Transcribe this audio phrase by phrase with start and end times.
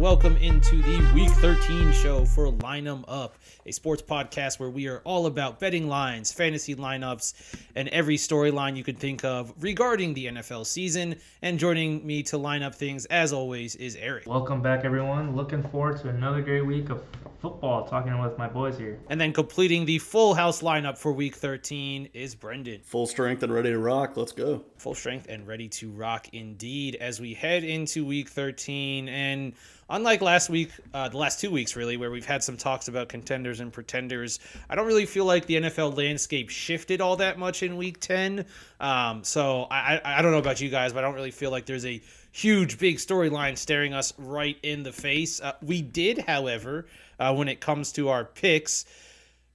[0.00, 4.70] and welcome into the Week 13 show for Line 'em Up, a sports podcast where
[4.70, 7.34] we are all about betting lines, fantasy lineups,
[7.76, 11.16] and every storyline you could think of regarding the NFL season.
[11.42, 14.26] And joining me to line up things, as always, is Eric.
[14.26, 15.36] Welcome back, everyone.
[15.36, 17.02] Looking forward to another great week of
[17.40, 18.98] football, talking with my boys here.
[19.08, 22.80] And then completing the full house lineup for Week 13 is Brendan.
[22.82, 24.16] Full strength and ready to rock.
[24.16, 24.62] Let's go.
[24.76, 29.08] Full strength and ready to rock indeed as we head into Week 13.
[29.08, 29.54] And
[29.90, 33.08] unlike last week, uh, the last two weeks really, where we've had some talks about
[33.08, 37.62] contenders and pretenders, I don't really feel like the NFL landscape shifted all that much
[37.62, 38.46] in Week 10.
[38.78, 41.66] Um, so I, I, don't know about you guys, but I don't really feel like
[41.66, 42.00] there's a
[42.32, 45.40] huge, big storyline staring us right in the face.
[45.40, 46.86] Uh, we did, however,
[47.18, 48.86] uh, when it comes to our picks,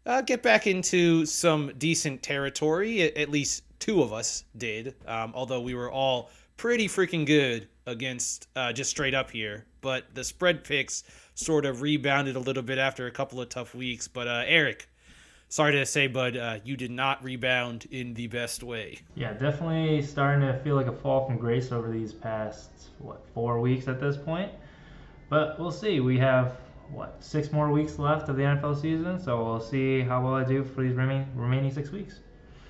[0.06, 3.02] uh, get back into some decent territory.
[3.02, 7.68] At, at least two of us did, um, although we were all pretty freaking good
[7.86, 9.66] against uh, just straight up here.
[9.86, 11.04] But the spread picks
[11.36, 14.08] sort of rebounded a little bit after a couple of tough weeks.
[14.08, 14.90] But uh, Eric,
[15.48, 18.98] sorry to say, bud, uh, you did not rebound in the best way.
[19.14, 23.62] Yeah, definitely starting to feel like a fall from grace over these past what four
[23.62, 24.52] weeks at this point.
[25.30, 26.00] But we'll see.
[26.00, 26.58] We have
[26.90, 30.46] what six more weeks left of the NFL season, so we'll see how well I
[30.46, 32.22] do for these remaining remaining six weeks.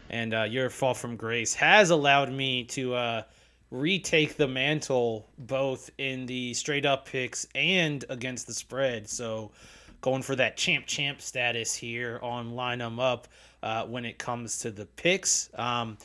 [0.10, 3.22] And uh, your fall from grace has allowed me to uh,
[3.72, 9.10] retake the mantle both in the straight up picks and against the spread.
[9.10, 9.52] So
[10.02, 13.28] going for that champ champ status here on line them up
[13.64, 15.50] uh, when it comes to the picks.
[15.56, 15.98] Um,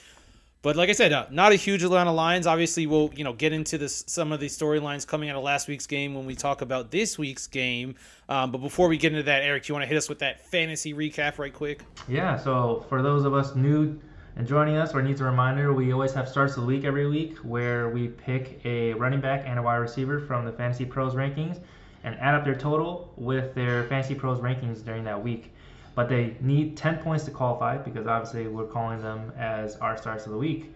[0.62, 2.46] but like I said, uh, not a huge amount of lines.
[2.46, 5.68] Obviously, we'll you know get into this some of the storylines coming out of last
[5.68, 7.94] week's game when we talk about this week's game.
[8.28, 10.46] Um, but before we get into that, Eric, you want to hit us with that
[10.46, 11.82] fantasy recap right quick?
[12.08, 12.36] Yeah.
[12.36, 13.98] So for those of us new
[14.40, 17.06] and joining us, or needs a reminder, we always have starts of the week every
[17.06, 21.14] week where we pick a running back and a wide receiver from the Fantasy Pros
[21.14, 21.60] rankings
[22.04, 25.52] and add up their total with their Fantasy Pros rankings during that week
[25.94, 30.24] but they need 10 points to qualify because obviously we're calling them as our starts
[30.24, 30.72] of the week.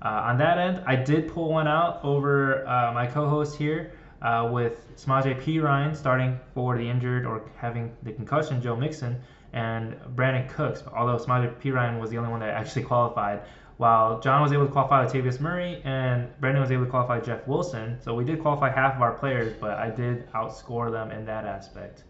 [0.00, 4.48] Uh, on that end, I did pull one out over uh, my co-host here uh,
[4.52, 9.20] with Perine, starting for the injured or having the concussion, Joe Mixon,
[9.52, 10.82] and Brandin Cooks.
[10.94, 13.42] Although Samaje Perine was the only one that actually qualified,
[13.78, 17.46] while John was able to qualify Latavius Murray and Brandon was able to qualify Jeff
[17.46, 17.98] Wilson.
[18.02, 21.44] So we did qualify half of our players, but I did outscore them in that
[21.44, 22.02] aspect.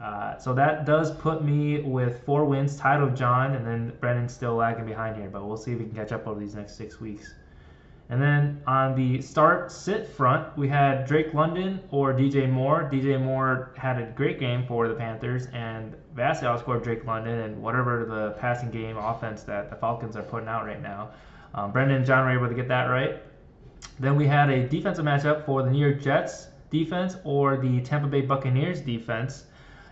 [0.00, 4.32] Uh, so that does put me with four wins, tied with John, and then Brennan's
[4.32, 5.28] still lagging behind here.
[5.28, 7.34] But we'll see if we can catch up over these next six weeks.
[8.10, 12.88] And then on the start sit front, we had Drake London or DJ Moore.
[12.90, 17.62] DJ Moore had a great game for the Panthers and vastly outscored Drake London and
[17.62, 21.10] whatever the passing game offense that the Falcons are putting out right now.
[21.54, 23.22] Um, Brendan and John were able to get that right.
[24.00, 28.08] Then we had a defensive matchup for the New York Jets defense or the Tampa
[28.08, 29.44] Bay Buccaneers defense.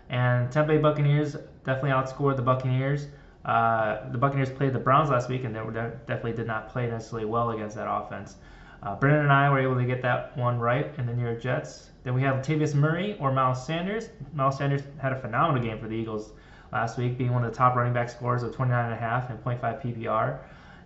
[0.09, 1.35] And Tampa Bay Buccaneers
[1.65, 3.07] definitely outscored the Buccaneers.
[3.45, 5.61] Uh, the Buccaneers played the Browns last week, and they
[6.05, 8.35] definitely did not play necessarily well against that offense.
[8.83, 11.41] Uh, Brendan and I were able to get that one right in the New York
[11.41, 11.89] Jets.
[12.03, 14.09] Then we have Latavius Murray or Miles Sanders.
[14.33, 16.33] Miles Sanders had a phenomenal game for the Eagles
[16.71, 20.39] last week, being one of the top running back scorers of 29.5 and 0.5 PPR.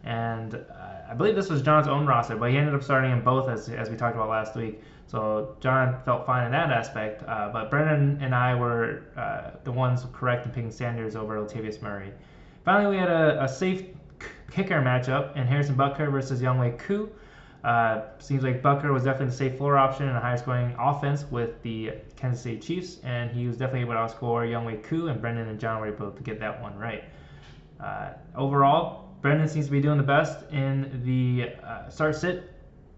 [0.03, 3.21] And uh, I believe this was John's own roster, but he ended up starting in
[3.21, 4.81] both as, as we talked about last week.
[5.07, 9.71] So John felt fine in that aspect, uh, but Brennan and I were uh, the
[9.71, 12.13] ones correct in picking Sanders over Latavius Murray.
[12.63, 13.85] Finally, we had a, a safe
[14.51, 17.09] kicker matchup in Harrison Butker versus Younghoe Koo.
[17.63, 21.25] Uh, seems like Butker was definitely the safe floor option and a higher scoring offense
[21.29, 25.21] with the Kansas City Chiefs, and he was definitely able to outscore Younghoe Koo, and
[25.21, 27.03] Brendan and John were able to get that one right.
[27.79, 32.51] Uh, overall, Brendan seems to be doing the best in the uh, start sit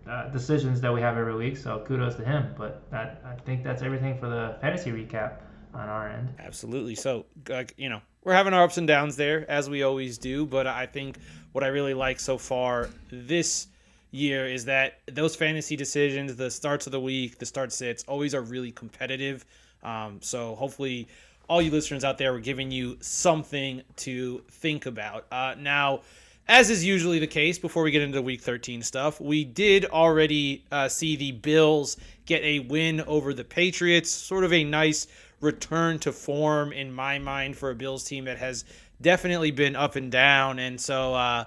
[0.08, 1.58] uh, decisions that we have every week.
[1.58, 2.54] So kudos to him.
[2.58, 5.40] But that I think that's everything for the fantasy recap
[5.74, 6.34] on our end.
[6.40, 6.96] Absolutely.
[6.96, 10.46] So like, you know we're having our ups and downs there as we always do.
[10.46, 11.18] But I think
[11.52, 13.68] what I really like so far this
[14.12, 18.34] year is that those fantasy decisions, the starts of the week, the start sits, always
[18.36, 19.46] are really competitive.
[19.84, 21.08] Um, so hopefully.
[21.50, 25.26] All you listeners out there, we're giving you something to think about.
[25.30, 26.00] Uh, now,
[26.48, 30.66] as is usually the case before we get into week 13 stuff, we did already
[30.72, 34.12] uh, see the Bills get a win over the Patriots.
[34.12, 35.08] Sort of a nice
[35.44, 38.66] return to form in my mind for a Bills team that has
[39.02, 40.60] definitely been up and down.
[40.60, 41.46] And so, uh,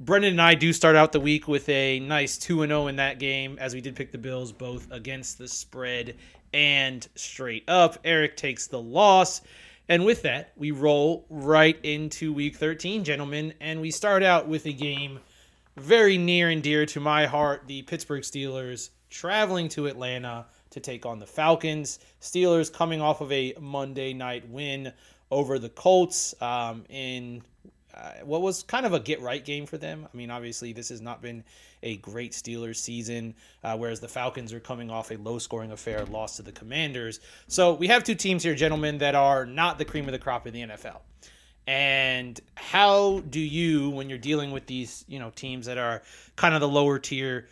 [0.00, 3.18] Brendan and I do start out the week with a nice 2 0 in that
[3.18, 6.16] game, as we did pick the Bills both against the spread
[6.52, 7.98] and straight up.
[8.04, 9.40] Eric takes the loss.
[9.88, 13.54] And with that, we roll right into week 13, gentlemen.
[13.60, 15.20] And we start out with a game
[15.76, 21.06] very near and dear to my heart the Pittsburgh Steelers traveling to Atlanta to take
[21.06, 21.98] on the Falcons.
[22.20, 24.92] Steelers coming off of a Monday night win
[25.30, 27.42] over the Colts um, in
[27.94, 30.06] uh, what was kind of a get right game for them.
[30.12, 31.44] I mean, obviously, this has not been
[31.84, 36.04] a great Steelers season, uh, whereas the Falcons are coming off a low scoring affair
[36.06, 37.20] loss to the Commanders.
[37.46, 40.46] So we have two teams here, gentlemen, that are not the cream of the crop
[40.46, 41.00] in the NFL.
[41.66, 46.02] And how do you, when you're dealing with these, you know, teams that are
[46.36, 47.48] kind of the lower tier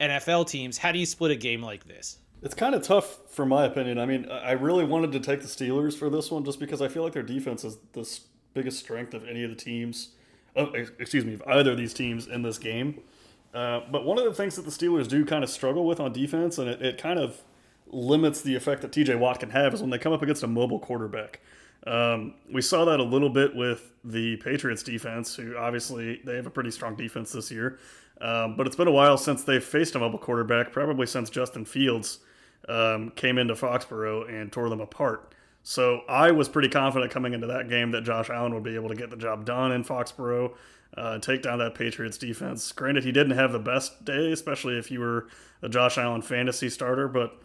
[0.00, 2.18] NFL teams, how do you split a game like this?
[2.42, 3.98] It's kind of tough, for my opinion.
[3.98, 6.88] I mean, I really wanted to take the Steelers for this one just because I
[6.88, 8.08] feel like their defense is the
[8.52, 10.10] biggest strength of any of the teams.
[10.56, 13.00] Excuse me, of either of these teams in this game.
[13.54, 16.12] Uh, but one of the things that the Steelers do kind of struggle with on
[16.12, 17.42] defense, and it, it kind of
[17.86, 20.48] limits the effect that TJ Watt can have, is when they come up against a
[20.48, 21.40] mobile quarterback.
[21.86, 26.46] Um, we saw that a little bit with the Patriots defense, who obviously they have
[26.46, 27.78] a pretty strong defense this year.
[28.20, 31.64] Um, but it's been a while since they've faced a mobile quarterback, probably since Justin
[31.64, 32.18] Fields
[32.68, 35.34] um, came into Foxborough and tore them apart.
[35.62, 38.88] So I was pretty confident coming into that game that Josh Allen would be able
[38.88, 40.54] to get the job done in Foxborough,
[40.96, 42.72] uh, take down that Patriots defense.
[42.72, 45.28] Granted, he didn't have the best day, especially if you were
[45.62, 47.40] a Josh Allen fantasy starter, but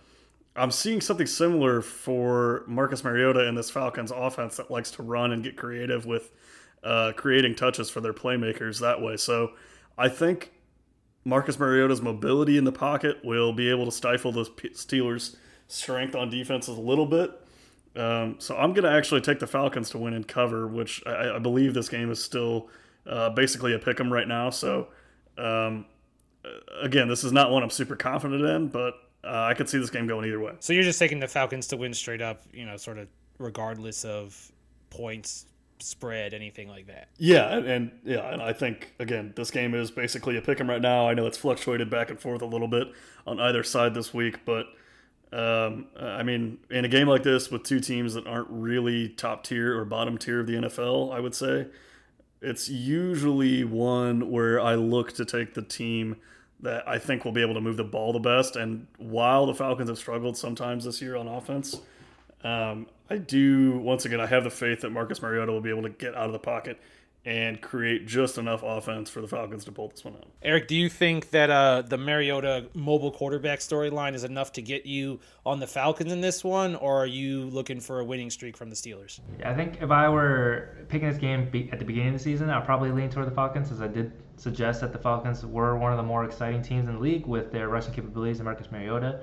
[0.56, 5.31] I'm seeing something similar for Marcus Mariota in this Falcons offense that likes to run
[5.31, 6.31] and get creative with
[6.84, 9.18] uh, creating touches for their playmakers that way.
[9.18, 9.52] So
[9.98, 10.52] I think
[11.27, 15.35] Marcus Mariota's mobility in the pocket will be able to stifle the Steelers'
[15.68, 17.31] strength on defenses a little bit.
[17.97, 21.35] Um, so I'm going to actually take the Falcons to win and cover, which I,
[21.35, 22.69] I believe this game is still
[23.06, 24.51] uh, basically a pick 'em right now.
[24.51, 24.88] So
[25.38, 25.85] um,
[26.81, 29.89] again, this is not one I'm super confident in, but uh, I could see this
[29.89, 30.53] game going either way.
[30.62, 34.06] So you're just taking the Falcons to win straight up, you know, sort of regardless
[34.06, 34.50] of
[34.91, 35.45] points
[35.79, 37.09] spread, anything like that.
[37.18, 40.81] Yeah, and, yeah, and I think again, this game is basically a pick 'em right
[40.81, 41.07] now.
[41.07, 42.88] I know it's fluctuated back and forth a little bit
[43.25, 44.68] on either side this week, but
[45.31, 49.44] um, I mean, in a game like this with two teams that aren't really top
[49.44, 51.68] tier or bottom tier of the NFL, I would say
[52.41, 56.15] it's usually one where I look to take the team
[56.62, 58.56] that I think will be able to move the ball the best.
[58.56, 61.80] And while the Falcons have struggled sometimes this year on offense,
[62.44, 65.83] um, I do, once again, I have the faith that Marcus Mariota will be able
[65.83, 66.80] to get out of the pocket
[67.27, 70.27] and create just enough offense for the Falcons to pull this one out.
[70.42, 74.86] Eric, do you think that uh, the Mariota mobile quarterback storyline is enough to get
[74.86, 78.56] you on the Falcons in this one, or are you looking for a winning streak
[78.56, 79.19] from the Steelers?
[79.44, 82.63] I think if I were picking this game at the beginning of the season, I'd
[82.63, 85.98] probably lean toward the Falcons, as I did suggest that the Falcons were one of
[85.98, 89.19] the more exciting teams in the league with their rushing capabilities and Marcus Mariota.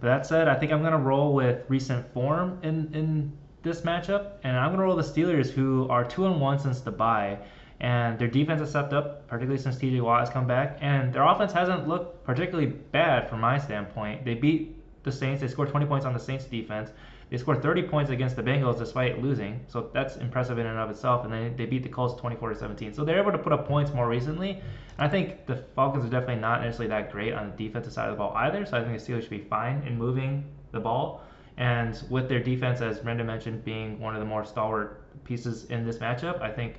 [0.00, 3.80] But that said, I think I'm going to roll with recent form in, in this
[3.82, 6.90] matchup, and I'm going to roll the Steelers, who are two and one since the
[6.90, 7.38] bye,
[7.80, 10.00] and their defense has stepped up, particularly since T.J.
[10.00, 14.24] Watt has come back, and their offense hasn't looked particularly bad from my standpoint.
[14.24, 15.40] They beat the Saints.
[15.40, 16.90] They scored 20 points on the Saints defense.
[17.30, 20.88] They scored 30 points against the Bengals despite losing, so that's impressive in and of
[20.88, 21.24] itself.
[21.24, 22.94] And then they beat the Colts 24 to 17.
[22.94, 24.52] So they're able to put up points more recently.
[24.52, 24.60] And
[25.06, 28.16] I think the Falcons are definitely not necessarily that great on the defensive side of
[28.16, 28.64] the ball either.
[28.64, 31.22] So I think the Steelers should be fine in moving the ball.
[31.58, 35.84] And with their defense, as Brendan mentioned, being one of the more stalwart pieces in
[35.84, 36.76] this matchup, I think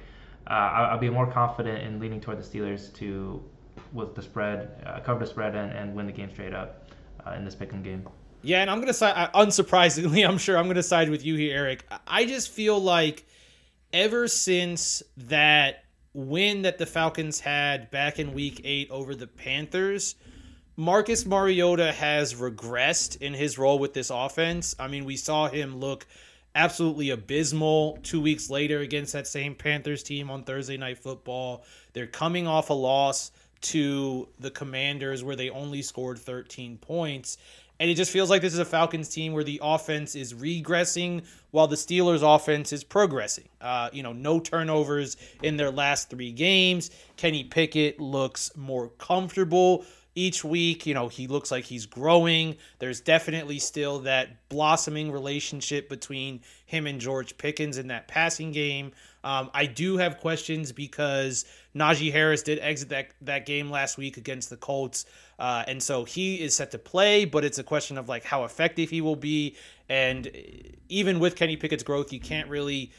[0.47, 3.43] uh, I'll be more confident in leaning toward the Steelers to
[3.93, 6.89] with the spread, uh, cover the spread, and, and win the game straight up
[7.25, 8.07] uh, in this pick'em game.
[8.41, 9.13] Yeah, and I'm gonna side.
[9.15, 11.85] Uh, unsurprisingly, I'm sure I'm gonna side with you here, Eric.
[12.07, 13.25] I just feel like
[13.91, 20.15] ever since that win that the Falcons had back in Week Eight over the Panthers,
[20.75, 24.75] Marcus Mariota has regressed in his role with this offense.
[24.79, 26.07] I mean, we saw him look
[26.55, 31.63] absolutely abysmal two weeks later against that same Panthers team on Thursday Night Football.
[31.93, 33.31] They're coming off a loss
[33.61, 37.37] to the Commanders where they only scored 13 points.
[37.80, 41.24] And it just feels like this is a Falcons team where the offense is regressing
[41.52, 43.48] while the Steelers' offense is progressing.
[43.62, 46.92] Uh, you know, no turnovers in their last three games.
[47.16, 50.85] Kenny Pickett looks more comfortable each week.
[50.85, 52.57] You know, he looks like he's growing.
[52.80, 58.92] There's definitely still that blossoming relationship between him and George Pickens in that passing game.
[59.23, 64.18] Um, I do have questions because Najee Harris did exit that, that game last week
[64.18, 65.06] against the Colts.
[65.37, 68.44] Uh, and so he is set to play, but it's a question of like how
[68.45, 69.56] effective he will be.
[69.89, 70.30] And
[70.87, 72.92] even with Kenny Pickett's growth, you can't really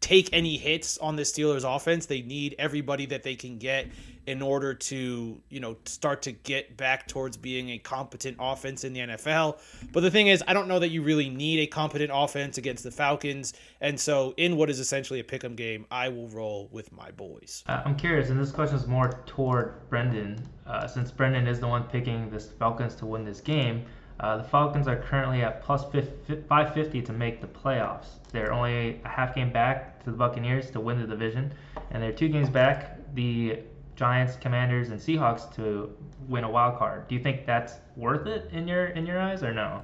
[0.00, 2.06] take any hits on the Steelers offense.
[2.06, 3.86] They need everybody that they can get
[4.26, 8.92] in order to, you know, start to get back towards being a competent offense in
[8.92, 9.58] the NFL.
[9.92, 12.84] But the thing is, I don't know that you really need a competent offense against
[12.84, 13.54] the Falcons.
[13.80, 17.10] And so, in what is essentially a pick 'em game, I will roll with my
[17.10, 17.64] boys.
[17.66, 21.68] Uh, I'm curious, and this question is more toward Brendan, uh, since Brendan is the
[21.68, 23.84] one picking the Falcons to win this game.
[24.20, 28.18] Uh, the Falcons are currently at plus 550 to make the playoffs.
[28.32, 31.52] They're only a half game back to the Buccaneers to win the division,
[31.90, 33.60] and they're two games back the
[33.96, 35.94] Giants, Commanders, and Seahawks to
[36.28, 37.08] win a wild card.
[37.08, 39.82] Do you think that's worth it in your in your eyes, or no?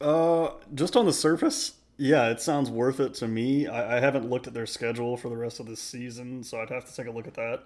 [0.00, 3.66] Uh, just on the surface, yeah, it sounds worth it to me.
[3.66, 6.70] I, I haven't looked at their schedule for the rest of this season, so I'd
[6.70, 7.64] have to take a look at that.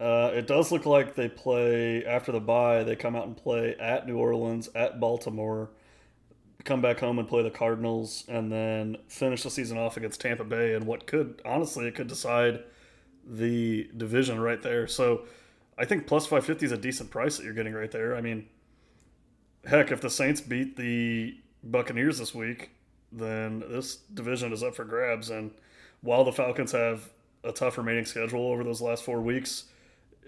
[0.00, 2.84] Uh, it does look like they play after the bye.
[2.84, 5.70] They come out and play at New Orleans, at Baltimore,
[6.68, 10.44] come back home and play the Cardinals, and then finish the season off against Tampa
[10.44, 10.74] Bay.
[10.74, 12.62] And what could honestly, it could decide
[13.26, 14.86] the division right there.
[14.86, 15.22] So
[15.76, 18.16] I think plus five fifty is a decent price that you're getting right there.
[18.16, 18.46] I mean,
[19.66, 22.70] heck, if the Saints beat the Buccaneers this week,
[23.10, 25.30] then this division is up for grabs.
[25.30, 25.50] And
[26.02, 27.10] while the Falcons have
[27.44, 29.64] a tough remaining schedule over those last four weeks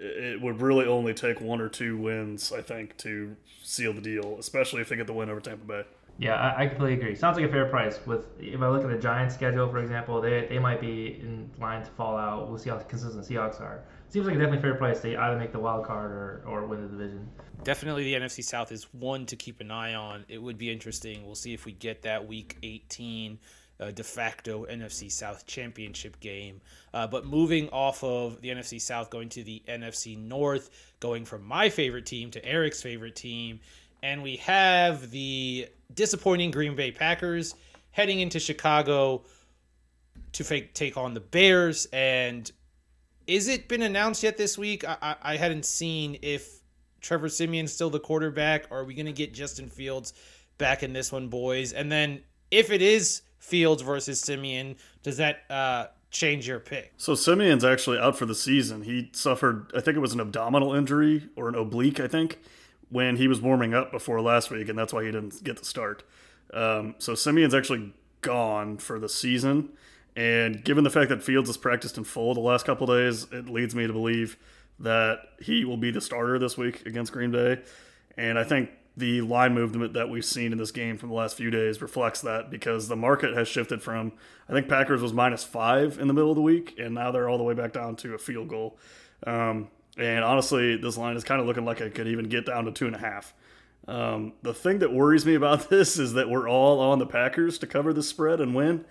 [0.01, 4.37] it would really only take one or two wins, I think, to seal the deal,
[4.39, 5.85] especially if they get the win over Tampa Bay.
[6.21, 7.15] Yeah, I, I completely agree.
[7.15, 7.99] Sounds like a fair price.
[8.07, 11.51] With if I look at the Giants' schedule, for example, they, they might be in
[11.59, 12.47] line to fall out.
[12.47, 13.85] We'll see how consistent Seahawks are.
[14.11, 16.83] Seems like a definitely fair price to either make the wild card or, or win
[16.83, 17.27] the division.
[17.65, 20.27] Definitely, the NFC South is one to keep an eye on.
[20.29, 21.25] It would be interesting.
[21.25, 23.39] We'll see if we get that Week 18
[23.81, 26.61] uh, de facto NFC South championship game.
[26.93, 30.69] Uh, but moving off of the NFC South, going to the NFC North,
[31.01, 33.61] going from my favorite team to Eric's favorite team.
[34.03, 37.55] And we have the disappointing Green Bay Packers
[37.91, 39.25] heading into Chicago
[40.33, 41.87] to fake, take on the Bears.
[41.93, 42.51] And
[43.27, 44.89] is it been announced yet this week?
[44.89, 46.61] I, I, I hadn't seen if
[47.01, 48.67] Trevor Siemian's still the quarterback.
[48.71, 50.13] Or are we going to get Justin Fields
[50.59, 51.73] back in this one, boys?
[51.73, 56.93] And then if it is Fields versus Siemian, Does that uh, change your pick?
[56.97, 58.83] So Siemian's actually out for the season.
[58.83, 62.39] He suffered, I think it was an abdominal injury or an oblique, I think,
[62.91, 65.65] when he was warming up before last week, and that's why he didn't get the
[65.65, 66.03] start.
[66.53, 69.71] Um, so Siemian's actually gone for the season.
[70.17, 73.49] And given the fact that Fields has practiced in full the last couple days, it
[73.49, 74.37] leads me to believe
[74.79, 77.61] that he will be the starter this week against Green Bay.
[78.17, 81.37] And I think the line movement that we've seen in this game from the last
[81.37, 84.13] few days reflects that because the market has shifted from
[84.49, 87.29] I think Packers was minus five in the middle of the week and now they're
[87.29, 88.79] all the way back down to a field goal.
[89.27, 89.69] Um,
[90.01, 92.73] and honestly, this line is kind of looking like it could even get down to
[92.73, 93.35] two and a half.
[93.87, 97.59] Um, the thing that worries me about this is that we're all on the Packers
[97.59, 98.85] to cover the spread and win.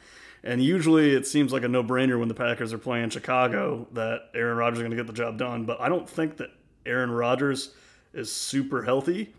[0.43, 4.29] And usually it seems like a no brainer when the Packers are playing Chicago that
[4.33, 5.65] Aaron Rodgers is going to get the job done.
[5.65, 6.51] But I don't think that
[6.85, 7.73] Aaron Rodgers
[8.13, 9.33] is super healthy.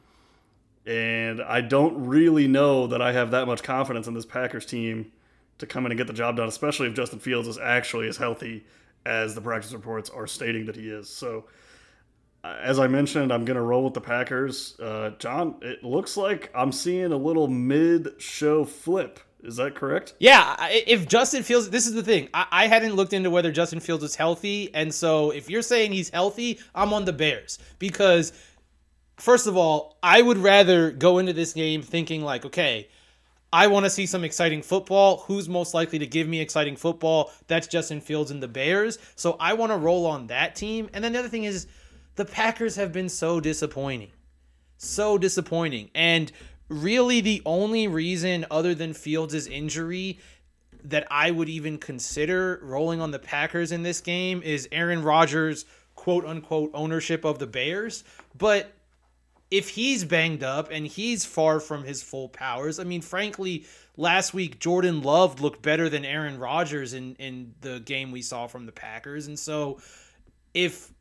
[0.87, 5.13] And I don't really know that I have that much confidence in this Packers team
[5.59, 8.17] to come in and get the job done, especially if Justin Fields is actually as
[8.17, 8.65] healthy
[9.07, 11.09] as the practice reports are stating that he is.
[11.09, 11.47] So,
[12.43, 14.79] uh, as I mentioned, I'm going to roll with the Packers.
[14.81, 19.21] Uh, John, it looks like I'm seeing a little mid show flip.
[19.43, 20.15] Is that correct?
[20.19, 20.55] Yeah.
[20.69, 22.29] If Justin Fields, this is the thing.
[22.35, 24.75] I, I, hadn't looked into whether Justin Fields is healthy.
[24.75, 28.35] And so if you're saying he's healthy, I'm on the Bears because
[29.17, 32.89] first of all, I would rather go into this game thinking like, okay,
[33.53, 35.19] I want to see some exciting football.
[35.27, 37.33] Who's most likely to give me exciting football?
[37.49, 38.99] That's Justin Fields and the Bears.
[39.17, 40.89] So I want to roll on that team.
[40.95, 41.67] And then the other thing is
[42.15, 44.13] the Packers have been so disappointing.
[44.77, 45.91] So disappointing.
[45.95, 46.31] And
[46.69, 50.21] really the only reason other than Fields' injury
[50.85, 55.67] that I would even consider rolling on the Packers in this game is Aaron Rodgers'
[55.97, 58.05] quote unquote ownership of the Bears.
[58.39, 58.73] But
[59.51, 63.65] if he's banged up and he's far from his full powers, I mean, frankly,
[63.97, 68.47] last week Jordan Love looked better than Aaron Rodgers in in the game we saw
[68.47, 69.81] from the Packers, and so
[70.55, 70.93] if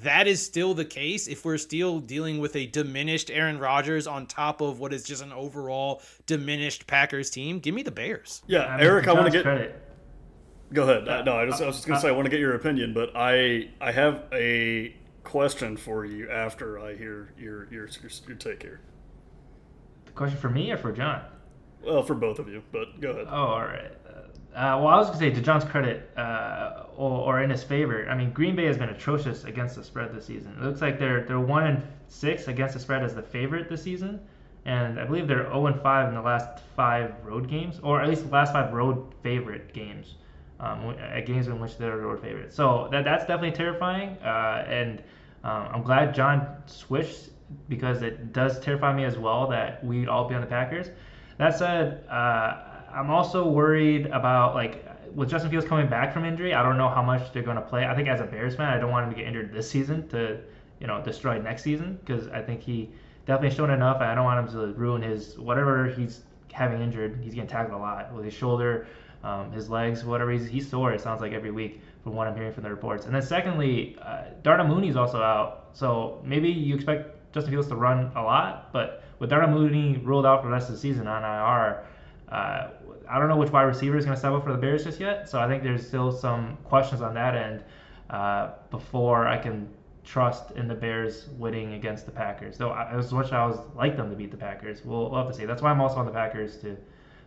[0.00, 4.26] that is still the case, if we're still dealing with a diminished Aaron Rodgers on
[4.26, 8.42] top of what is just an overall diminished Packers team, give me the Bears.
[8.46, 9.42] Yeah, I mean, Eric, I want to get.
[9.42, 9.80] Credit.
[10.72, 11.06] Go ahead.
[11.06, 12.40] Uh, no, I, just, I was just going to uh, say I want to get
[12.40, 14.94] your opinion, but I I have a
[15.24, 18.80] question for you after I hear your your your, your take here.
[20.06, 21.22] The question for me or for John?
[21.84, 23.26] Well, for both of you, but go ahead.
[23.28, 23.90] Oh, all right.
[24.54, 28.06] Uh, well, I was gonna say to John's credit, uh, or, or, in his favor.
[28.10, 30.54] I mean, Green Bay has been atrocious against the spread this season.
[30.58, 33.82] It looks like they're they're one and six against the spread as the favorite this
[33.82, 34.20] season,
[34.66, 38.08] and I believe they're zero and five in the last five road games, or at
[38.10, 40.16] least the last five road favorite games
[40.62, 42.56] um, games in which they're road favorites.
[42.56, 44.10] So that that's definitely terrifying.
[44.24, 45.02] Uh, and
[45.44, 47.30] um, I'm glad John switched
[47.68, 50.88] because it does terrify me as well that we'd all be on the Packers.
[51.38, 52.56] That said, uh,
[52.92, 56.54] I'm also worried about like with Justin Fields coming back from injury.
[56.54, 57.84] I don't know how much they're going to play.
[57.84, 60.08] I think as a Bears fan, I don't want him to get injured this season
[60.08, 60.38] to
[60.80, 62.90] you know destroy next season because I think he
[63.26, 64.00] definitely shown enough.
[64.00, 67.18] I don't want him to ruin his whatever he's having injured.
[67.22, 68.86] He's getting tackled a lot with his shoulder,
[69.22, 70.30] um, his legs, whatever.
[70.30, 70.92] He's, he's sore.
[70.92, 73.06] It sounds like every week from what I'm hearing from the reports.
[73.06, 77.76] And then secondly, uh, Darnell Mooney's also out, so maybe you expect Justin Fields to
[77.76, 81.06] run a lot, but with Darnell Mooney ruled out for the rest of the season
[81.06, 81.84] on IR.
[82.28, 82.70] Uh,
[83.08, 84.98] I don't know which wide receiver is going to step up for the Bears just
[84.98, 87.62] yet, so I think there's still some questions on that end
[88.10, 89.68] uh, before I can
[90.04, 92.58] trust in the Bears winning against the Packers.
[92.58, 95.22] Though I, as much as I was like them to beat the Packers, we'll, we'll
[95.22, 95.46] have to see.
[95.46, 96.76] That's why I'm also on the Packers to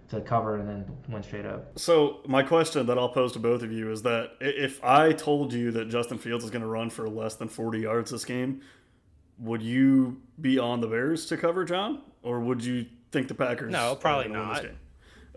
[0.10, 1.78] to cover and then went straight up.
[1.80, 5.52] So my question that I'll pose to both of you is that if I told
[5.52, 8.62] you that Justin Fields is going to run for less than 40 yards this game,
[9.40, 13.72] would you be on the Bears to cover, John, or would you think the Packers?
[13.72, 14.66] No, probably not.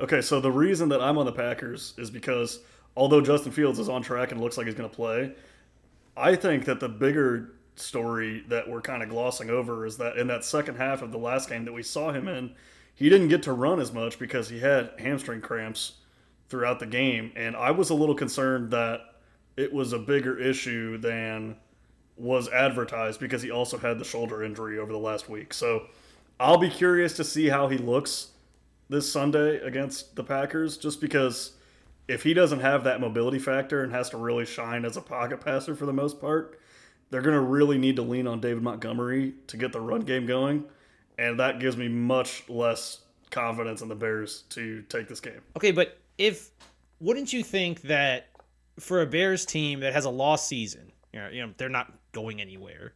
[0.01, 2.61] Okay, so the reason that I'm on the Packers is because
[2.97, 5.33] although Justin Fields is on track and looks like he's going to play,
[6.17, 10.27] I think that the bigger story that we're kind of glossing over is that in
[10.29, 12.55] that second half of the last game that we saw him in,
[12.99, 15.93] he didn't get to run as much because he had hamstring cramps
[16.49, 17.31] throughout the game.
[17.37, 19.03] And I was a little concerned that
[19.57, 21.55] it was a bigger issue than
[22.17, 25.55] was advertised because he also had the shoulder injury over the last week.
[25.55, 25.87] So
[26.41, 28.33] I'll be curious to see how he looks
[28.89, 31.53] this Sunday against the Packers just because
[32.09, 35.41] if he doesn't have that mobility factor and has to really shine as a pocket
[35.41, 36.59] passer for the most part,
[37.11, 40.27] they're going to really need to lean on David Montgomery to get the run game
[40.27, 40.65] going.
[41.19, 45.41] And that gives me much less confidence in the Bears to take this game.
[45.57, 46.51] Okay, but if
[47.01, 48.29] wouldn't you think that
[48.79, 51.93] for a Bears team that has a lost season, you know, you know they're not
[52.13, 52.93] going anywhere,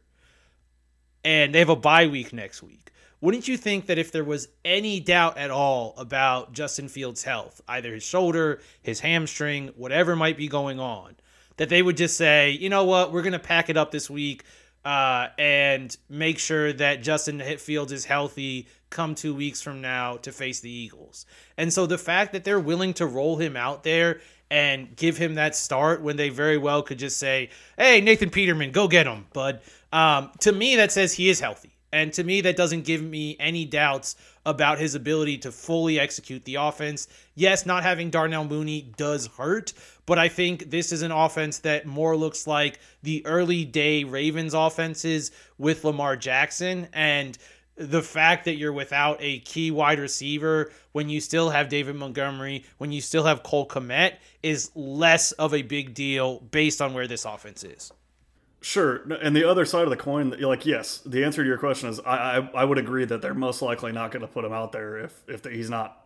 [1.23, 4.49] and they have a bye week next week, wouldn't you think that if there was
[4.65, 10.37] any doubt at all about Justin Fields' health, either his shoulder, his hamstring, whatever might
[10.37, 11.15] be going on,
[11.57, 14.09] that they would just say, you know what, we're going to pack it up this
[14.09, 14.43] week
[14.85, 20.31] uh, and make sure that Justin Fields is healthy come two weeks from now to
[20.31, 21.25] face the Eagles.
[21.57, 25.35] And so the fact that they're willing to roll him out there and give him
[25.35, 29.25] that start when they very well could just say, hey, Nathan Peterman, go get him.
[29.33, 31.75] But um, to me, that says he is healthy.
[31.91, 36.45] And to me, that doesn't give me any doubts about his ability to fully execute
[36.45, 37.07] the offense.
[37.35, 39.73] Yes, not having Darnell Mooney does hurt,
[40.05, 44.53] but I think this is an offense that more looks like the early day Ravens
[44.53, 46.87] offenses with Lamar Jackson.
[46.93, 47.37] And
[47.75, 52.65] the fact that you're without a key wide receiver when you still have David Montgomery,
[52.77, 57.07] when you still have Cole Kmet, is less of a big deal based on where
[57.07, 57.91] this offense is.
[58.63, 61.89] Sure, and the other side of the coin, like yes, the answer to your question
[61.89, 64.53] is I I, I would agree that they're most likely not going to put him
[64.53, 66.05] out there if if he's not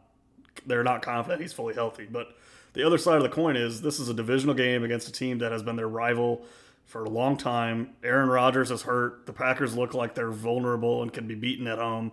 [0.65, 2.07] they're not confident he's fully healthy.
[2.09, 2.35] But
[2.73, 5.37] the other side of the coin is this is a divisional game against a team
[5.37, 6.47] that has been their rival
[6.85, 7.91] for a long time.
[8.03, 9.27] Aaron Rodgers is hurt.
[9.27, 12.11] The Packers look like they're vulnerable and can be beaten at home.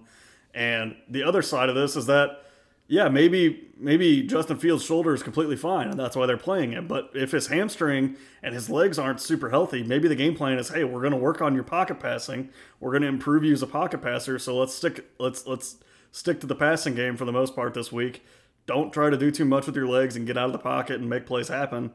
[0.52, 2.44] And the other side of this is that
[2.86, 6.86] yeah, maybe maybe Justin Fields' shoulder is completely fine, and that's why they're playing him.
[6.86, 10.68] But if his hamstring and his legs aren't super healthy, maybe the game plan is,
[10.68, 12.50] hey, we're going to work on your pocket passing.
[12.80, 14.38] We're going to improve you as a pocket passer.
[14.38, 15.76] So let's stick let's let's
[16.12, 18.22] stick to the passing game for the most part this week.
[18.66, 21.00] Don't try to do too much with your legs and get out of the pocket
[21.00, 21.90] and make plays happen.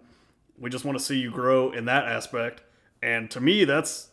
[0.57, 2.61] We just want to see you grow in that aspect.
[3.01, 4.09] And to me, that's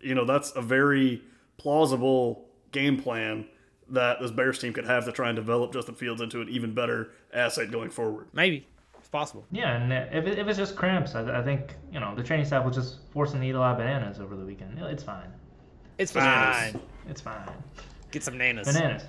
[0.00, 1.22] you know that's a very
[1.58, 3.46] plausible game plan
[3.94, 6.74] that this Bears team could have to try and develop Justin Fields into an even
[6.74, 8.28] better asset going forward.
[8.32, 8.66] Maybe
[8.98, 9.44] it's possible.
[9.50, 12.46] Yeah, and if, it, if it's just cramps, I, I think you know the training
[12.46, 14.78] staff was just forcing to eat a lot of bananas over the weekend.
[14.78, 15.32] It's fine.
[15.98, 16.72] It's bananas.
[16.72, 16.82] fine.
[17.08, 17.48] It's fine.
[18.10, 18.66] Get some nanas.
[18.66, 19.04] Bananas.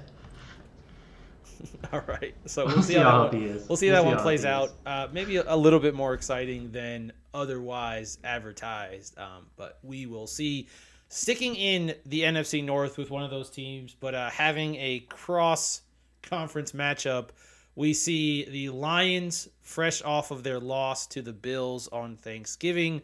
[1.94, 4.16] All right, so we'll, we'll see, see, how, that one, we'll see we'll how that
[4.16, 4.72] one plays out.
[4.86, 10.28] Uh, maybe a, a, little bit more exciting than otherwise advertised, um, but we will
[10.28, 10.68] see
[11.16, 15.82] sticking in the NFC North with one of those teams, but uh, having a cross
[16.22, 17.30] conference matchup,
[17.74, 23.02] we see the Lions fresh off of their loss to the Bills on Thanksgiving,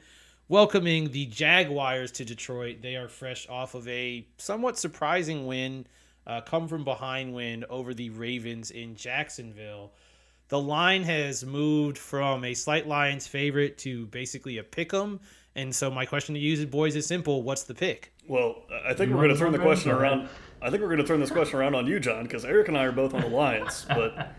[0.50, 2.82] welcoming the Jaguars to Detroit.
[2.82, 5.88] They are fresh off of a somewhat surprising win,
[6.28, 9.94] uh, come from behind win over the Ravens in Jacksonville.
[10.50, 15.22] The line has moved from a slight Lions favorite to basically a pick 'em
[15.56, 18.14] and so my question to you, boys, is simple: What's the pick?
[18.28, 20.30] Well, I think you we're going to turn the question around.
[20.62, 22.78] I think we're going to turn this question around on you, John, because Eric and
[22.78, 24.36] I are both on the Lions, but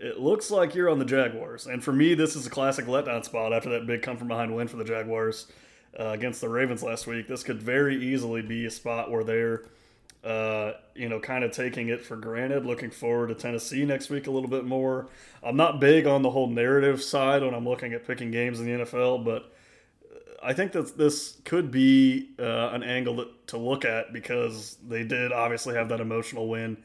[0.00, 1.66] it looks like you're on the Jaguars.
[1.66, 4.54] And for me, this is a classic letdown spot after that big come from behind
[4.54, 5.46] win for the Jaguars
[5.98, 7.28] uh, against the Ravens last week.
[7.28, 9.64] This could very easily be a spot where they're,
[10.24, 12.64] uh, you know, kind of taking it for granted.
[12.64, 15.08] Looking forward to Tennessee next week a little bit more.
[15.42, 18.66] I'm not big on the whole narrative side when I'm looking at picking games in
[18.66, 19.52] the NFL, but
[20.42, 25.04] I think that this could be uh, an angle that, to look at because they
[25.04, 26.76] did obviously have that emotional win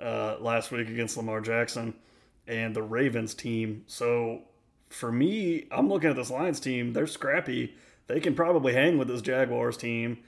[0.00, 1.94] uh, last week against Lamar Jackson
[2.46, 3.84] and the Ravens team.
[3.86, 4.42] So
[4.90, 6.92] for me, I'm looking at this Lions team.
[6.92, 7.74] They're scrappy.
[8.06, 10.18] They can probably hang with this Jaguars team,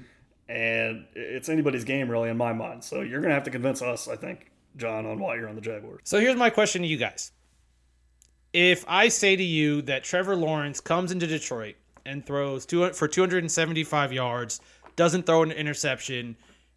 [0.48, 2.84] and it's anybody's game really in my mind.
[2.84, 5.62] So you're gonna have to convince us, I think, John, on why you're on the
[5.62, 6.00] Jaguars.
[6.04, 7.32] So here's my question to you guys.
[8.52, 11.76] If I say to you that Trevor Lawrence comes into Detroit
[12.10, 14.60] and throws two, for 275 yards,
[14.96, 16.36] doesn't throw an interception,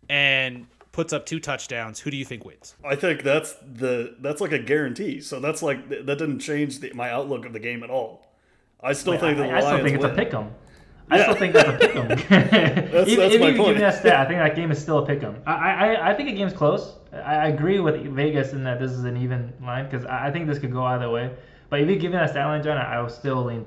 [0.09, 2.75] and puts up two touchdowns, who do you think wins?
[2.85, 5.19] I think that's the that's like a guarantee.
[5.21, 8.27] So that's like that didn't change the, my outlook of the game at all.
[8.81, 10.11] I still Wait, think the I, I still think it's win.
[10.11, 10.51] a pick 'em.
[11.09, 12.07] I still think that's a pick 'em.
[12.07, 13.67] that's even even my if you point.
[13.69, 15.35] give me that stat, I think that game is still a pick 'em.
[15.45, 16.93] I, I I think the game's close.
[17.11, 20.31] I, I agree with Vegas in that this is an even line because I, I
[20.31, 21.31] think this could go either way.
[21.69, 23.65] But if you give me that stat line, John, I, I will still lean.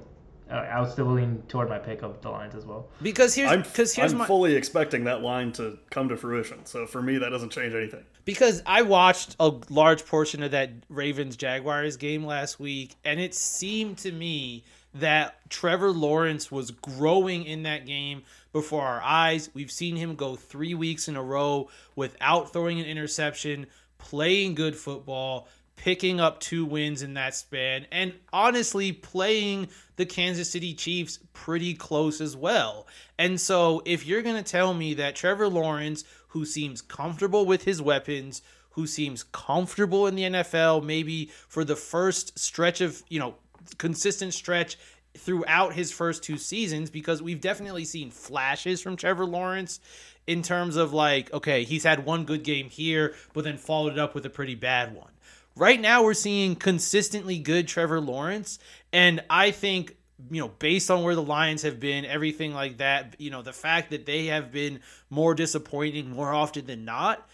[0.50, 2.88] Uh, I would still lean toward my pick of the Lions as well.
[3.02, 6.64] Because here's I'm, because here's I'm my fully expecting that line to come to fruition.
[6.66, 8.04] So for me, that doesn't change anything.
[8.24, 13.34] because I watched a large portion of that Ravens Jaguars game last week, and it
[13.34, 19.50] seemed to me that Trevor Lawrence was growing in that game before our eyes.
[19.52, 23.66] We've seen him go three weeks in a row without throwing an interception,
[23.98, 30.50] playing good football, picking up two wins in that span, and honestly playing the Kansas
[30.50, 32.86] City Chiefs pretty close as well.
[33.18, 37.64] And so, if you're going to tell me that Trevor Lawrence, who seems comfortable with
[37.64, 43.18] his weapons, who seems comfortable in the NFL, maybe for the first stretch of, you
[43.18, 43.36] know,
[43.78, 44.76] consistent stretch
[45.16, 49.80] throughout his first two seasons, because we've definitely seen flashes from Trevor Lawrence
[50.26, 53.98] in terms of like, okay, he's had one good game here, but then followed it
[53.98, 55.10] up with a pretty bad one.
[55.56, 58.58] Right now, we're seeing consistently good Trevor Lawrence,
[58.92, 59.96] and I think
[60.30, 63.52] you know, based on where the Lions have been, everything like that, you know, the
[63.52, 67.28] fact that they have been more disappointing more often than not,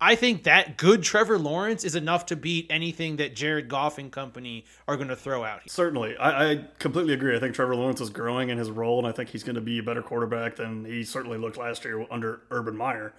[0.00, 4.10] I think that good Trevor Lawrence is enough to beat anything that Jared Goff and
[4.10, 5.62] company are going to throw out.
[5.70, 7.36] Certainly, I, I completely agree.
[7.36, 9.60] I think Trevor Lawrence is growing in his role, and I think he's going to
[9.60, 13.14] be a better quarterback than he certainly looked last year under Urban Meyer.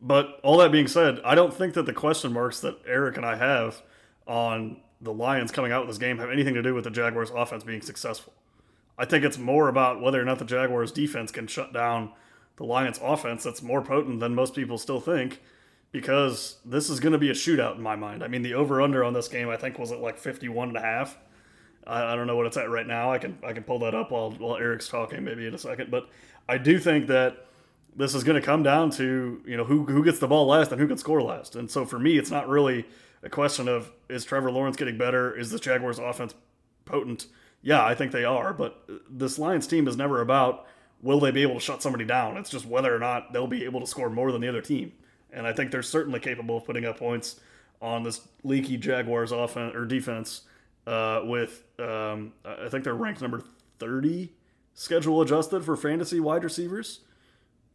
[0.00, 3.26] But all that being said, I don't think that the question marks that Eric and
[3.26, 3.82] I have
[4.26, 7.30] on the Lions coming out with this game have anything to do with the Jaguars'
[7.34, 8.32] offense being successful.
[8.96, 12.12] I think it's more about whether or not the Jaguars' defense can shut down
[12.56, 15.40] the Lions' offense that's more potent than most people still think
[15.92, 18.22] because this is going to be a shootout in my mind.
[18.22, 20.76] I mean, the over under on this game I think was at like 51 and
[20.76, 21.16] a half.
[21.86, 23.12] I, I don't know what it's at right now.
[23.12, 25.90] I can I can pull that up while while Eric's talking maybe in a second,
[25.90, 26.08] but
[26.48, 27.46] I do think that
[27.96, 30.72] this is going to come down to, you know, who who gets the ball last
[30.72, 31.56] and who can score last.
[31.56, 32.86] And so for me, it's not really
[33.22, 35.36] a question of is Trevor Lawrence getting better?
[35.36, 36.34] Is the Jaguars offense
[36.84, 37.26] potent?
[37.60, 40.66] Yeah, I think they are, but this Lions team is never about
[41.02, 42.36] will they be able to shut somebody down.
[42.36, 44.92] It's just whether or not they'll be able to score more than the other team.
[45.32, 47.40] And I think they're certainly capable of putting up points
[47.82, 50.42] on this leaky Jaguars offense or defense.
[50.86, 53.42] Uh, with um, I think they're ranked number
[53.78, 54.32] thirty
[54.72, 57.00] schedule adjusted for fantasy wide receivers.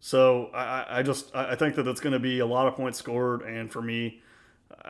[0.06, 3.00] So I, I just I think that it's going to be a lot of points
[3.00, 4.22] scored, and for me,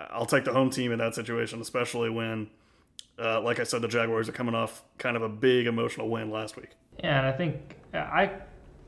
[0.10, 2.50] I'll take the home team in that situation, especially when,
[3.20, 6.32] uh, like I said, the Jaguars are coming off kind of a big emotional win
[6.32, 6.70] last week.
[7.04, 8.32] Yeah, and I think I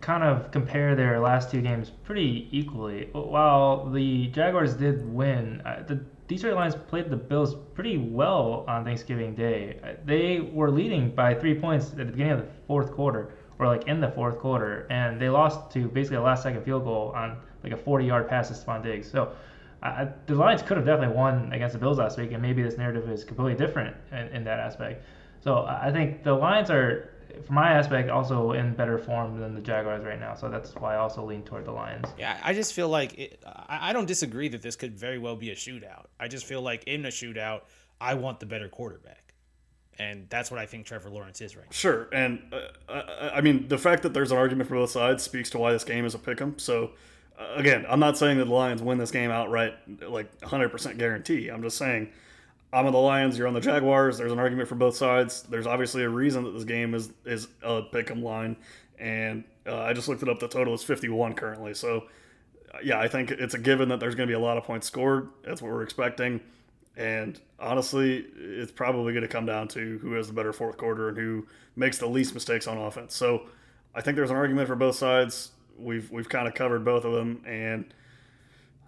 [0.01, 3.07] kind of compare their last two games pretty equally.
[3.11, 8.83] While the Jaguars did win, uh, the Detroit Lions played the Bills pretty well on
[8.83, 9.79] Thanksgiving Day.
[9.83, 13.67] Uh, They were leading by three points at the beginning of the fourth quarter, or
[13.67, 17.11] like in the fourth quarter, and they lost to basically a last second field goal
[17.15, 19.09] on like a 40 yard pass to Stefon Diggs.
[19.09, 19.31] So
[19.83, 22.77] uh, the Lions could have definitely won against the Bills last week, and maybe this
[22.77, 25.03] narrative is completely different in, in that aspect.
[25.41, 27.11] So I think the Lions are,
[27.45, 30.33] from my aspect, also in better form than the Jaguars right now.
[30.33, 32.07] So that's why I also lean toward the Lions.
[32.17, 35.35] Yeah, I just feel like it, I I don't disagree that this could very well
[35.35, 36.05] be a shootout.
[36.19, 37.61] I just feel like in a shootout,
[38.01, 39.24] I want the better quarterback,
[39.99, 41.71] and that's what I think Trevor Lawrence is right now.
[41.71, 45.23] Sure, and uh, I, I mean the fact that there's an argument for both sides
[45.23, 46.57] speaks to why this game is a pick 'em.
[46.59, 46.91] So
[47.39, 51.49] uh, again, I'm not saying that the Lions win this game outright, like 100% guarantee.
[51.49, 52.09] I'm just saying
[52.73, 54.17] I'm on the Lions, you're on the Jaguars.
[54.17, 55.43] There's an argument for both sides.
[55.43, 58.57] There's obviously a reason that this game is is a pick 'em line,
[58.99, 60.39] and uh, I just looked it up.
[60.39, 61.73] The total is 51 currently.
[61.73, 62.05] So
[62.73, 64.63] uh, yeah, I think it's a given that there's going to be a lot of
[64.63, 65.29] points scored.
[65.43, 66.41] That's what we're expecting.
[66.97, 71.09] And honestly, it's probably going to come down to who has the better fourth quarter
[71.09, 73.15] and who makes the least mistakes on offense.
[73.15, 73.47] So
[73.93, 75.51] I think there's an argument for both sides.
[75.77, 77.93] We've we've kind of covered both of them, and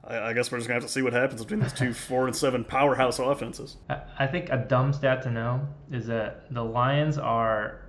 [0.05, 2.27] I, I guess we're just gonna have to see what happens between these two four
[2.27, 3.75] and seven powerhouse offenses.
[3.89, 7.81] I- think a dumb stat to know is that the Lions are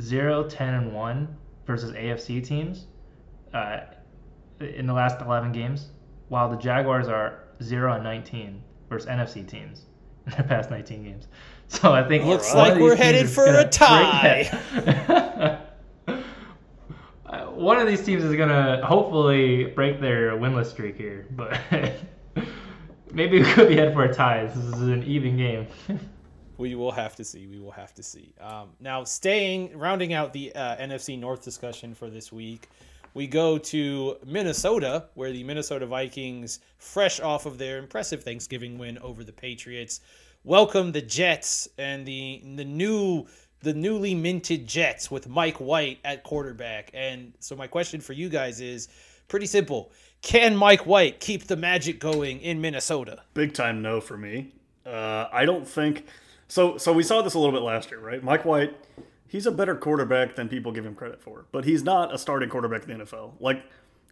[0.00, 1.36] 0, 10, and 1
[1.66, 2.86] versus AFC teams
[3.52, 3.80] uh,
[4.60, 5.90] in the last 11 games,
[6.28, 9.86] while the Jaguars are 0 and 19 versus NFC teams
[10.26, 11.28] in the past 19 games.
[11.68, 14.48] So I think Looks like we're headed for a tie.
[17.28, 21.60] Uh, one of these teams is gonna hopefully break their winless streak here, but
[23.12, 24.46] maybe we could be headed for a tie.
[24.46, 25.66] This is an even game.
[26.56, 27.46] We will have to see.
[27.48, 28.32] We will have to see.
[28.40, 32.68] Um, now, staying, rounding out the uh, NFC North discussion for this week,
[33.16, 38.98] we go to Minnesota, where the Minnesota Vikings, fresh off of their impressive Thanksgiving win
[38.98, 40.00] over the Patriots,
[40.44, 43.26] welcome the Jets and the the new
[43.60, 46.90] the newly minted Jets with Mike White at quarterback.
[46.92, 48.88] And so, my question for you guys is
[49.28, 53.22] pretty simple: Can Mike White keep the magic going in Minnesota?
[53.32, 54.52] Big time no for me.
[54.84, 56.04] Uh, I don't think
[56.48, 56.76] so.
[56.76, 58.22] So we saw this a little bit last year, right?
[58.22, 58.76] Mike White,
[59.36, 62.48] he's a better quarterback than people give him credit for, but he's not a starting
[62.48, 63.32] quarterback in the NFL.
[63.38, 63.62] Like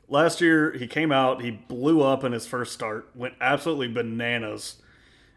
[0.06, 4.82] last year, he came out, he blew up in his first start, went absolutely bananas,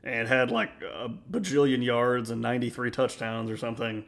[0.04, 4.04] and had like a bajillion yards and 93 touchdowns or something.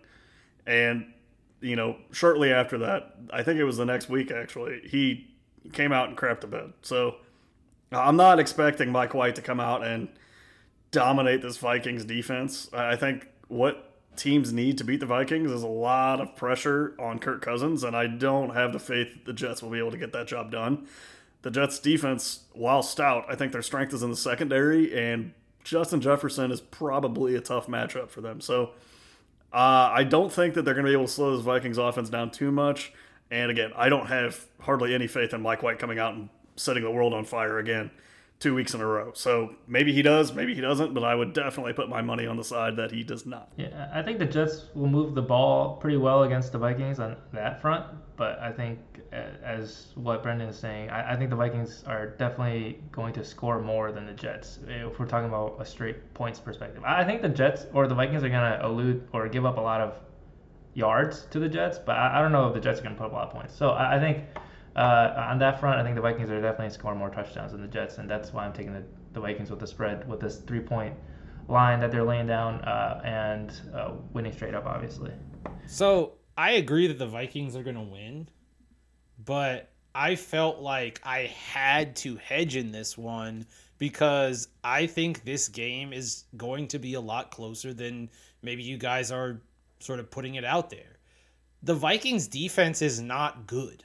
[0.68, 1.14] And
[1.62, 5.30] you know, shortly after that, I think it was the next week actually, he
[5.72, 6.74] came out and crapped the bed.
[6.82, 7.16] So
[7.94, 10.10] I'm not expecting Mike White to come out and
[10.92, 12.70] dominate this Vikings defense.
[12.74, 13.89] I think what
[14.20, 17.96] teams need to beat the Vikings is a lot of pressure on Kirk Cousins, and
[17.96, 20.52] I don't have the faith that the Jets will be able to get that job
[20.52, 20.88] done.
[21.42, 26.02] The Jets defense, while stout, I think their strength is in the secondary, and Justin
[26.02, 28.42] Jefferson is probably a tough matchup for them.
[28.42, 28.72] So
[29.54, 32.10] uh, I don't think that they're going to be able to slow this Vikings offense
[32.10, 32.92] down too much.
[33.32, 36.84] And again, I don't have hardly any faith in Mike White coming out and setting
[36.84, 37.90] the world on fire again
[38.40, 39.12] two weeks in a row.
[39.14, 42.38] So maybe he does, maybe he doesn't, but I would definitely put my money on
[42.38, 43.52] the side that he does not.
[43.58, 47.18] Yeah, I think the Jets will move the ball pretty well against the Vikings on
[47.34, 47.86] that front.
[48.16, 48.80] But I think,
[49.12, 53.62] as what Brendan is saying, I, I think the Vikings are definitely going to score
[53.62, 56.84] more than the Jets eh, if we're talking about a straight points perspective.
[56.86, 59.62] I think the Jets or the Vikings are going to elude or give up a
[59.62, 59.96] lot of
[60.74, 63.00] yards to the Jets, but I, I don't know if the Jets are going to
[63.00, 63.56] put up a lot of points.
[63.56, 64.24] So I, I think
[64.80, 67.68] uh, on that front, I think the Vikings are definitely scoring more touchdowns than the
[67.68, 70.62] Jets, and that's why I'm taking the, the Vikings with the spread with this three
[70.62, 70.96] point
[71.50, 75.12] line that they're laying down uh, and uh, winning straight up, obviously.
[75.68, 78.30] So I agree that the Vikings are going to win,
[79.26, 83.48] but I felt like I had to hedge in this one
[83.80, 88.10] because I think this game is going to be a lot closer than
[88.42, 89.42] maybe you guys are
[89.80, 91.00] sort of putting it out there.
[91.64, 93.84] The Vikings defense is not good.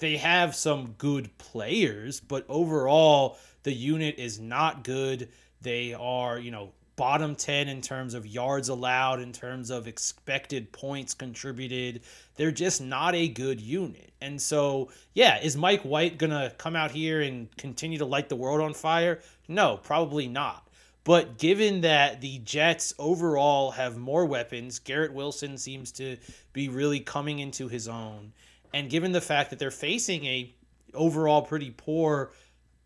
[0.00, 5.28] They have some good players, but overall the unit is not good.
[5.60, 10.70] They are, you know, bottom 10 in terms of yards allowed, in terms of expected
[10.72, 12.02] points contributed.
[12.36, 14.12] They're just not a good unit.
[14.20, 18.28] And so, yeah, is Mike White going to come out here and continue to light
[18.28, 19.20] the world on fire?
[19.48, 20.68] No, probably not.
[21.04, 26.18] But given that the Jets overall have more weapons, Garrett Wilson seems to
[26.52, 28.32] be really coming into his own.
[28.72, 30.54] And given the fact that they're facing a
[30.94, 32.32] overall pretty poor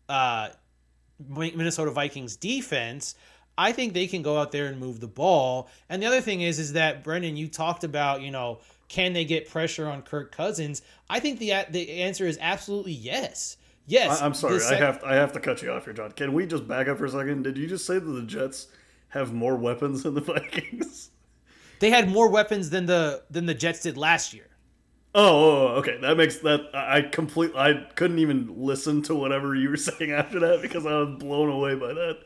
[0.09, 0.49] uh,
[1.29, 3.15] Minnesota Vikings defense,
[3.57, 5.69] I think they can go out there and move the ball.
[5.89, 9.25] And the other thing is, is that Brendan, you talked about, you know, can they
[9.25, 10.81] get pressure on Kirk Cousins?
[11.09, 13.57] I think the the answer is absolutely yes.
[13.87, 14.21] Yes.
[14.21, 16.11] I, am sorry, sec- I have I have to cut you off here, John.
[16.11, 17.43] Can we just back up for a second?
[17.43, 18.67] Did you just say that the Jets
[19.09, 21.11] have more weapons than the Vikings?
[21.79, 24.47] They had more weapons than the than the Jets did last year.
[25.17, 25.97] Oh, oh, oh, okay.
[26.01, 27.53] That makes that I complete.
[27.55, 31.49] I couldn't even listen to whatever you were saying after that because I was blown
[31.49, 32.19] away by that.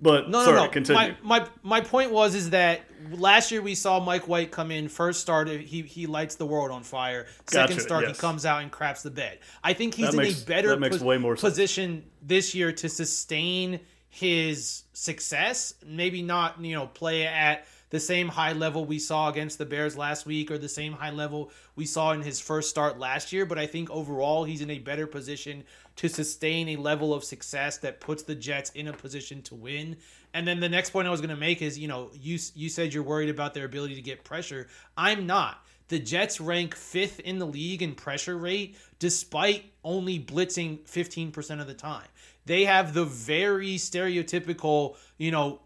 [0.00, 0.70] But No, sorry, no, no.
[0.70, 1.00] continue.
[1.22, 2.82] My, my my point was is that
[3.12, 6.70] last year we saw Mike White come in first start he he lights the world
[6.70, 7.26] on fire.
[7.46, 8.16] Second Gotcha, start yes.
[8.16, 9.38] he comes out and craps the bed.
[9.64, 12.88] I think he's That in makes- a better that makes more position this year to
[12.90, 13.80] sustain
[14.16, 15.74] his success.
[15.84, 19.96] Maybe not you know play at the same high level we saw against the Bears
[19.96, 23.44] last week or the same high level we saw in his first start last year,
[23.44, 25.64] but I think overall he's in a better position
[25.96, 29.96] to sustain a level of success that puts the Jets in a position to win.
[30.32, 32.70] And then the next point I was going to make is, you know, you you
[32.70, 34.66] said you're worried about their ability to get pressure.
[34.96, 35.62] I'm not.
[35.88, 41.66] The Jets rank 5th in the league in pressure rate despite only blitzing 15% of
[41.66, 42.08] the time.
[42.46, 45.60] They have the very stereotypical, you know,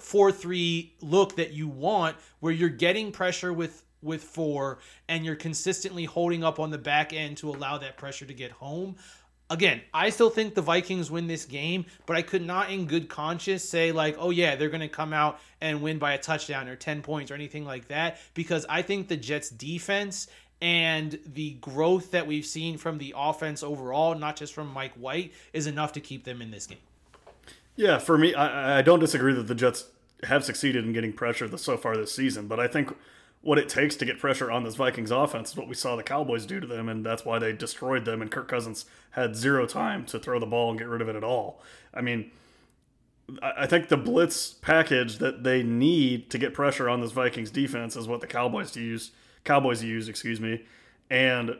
[0.00, 5.36] four three look that you want, where you're getting pressure with with four and you're
[5.36, 8.96] consistently holding up on the back end to allow that pressure to get home.
[9.48, 13.08] Again, I still think the Vikings win this game, but I could not, in good
[13.08, 16.68] conscience, say like, "Oh yeah, they're going to come out and win by a touchdown
[16.68, 20.26] or ten points or anything like that," because I think the Jets' defense
[20.60, 25.32] and the growth that we've seen from the offense overall, not just from Mike White,
[25.52, 26.78] is enough to keep them in this game.
[27.74, 29.86] Yeah, for me, I, I don't disagree that the Jets
[30.24, 32.94] have succeeded in getting pressure so far this season, but I think
[33.42, 36.02] what it takes to get pressure on this Vikings offense is what we saw the
[36.02, 38.22] Cowboys do to them, and that's why they destroyed them.
[38.22, 41.16] And Kirk Cousins had zero time to throw the ball and get rid of it
[41.16, 41.60] at all.
[41.94, 42.30] I mean,
[43.42, 47.94] I think the blitz package that they need to get pressure on this Vikings defense
[47.94, 49.10] is what the Cowboys use.
[49.46, 50.64] Cowboys use, excuse me,
[51.08, 51.56] and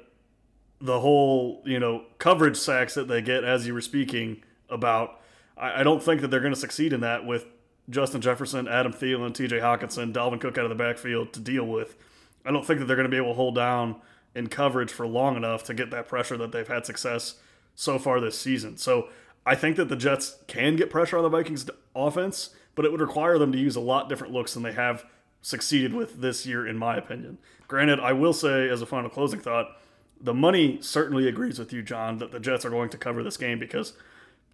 [0.81, 5.20] the whole you know coverage sacks that they get, as you were speaking about.
[5.57, 7.46] I, I don't think that they're going to succeed in that with
[7.88, 9.59] Justin Jefferson, Adam Thielen, T.J.
[9.59, 11.96] Hockenson, Dalvin Cook out of the backfield to deal with.
[12.44, 13.96] I don't think that they're going to be able to hold down
[14.35, 17.37] in coverage for long enough to get that pressure that they've had success
[17.75, 18.77] so far this season.
[18.77, 19.09] So
[19.44, 23.01] I think that the Jets can get pressure on the Vikings offense, but it would
[23.01, 25.05] require them to use a lot different looks than they have
[25.40, 27.38] succeeded with this year, in my opinion.
[27.68, 29.76] Granted, I will say, as a final closing thought,
[30.20, 33.37] the money certainly agrees with you, John, that the Jets are going to cover this
[33.37, 33.92] game because–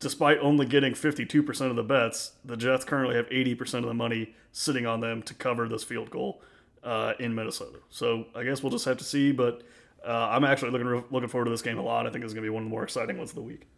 [0.03, 4.35] despite only getting 52% of the bets, the Jets currently have 80% of the money
[4.51, 6.42] sitting on them to cover this field goal
[6.83, 7.79] uh, in Minnesota.
[7.88, 9.31] So I guess we'll just have to see.
[9.31, 9.62] But
[10.05, 12.07] uh, I'm actually looking looking forward to this game a lot.
[12.07, 13.68] I think it's going to be one of the more exciting ones of the week.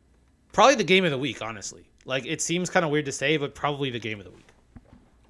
[0.52, 1.84] Probably the game of the week, honestly.
[2.06, 4.48] Like it seems kind of weird to say, but probably the game of the week.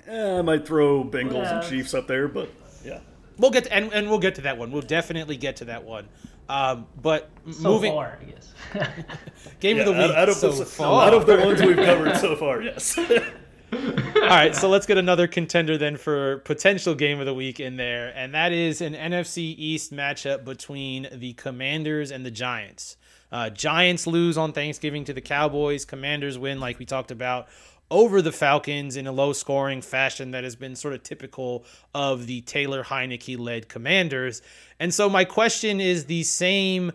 [0.06, 1.58] Eh, I might throw Bengals yeah.
[1.58, 2.48] and Chiefs up there, but
[2.84, 3.00] yeah.
[3.38, 4.70] We'll get to, and and we'll get to that one.
[4.70, 6.09] We'll definitely get to that one.
[6.49, 8.53] Um, but so moving far, I guess.
[9.61, 11.07] game yeah, of the week out, of so the, far.
[11.07, 12.99] Out of the ones we've covered so far, yes.
[13.73, 17.77] All right, so let's get another contender then for potential game of the week in
[17.77, 22.97] there, and that is an NFC East matchup between the Commanders and the Giants.
[23.33, 25.85] Uh, Giants lose on Thanksgiving to the Cowboys.
[25.85, 27.49] Commanders win, like we talked about,
[27.94, 32.26] over the Falcons in a low scoring fashion that has been sort of typical of
[32.26, 34.42] the Taylor Heinicke led commanders.
[34.80, 36.90] And so my question is the same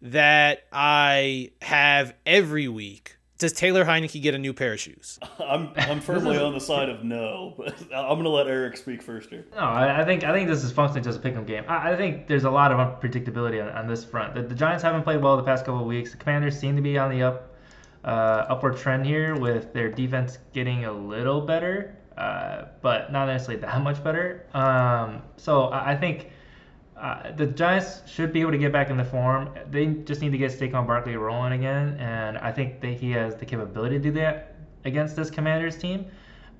[0.00, 3.16] that I have every week.
[3.38, 5.18] Does Taylor Heinicke get a new pair of shoes?
[5.40, 9.02] I'm I'm firmly on the side of no, but I'm going to let Eric speak
[9.02, 9.44] first here.
[9.56, 11.64] No, I, think I think this is functionally just a pick'em game.
[11.66, 14.36] I, I, think there's a lot of unpredictability on, on this front.
[14.36, 16.12] The, the, Giants haven't played well the past couple of weeks.
[16.12, 17.53] The Commanders seem to be on the up
[18.04, 23.60] uh, upward trend here with their defense getting a little better, uh, but not necessarily
[23.62, 24.46] that much better.
[24.52, 26.30] Um, so I, think
[26.96, 29.50] uh, the Giants should be able to get back in the form.
[29.70, 33.36] They just need to get Saquon Barkley rolling again, and I think that he has
[33.36, 36.06] the capability to do that against this Commanders team.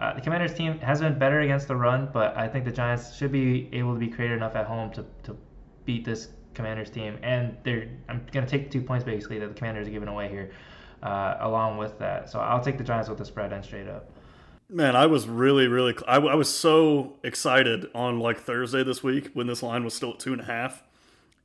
[0.00, 3.14] Uh, the Commanders team has been better against the run, but I think the Giants
[3.14, 5.36] should be able to be creative enough at home to, to
[5.84, 7.18] beat this Commanders team.
[7.22, 10.50] And they're I'm to take two points basically that the Commanders are giving away here
[11.04, 12.30] uh, along with that.
[12.30, 14.10] So I'll take the Giants with the spread and straight up.
[14.70, 19.30] Man, I was really, really, I, I was so excited on like Thursday this week
[19.34, 20.82] when this line was still at two and a half.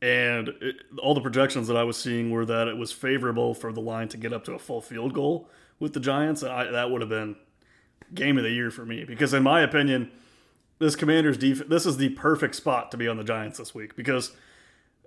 [0.01, 3.73] And it, all the projections that I was seeing were that it was favorable for
[3.73, 6.41] the line to get up to a full field goal with the Giants.
[6.41, 7.35] I, that would have been
[8.13, 10.09] game of the year for me because, in my opinion,
[10.79, 13.97] this Commanders defense, this is the perfect spot to be on the Giants this week
[13.97, 14.31] because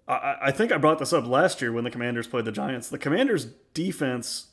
[0.09, 2.89] I, I think I brought this up last year when the Commanders played the Giants.
[2.89, 4.49] The Commanders' defense,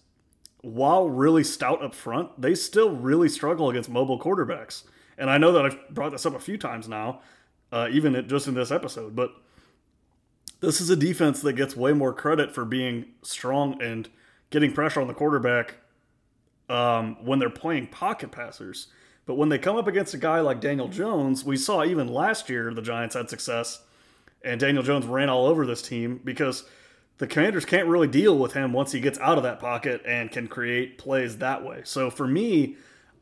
[0.62, 4.83] while really stout up front, they still really struggle against mobile quarterbacks.
[5.17, 7.21] And I know that I've brought this up a few times now,
[7.71, 9.31] uh, even just in this episode, but
[10.62, 14.09] this is a defense that gets way more credit for being strong and
[14.49, 15.77] getting pressure on the quarterback
[16.67, 18.88] um, when they're playing pocket passers.
[19.25, 22.49] But when they come up against a guy like Daniel Jones, we saw even last
[22.49, 23.83] year the Giants had success
[24.43, 26.63] and Daniel Jones ran all over this team because
[27.17, 30.32] the Commanders can't really deal with him once he gets out of that pocket and
[30.32, 31.82] can create plays that way.
[31.84, 32.78] So for me,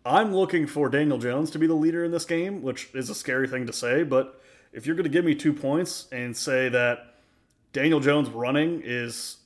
[0.06, 3.16] I'm looking for Daniel Jones to be the leader in this game, which is a
[3.16, 6.70] scary thing to say, but if you're going to give me two points and say
[6.70, 7.16] that
[7.74, 9.38] Daniel Jones running is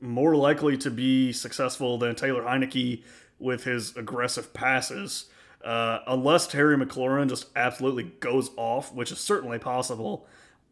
[0.00, 3.02] more likely to be successful than Taylor Heinicke
[3.38, 5.26] with his aggressive passes,
[5.64, 10.26] uh, unless Terry McLaurin just absolutely goes off, which is certainly possible,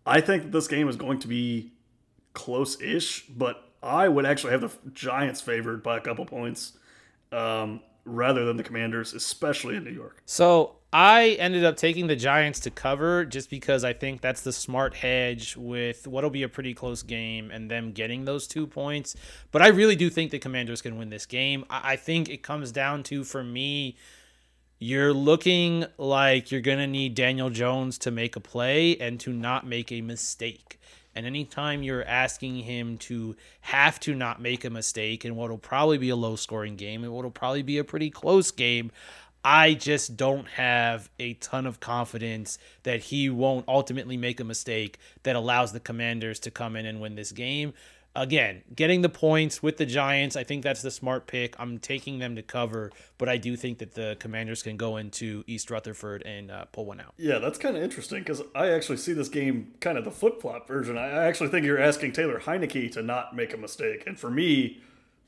[0.06, 1.72] I think this game is going to be
[2.32, 6.72] close-ish, but I would actually have the Giants favored by a couple points
[7.32, 10.22] um, rather than the Commanders, especially in New York.
[10.24, 14.52] So I ended up taking the Giants to cover just because I think that's the
[14.52, 19.16] smart hedge with what'll be a pretty close game and them getting those two points.
[19.50, 21.64] But I really do think the Commanders can win this game.
[21.68, 23.96] I think it comes down to, for me,
[24.78, 29.32] you're looking like you're going to need Daniel Jones to make a play and to
[29.32, 30.78] not make a mistake.
[31.14, 35.56] And anytime you're asking him to have to not make a mistake in what will
[35.56, 38.92] probably be a low scoring game and what will probably be a pretty close game,
[39.42, 44.98] I just don't have a ton of confidence that he won't ultimately make a mistake
[45.22, 47.72] that allows the Commanders to come in and win this game.
[48.16, 51.54] Again, getting the points with the Giants, I think that's the smart pick.
[51.58, 55.44] I'm taking them to cover, but I do think that the Commanders can go into
[55.46, 57.12] East Rutherford and uh, pull one out.
[57.18, 60.40] Yeah, that's kind of interesting because I actually see this game kind of the flip
[60.40, 60.96] flop version.
[60.96, 64.80] I actually think you're asking Taylor Heinicke to not make a mistake, and for me,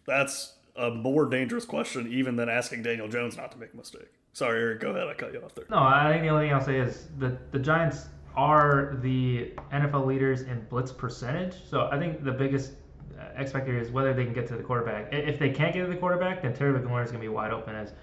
[0.06, 4.08] that's a more dangerous question even than asking Daniel Jones not to make a mistake.
[4.32, 5.08] Sorry, Eric, go ahead.
[5.08, 5.64] I cut you off there.
[5.68, 8.06] No, I think the only thing I'll say is that the Giants
[8.38, 11.56] are the NFL leaders in blitz percentage.
[11.68, 12.74] So I think the biggest
[13.18, 15.12] uh, X factor is whether they can get to the quarterback.
[15.12, 17.52] If they can't get to the quarterback, then Terry McLaurin is going to be wide
[17.52, 17.94] open, as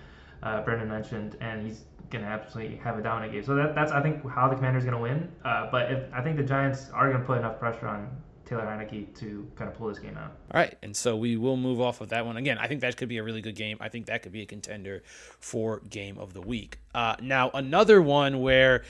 [0.44, 3.46] uh, Brendan mentioned, and he's going to absolutely have a dominant game.
[3.46, 5.32] So that, that's I think how the Commanders going to win.
[5.46, 8.10] Uh, but if, I think the Giants are going to put enough pressure on
[8.44, 10.34] Taylor Heinicke to kind of pull this game out.
[10.54, 12.36] All right, and so we will move off of that one.
[12.36, 13.78] Again, I think that could be a really good game.
[13.80, 15.02] I think that could be a contender
[15.40, 16.80] for game of the week.
[16.94, 18.84] Uh, now, another one where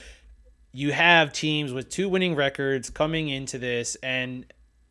[0.76, 4.44] you have teams with two winning records coming into this, and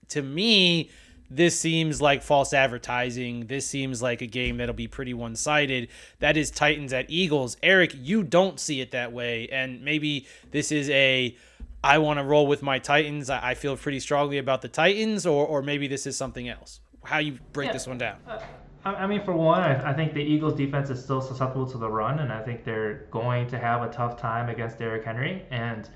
[0.07, 0.89] to me,
[1.29, 3.45] this seems like false advertising.
[3.45, 5.89] This seems like a game that'll be pretty one sided.
[6.21, 7.55] That is Titans at Eagles.
[7.61, 9.47] Eric, you don't see it that way.
[9.49, 11.37] And maybe this is a
[11.83, 13.29] I want to roll with my Titans.
[13.29, 16.79] I, feel pretty strongly about the Titans, or or maybe this is something else.
[17.03, 17.73] How you break yeah.
[17.73, 18.17] this one down?
[18.27, 18.39] Uh,
[18.85, 21.89] I mean, for one, I, I, think the Eagles' defense is still susceptible to the
[21.89, 25.43] run, and I think they're going to have a tough time against Derrick Henry.
[25.49, 25.89] And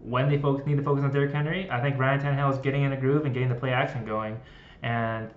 [0.00, 2.82] when they focus, need to focus on Derrick Henry, I think Ryan Tannehill is getting
[2.82, 4.38] in a groove and getting the play action going,
[4.82, 5.30] and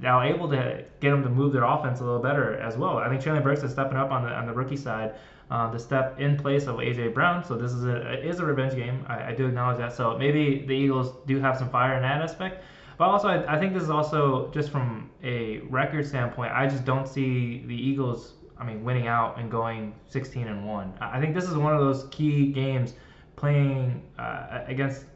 [0.00, 2.96] now able to get them to move their offense a little better as well.
[2.96, 5.14] I think Treylon Burks is stepping up on the on the rookie side
[5.50, 7.44] uh, to step in place of AJ Brown.
[7.44, 9.04] So this is a is a revenge game.
[9.08, 9.92] I, I, do acknowledge that.
[9.92, 12.64] So maybe the Eagles do have some fire in that aspect.
[12.96, 16.52] But also, I, I, think this is also just from a record standpoint.
[16.52, 18.34] I just don't see the Eagles.
[18.56, 20.94] I mean, winning out and going 16 and one.
[21.00, 22.94] I think this is one of those key games
[23.36, 25.06] playing uh, against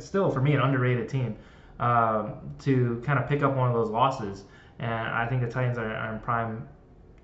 [0.00, 1.36] still for me an underrated team
[1.78, 4.44] um, to kind of pick up one of those losses.
[4.78, 6.68] And I think the Titans are, are in prime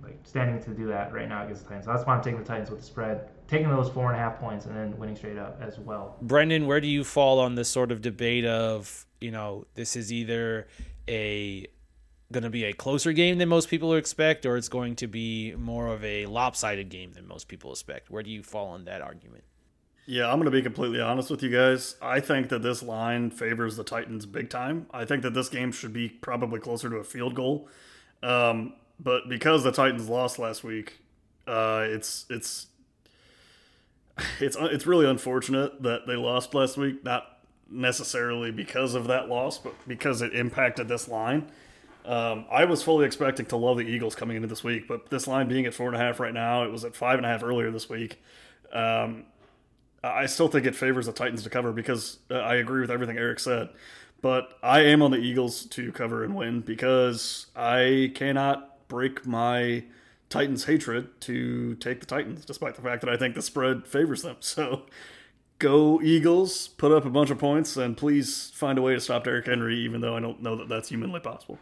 [0.03, 1.87] like standing to do that right now against the Titans.
[1.87, 4.23] So that's why I'm taking the Titans with the spread, taking those four and a
[4.23, 6.17] half points, and then winning straight up as well.
[6.23, 10.13] Brendan, where do you fall on this sort of debate of you know this is
[10.13, 10.67] either
[11.09, 11.67] a
[12.31, 15.55] going to be a closer game than most people expect, or it's going to be
[15.57, 18.11] more of a lopsided game than most people expect?
[18.11, 19.45] Where do you fall on that argument?
[20.07, 21.97] Yeah, I'm going to be completely honest with you guys.
[22.01, 24.87] I think that this line favors the Titans big time.
[24.91, 27.69] I think that this game should be probably closer to a field goal.
[28.23, 31.01] Um, but because the Titans lost last week,
[31.47, 32.69] uh, it's it's
[34.41, 37.05] it's it's really unfortunate that they lost last week.
[37.05, 37.38] Not
[37.71, 41.51] necessarily because of that loss, but because it impacted this line.
[42.05, 45.27] Um, I was fully expecting to love the Eagles coming into this week, but this
[45.27, 47.29] line being at four and a half right now, it was at five and a
[47.29, 48.23] half earlier this week.
[48.73, 49.25] Um,
[50.03, 53.19] I still think it favors the Titans to cover because uh, I agree with everything
[53.19, 53.69] Eric said.
[54.21, 59.85] But I am on the Eagles to cover and win because I cannot break my
[60.29, 64.23] Titans hatred to take the Titans, despite the fact that I think the spread favors
[64.23, 64.37] them.
[64.41, 64.87] So
[65.59, 69.25] go Eagles, put up a bunch of points, and please find a way to stop
[69.25, 71.59] Derrick Henry, even though I don't know that that's humanly possible.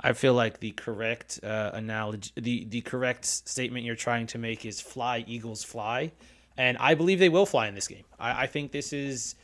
[0.00, 4.64] I feel like the correct uh, analogy, the the correct statement you're trying to make
[4.64, 6.12] is "fly Eagles fly,"
[6.56, 8.04] and I believe they will fly in this game.
[8.18, 9.36] I, I think this is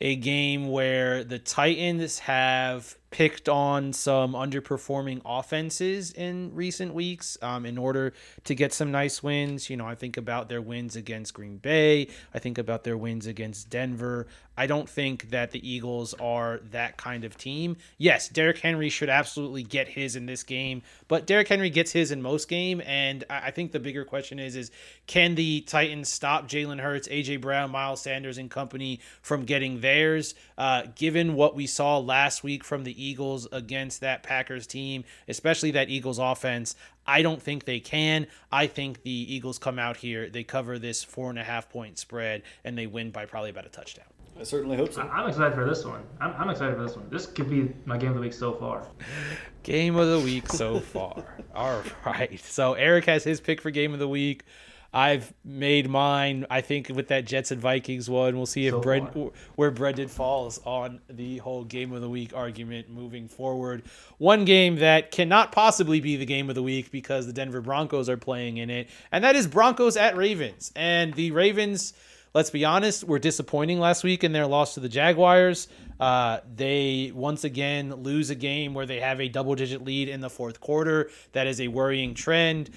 [0.00, 7.64] a game where the Titans have picked on some underperforming offenses in recent weeks um,
[7.64, 8.12] in order
[8.42, 9.70] to get some nice wins.
[9.70, 12.08] You know, I think about their wins against Green Bay.
[12.34, 14.26] I think about their wins against Denver.
[14.56, 17.76] I don't think that the Eagles are that kind of team.
[17.98, 22.10] Yes, Derrick Henry should absolutely get his in this game, but Derrick Henry gets his
[22.10, 24.70] in most game, and I think the bigger question is is
[25.06, 30.34] can the Titans stop Jalen Hurts, AJ Brown, Miles Sanders, and company from getting theirs?
[30.56, 35.72] Uh, given what we saw last week from the Eagles against that Packers team, especially
[35.72, 36.76] that Eagles offense,
[37.06, 38.26] I don't think they can.
[38.50, 41.98] I think the Eagles come out here, they cover this four and a half point
[41.98, 44.13] spread, and they win by probably about a touchdown.
[44.38, 45.02] I certainly hope so.
[45.02, 46.02] I'm excited for this one.
[46.20, 47.08] I'm, I'm excited for this one.
[47.08, 48.86] This could be my game of the week so far.
[49.62, 51.24] Game of the week so far.
[51.54, 52.38] All right.
[52.38, 54.44] So Eric has his pick for game of the week.
[54.92, 56.46] I've made mine.
[56.50, 59.10] I think with that Jets and Vikings one, we'll see if so Brent,
[59.56, 63.82] where Brendan falls on the whole game of the week argument moving forward.
[64.18, 68.08] One game that cannot possibly be the game of the week because the Denver Broncos
[68.08, 70.70] are playing in it, and that is Broncos at Ravens.
[70.76, 71.94] And the Ravens
[72.34, 75.68] let's be honest, were disappointing last week in their loss to the Jaguars.
[75.98, 80.20] Uh, they once again lose a game where they have a double digit lead in
[80.20, 81.10] the fourth quarter.
[81.32, 82.70] That is a worrying trend.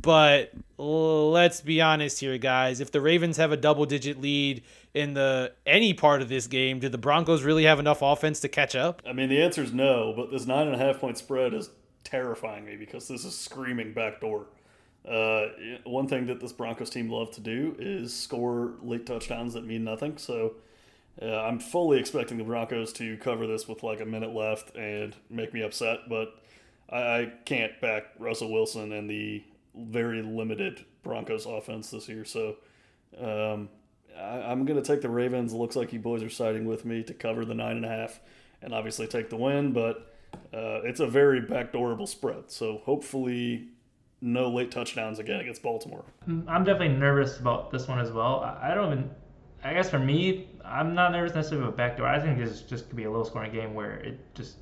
[0.00, 2.80] But let's be honest here, guys.
[2.80, 4.62] If the Ravens have a double digit lead
[4.94, 8.48] in the any part of this game, do the Broncos really have enough offense to
[8.48, 9.02] catch up?
[9.06, 11.68] I mean, the answer is no, but this nine and a half point spread is
[12.04, 14.46] terrifying me because this is screaming backdoor.
[15.08, 15.46] Uh,
[15.84, 19.84] one thing that this Broncos team love to do is score late touchdowns that mean
[19.84, 20.16] nothing.
[20.16, 20.54] So
[21.20, 25.14] uh, I'm fully expecting the Broncos to cover this with like a minute left and
[25.28, 26.40] make me upset, but
[26.88, 29.42] I, I can't back Russell Wilson and the
[29.74, 32.24] very limited Broncos offense this year.
[32.24, 32.56] So
[33.20, 33.68] um,
[34.16, 35.52] I, am going to take the Ravens.
[35.52, 38.20] Looks like you boys are siding with me to cover the nine and a half
[38.62, 40.14] and obviously take the win, but
[40.54, 42.50] uh, it's a very backdoorable spread.
[42.50, 43.68] So hopefully
[44.22, 46.04] no late touchdowns again against Baltimore.
[46.26, 48.40] I'm definitely nervous about this one as well.
[48.60, 49.10] I don't even.
[49.64, 52.06] I guess for me, I'm not nervous necessarily about backdoor.
[52.06, 54.56] I think this is just could be a low scoring game where it just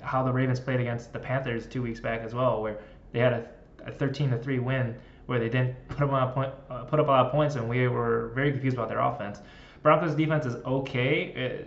[0.00, 2.78] how the Ravens played against the Panthers two weeks back as well, where
[3.12, 3.48] they had a,
[3.86, 4.96] a 13 to three win
[5.26, 7.68] where they didn't put up a point, uh, put up a lot of points, and
[7.68, 9.38] we were very confused about their offense.
[9.82, 11.64] Broncos defense is okay,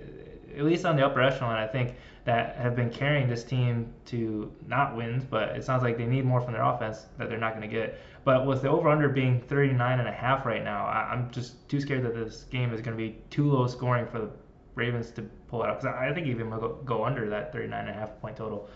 [0.56, 1.56] uh, at least on the upper echelon.
[1.56, 5.95] I think that have been carrying this team to not wins, but it sounds like
[5.95, 7.99] they need more from their offense that they're not going to get.
[8.23, 11.69] But with the over under being 39 and a half right now, I, am just
[11.69, 14.30] too scared that this game is going to be too low scoring for the
[14.73, 15.80] Ravens to pull it out.
[15.80, 18.67] Because I think even will go, under that 39 and a half point total.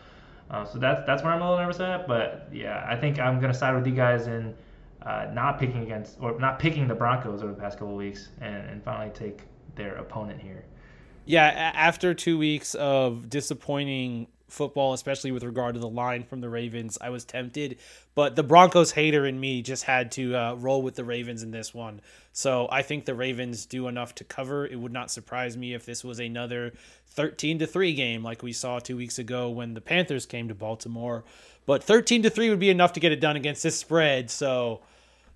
[0.52, 2.08] Uh, so that's that's where I'm a little nervous at.
[2.08, 4.54] But yeah, I think I'm going to side with you guys in
[5.02, 8.70] uh, not picking against or not picking the Broncos over the past couple weeks and,
[8.70, 9.42] and finally take
[9.76, 10.66] their opponent here
[11.30, 16.50] yeah, after two weeks of disappointing football, especially with regard to the line from the
[16.50, 17.78] Ravens, I was tempted,
[18.16, 21.52] but the Broncos hater in me just had to uh, roll with the Ravens in
[21.52, 22.02] this one.
[22.34, 24.66] So I think the Ravens do enough to cover.
[24.66, 26.74] It would not surprise me if this was another
[27.10, 30.56] 13 to 3 game like we saw 2 weeks ago when the Panthers came to
[30.56, 31.24] Baltimore.
[31.68, 34.32] But 13 to 3 would be enough to get it done against this spread.
[34.32, 34.82] So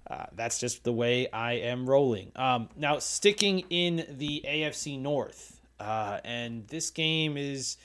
[0.10, 2.32] uh, that's just the way I am rolling.
[2.36, 5.53] Um, now, sticking in the AFC North,
[5.84, 7.78] uh, and this game is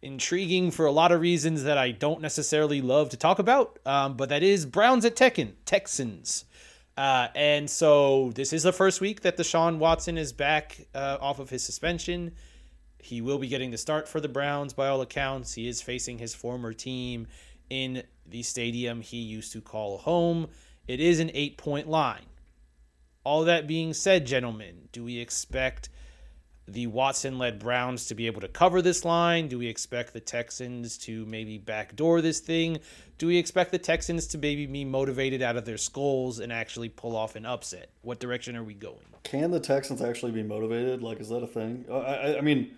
[0.00, 3.78] intriguing for a lot of reasons that I don't necessarily love to talk about.
[3.84, 6.44] Um, but that is Browns at Tekken, Texans.
[6.96, 11.38] Uh, and so this is the first week that Deshaun Watson is back uh, off
[11.38, 12.32] of his suspension.
[12.98, 15.52] He will be getting the start for the Browns by all accounts.
[15.52, 17.26] He is facing his former team
[17.68, 20.48] in the stadium he used to call home.
[20.88, 22.24] It is an eight point line.
[23.24, 25.90] All that being said, gentlemen, do we expect
[26.68, 29.48] the Watson led Browns to be able to cover this line?
[29.48, 32.80] Do we expect the Texans to maybe backdoor this thing?
[33.18, 36.88] Do we expect the Texans to maybe be motivated out of their skulls and actually
[36.88, 37.90] pull off an upset?
[38.02, 38.98] What direction are we going?
[39.22, 41.02] Can the Texans actually be motivated?
[41.02, 41.84] Like, is that a thing?
[41.90, 42.72] I, I, I mean,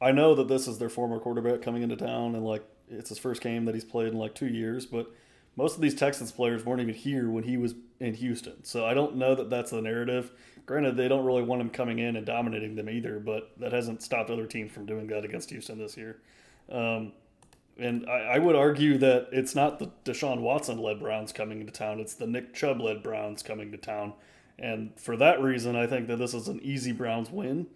[0.00, 3.18] I know that this is their former quarterback coming into town and like it's his
[3.18, 5.10] first game that he's played in like two years, but
[5.56, 8.64] most of these Texans players weren't even here when he was in Houston.
[8.64, 10.32] So I don't know that that's the narrative.
[10.66, 14.02] Granted, they don't really want him coming in and dominating them either, but that hasn't
[14.02, 16.18] stopped other teams from doing that against Houston this year.
[16.70, 17.12] Um,
[17.78, 21.72] and I, I, would argue that it's not the Deshaun Watson led Browns coming into
[21.72, 24.14] town, it's the Nick Chubb led Browns coming to town.
[24.58, 27.66] And for that reason, I think that this is an easy Browns win.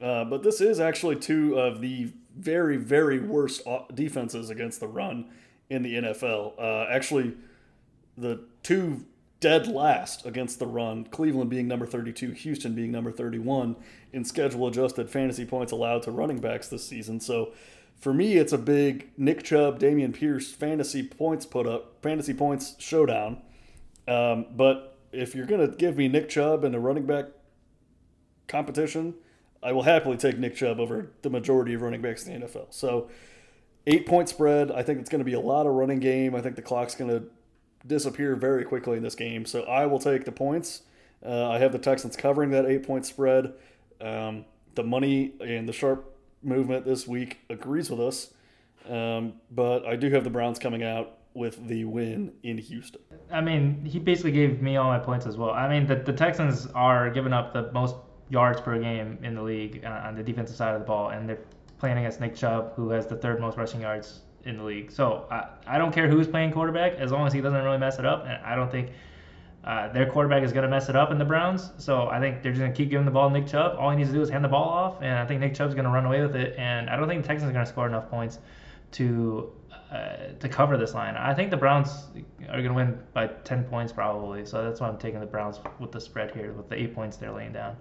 [0.00, 3.62] Uh, but this is actually two of the very, very worst
[3.94, 5.26] defenses against the run
[5.70, 6.52] in the NFL.
[6.58, 7.34] Uh, actually,
[8.18, 9.06] the two
[9.40, 13.76] dead last against the run, Cleveland being number 32, Houston being number 31
[14.12, 17.20] in schedule adjusted fantasy points allowed to running backs this season.
[17.20, 17.52] So
[17.98, 22.74] for me, it's a big Nick Chubb, Dameon Pierce fantasy points put up, fantasy points
[22.78, 23.42] showdown.
[24.08, 27.26] Um, but if you're going to give me Nick Chubb in a running back
[28.48, 29.14] competition,
[29.62, 32.66] I will happily take Nick Chubb over the majority of running backs in the NFL.
[32.70, 33.08] So,
[33.86, 34.70] eight point spread.
[34.70, 36.34] I think it's going to be a lot of running game.
[36.34, 37.26] I think the clock's going to
[37.86, 39.44] disappear very quickly in this game.
[39.44, 40.82] So I will take the points.
[41.24, 43.52] Uh, I have the Texans covering that eight point spread.
[44.00, 48.32] Um, the money and the sharp movement this week agrees with us.
[48.88, 53.00] Um, but I do have the Browns coming out with the win in Houston.
[53.30, 55.50] I mean, he basically gave me all my points as well.
[55.50, 57.96] I mean, the, the Texans are giving up the most
[58.30, 61.28] yards per game in the league uh, on the defensive side of the ball, and
[61.28, 61.38] they're
[61.78, 64.90] playing against Nick Chubb, who has the third most rushing yards in the league.
[64.90, 67.98] So I, I don't care who's playing quarterback as long as he doesn't really mess
[67.98, 68.24] it up.
[68.26, 68.90] And I don't think
[69.64, 71.70] uh, their quarterback is going to mess it up in the Browns.
[71.78, 73.76] So I think they're just going to keep giving the ball to Nick Chubb.
[73.78, 75.74] All he needs to do is hand the ball off, and I think Nick Chubb's
[75.74, 76.54] going to run away with it.
[76.56, 78.38] And I don't think the Texans are going to score enough points
[78.92, 79.52] to
[79.90, 81.16] uh, to cover this line.
[81.16, 82.08] I think the Browns
[82.48, 84.44] are going to win by 10 points probably.
[84.44, 87.16] So that's why I'm taking the Browns with the spread here with the eight points
[87.16, 87.76] they're laying down.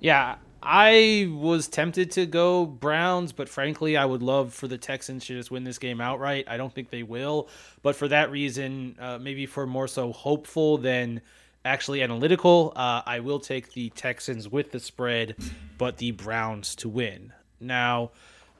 [0.00, 5.26] Yeah, I was tempted to go Browns, but frankly, I would love for the Texans
[5.26, 6.44] to just win this game outright.
[6.48, 7.48] I don't think they will,
[7.82, 11.22] but for that reason, uh, maybe for more so hopeful than
[11.64, 15.36] actually analytical, uh, I will take the Texans with the spread,
[15.78, 17.32] but the Browns to win.
[17.58, 18.10] Now,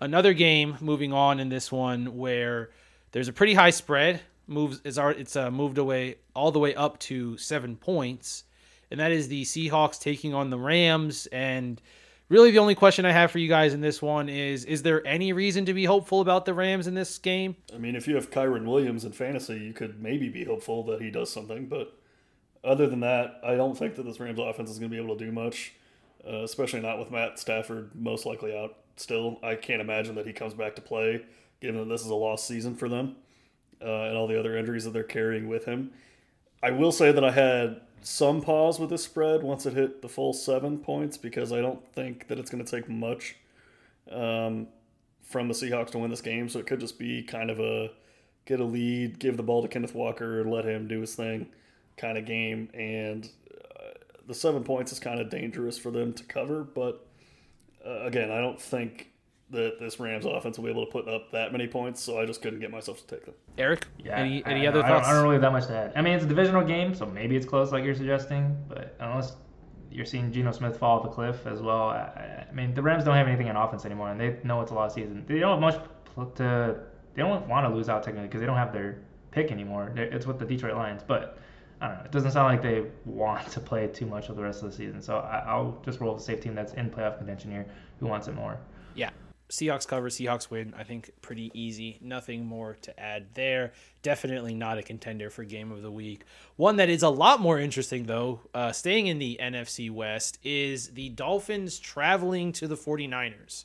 [0.01, 2.70] another game moving on in this one where
[3.12, 6.98] there's a pretty high spread moves is it's uh, moved away all the way up
[6.98, 8.44] to seven points
[8.91, 11.26] and that is the Seahawks taking on the Rams.
[11.26, 11.80] And
[12.28, 15.07] really, the only question I have for you guys in this one is: Is there
[15.07, 17.57] any reason to be hopeful about the Rams in this game?
[17.74, 21.01] I mean, if you have Kyren Williams in fantasy, you could maybe be hopeful that
[21.01, 21.66] he does something.
[21.66, 21.97] But
[22.64, 25.16] other than that, I don't think that this Rams offense is going to be able
[25.16, 25.72] to do much,
[26.26, 29.38] uh, especially not with Matt Stafford most likely out still.
[29.43, 31.24] I can't imagine that he comes back to play,
[31.61, 33.16] given that this is a lost season for them
[33.82, 35.91] uh, and all the other injuries that they're carrying with him.
[36.62, 40.09] I will say that I had some pause with this spread once it hit the
[40.09, 43.36] full seven points because I don't think that it's going to take much
[44.11, 44.68] um,
[45.22, 46.48] from the Seahawks to win this game.
[46.48, 47.90] So it could just be kind of a
[48.46, 51.46] get a lead, give the ball to Kenneth Walker, let him do his thing
[51.96, 52.68] kind of game.
[52.74, 56.64] And uh, the seven points is kind of dangerous for them to cover.
[56.64, 57.07] But
[57.86, 59.09] uh, again, I don't think
[59.51, 62.26] that this Rams offense will be able to put up that many points, so I
[62.26, 63.34] just couldn't get myself to take them.
[63.59, 65.09] Eric, Yeah, any any I other don't- thoughts?
[65.09, 65.92] I don't, I don't really have that much to add.
[65.96, 68.57] I mean, it's a divisional game, so maybe it's close, like you're suggesting.
[68.68, 69.36] But unless
[69.90, 72.82] you're seeing Geno Smith fall off a cliff as well, I, I- I mean, the
[72.82, 75.24] Rams don't have anything on offense anymore, and they know it's a lost season.
[75.26, 75.74] They don't have
[76.16, 76.80] much to.
[77.14, 78.98] They don't want to lose out technically because they don't have their
[79.32, 79.90] pick anymore.
[79.94, 81.38] They're- It's with the Detroit Lions, but.
[81.82, 82.05] I don't know.
[82.05, 84.76] It doesn't sound like they want to play too much of the rest of the
[84.76, 85.01] season.
[85.01, 87.64] So I, I'll just roll with the safe team that's in playoff contention here.
[88.01, 88.59] Who wants it more?
[88.94, 89.09] Yeah.
[89.51, 90.72] Seahawks cover, Seahawks win.
[90.78, 91.98] I think pretty easy.
[92.01, 93.72] Nothing more to add there.
[94.03, 96.22] Definitely not a contender for game of the week.
[96.57, 100.90] One that is a lot more interesting, though, uh, staying in the NFC West, is
[100.90, 103.64] the Dolphins traveling to the 49ers.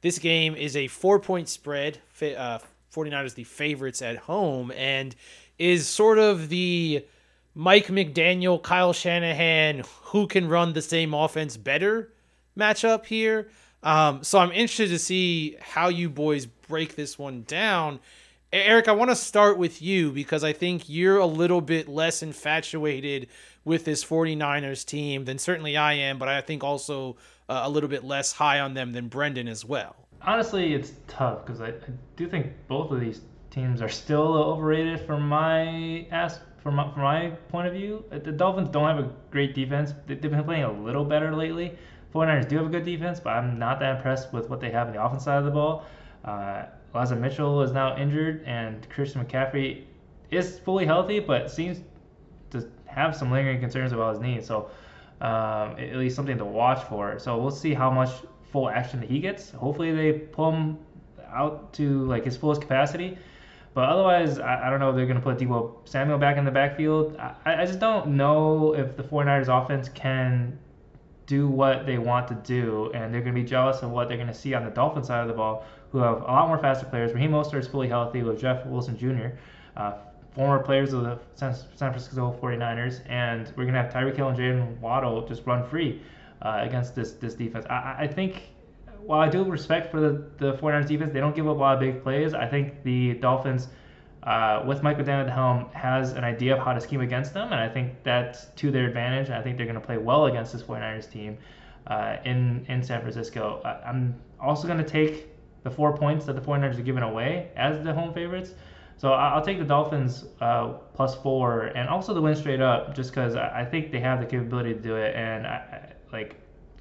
[0.00, 1.98] This game is a four point spread.
[2.20, 2.58] Uh,
[2.94, 5.14] 49ers the favorites at home and
[5.58, 7.04] is sort of the
[7.54, 12.12] Mike McDaniel, Kyle Shanahan, who can run the same offense better
[12.58, 13.50] matchup here.
[13.82, 18.00] Um, so I'm interested to see how you boys break this one down.
[18.52, 22.22] Eric, I want to start with you because I think you're a little bit less
[22.22, 23.28] infatuated
[23.64, 27.16] with this 49ers team than certainly I am, but I think also
[27.48, 29.94] uh, a little bit less high on them than Brendan as well.
[30.22, 31.74] Honestly, it's tough because I, I
[32.16, 33.20] do think both of these
[33.50, 38.04] teams are still overrated from my ask from my, from my point of view.
[38.10, 39.94] The Dolphins don't have a great defense.
[40.06, 41.78] They- They've been playing a little better lately.
[42.14, 44.88] 49ers do have a good defense, but I'm not that impressed with what they have
[44.88, 45.84] on the offense side of the ball.
[46.24, 46.64] Uh,
[47.16, 49.84] Mitchell is now injured, and Christian McCaffrey
[50.30, 51.80] is fully healthy, but seems
[52.50, 54.40] to have some lingering concerns about his knee.
[54.40, 54.70] So
[55.20, 57.18] um, at least something to watch for.
[57.18, 58.10] So we'll see how much
[58.50, 59.50] full action that he gets.
[59.50, 60.78] Hopefully they pull him
[61.32, 63.18] out to like his fullest capacity.
[63.72, 66.44] But otherwise, I, I don't know if they're going to put Deebo Samuel back in
[66.44, 67.16] the backfield.
[67.18, 70.58] I, I just don't know if the 49ers offense can
[71.36, 74.16] do what they want to do, and they're going to be jealous of what they're
[74.24, 76.58] going to see on the Dolphin side of the ball, who have a lot more
[76.58, 77.12] faster players.
[77.12, 79.28] Raheem Mostert is fully healthy with Jeff Wilson Jr.,
[79.76, 79.92] uh,
[80.34, 84.38] former players of the San Francisco 49ers, and we're going to have Tyreek Hill and
[84.38, 86.02] Jaylen Waddle just run free
[86.42, 87.64] uh, against this this defense.
[87.70, 88.32] I, I- I think
[89.08, 91.74] while I do respect for the, the 49ers defense, they don't give up a lot
[91.74, 92.34] of big plays.
[92.34, 93.68] I think the Dolphins,
[94.22, 97.32] uh, with Mike McDaniel at the helm, has an idea of how to scheme against
[97.32, 99.28] them, and I think that's to their advantage.
[99.28, 101.38] And I think they're going to play well against this 49ers team
[101.86, 103.62] uh, in, in San Francisco.
[103.64, 105.28] I, I'm also going to take
[105.62, 108.54] the four points that the 49ers are giving away as the home favorites.
[108.96, 113.10] So I'll take the Dolphins uh, plus four and also the win straight up just
[113.10, 115.14] because I think they have the capability to do it.
[115.16, 116.36] And I, like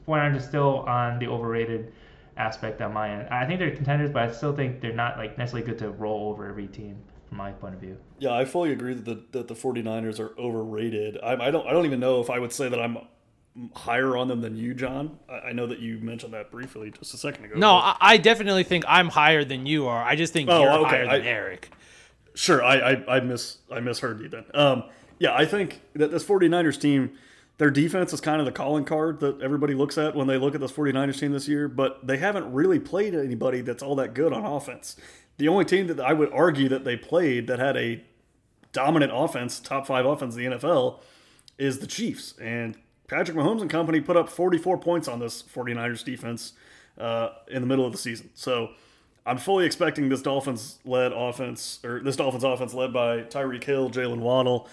[0.05, 1.93] 49ers is still on the overrated
[2.35, 3.29] aspect on my end.
[3.29, 6.29] I think they're contenders, but I still think they're not like necessarily good to roll
[6.29, 6.97] over every team
[7.29, 7.97] from my point of view.
[8.19, 11.17] Yeah, I fully agree that the, that the 49ers are overrated.
[11.23, 12.97] I, I don't I don't even know if I would say that I'm
[13.75, 15.17] higher on them than you, John.
[15.29, 17.55] I, I know that you mentioned that briefly just a second ago.
[17.55, 20.03] No, but- I, I definitely think I'm higher than you are.
[20.03, 21.71] I just think Oh, you're okay, higher than I- Eric.
[22.35, 24.45] Sure, I, I, I miss I misheard you then.
[24.53, 24.83] Um,
[25.19, 27.11] yeah, I think that this 49ers team,
[27.57, 30.55] their defense is kind of the calling card that everybody looks at when they look
[30.55, 34.13] at this 49ers team this year, but they haven't really played anybody that's all that
[34.13, 34.95] good on offense.
[35.39, 38.03] The only team that I would argue that they played that had a
[38.73, 40.99] dominant offense, top five offense in the NFL,
[41.57, 42.33] is the Chiefs.
[42.41, 42.77] And
[43.07, 46.53] Patrick Mahomes and company put up 44 points on this 49ers defense
[46.97, 48.29] uh, in the middle of the season.
[48.33, 48.71] So
[49.25, 53.89] I'm fully expecting this Dolphins led offense, or this Dolphins offense led by Tyreek Hill,
[53.89, 54.67] Jaylen Waddle,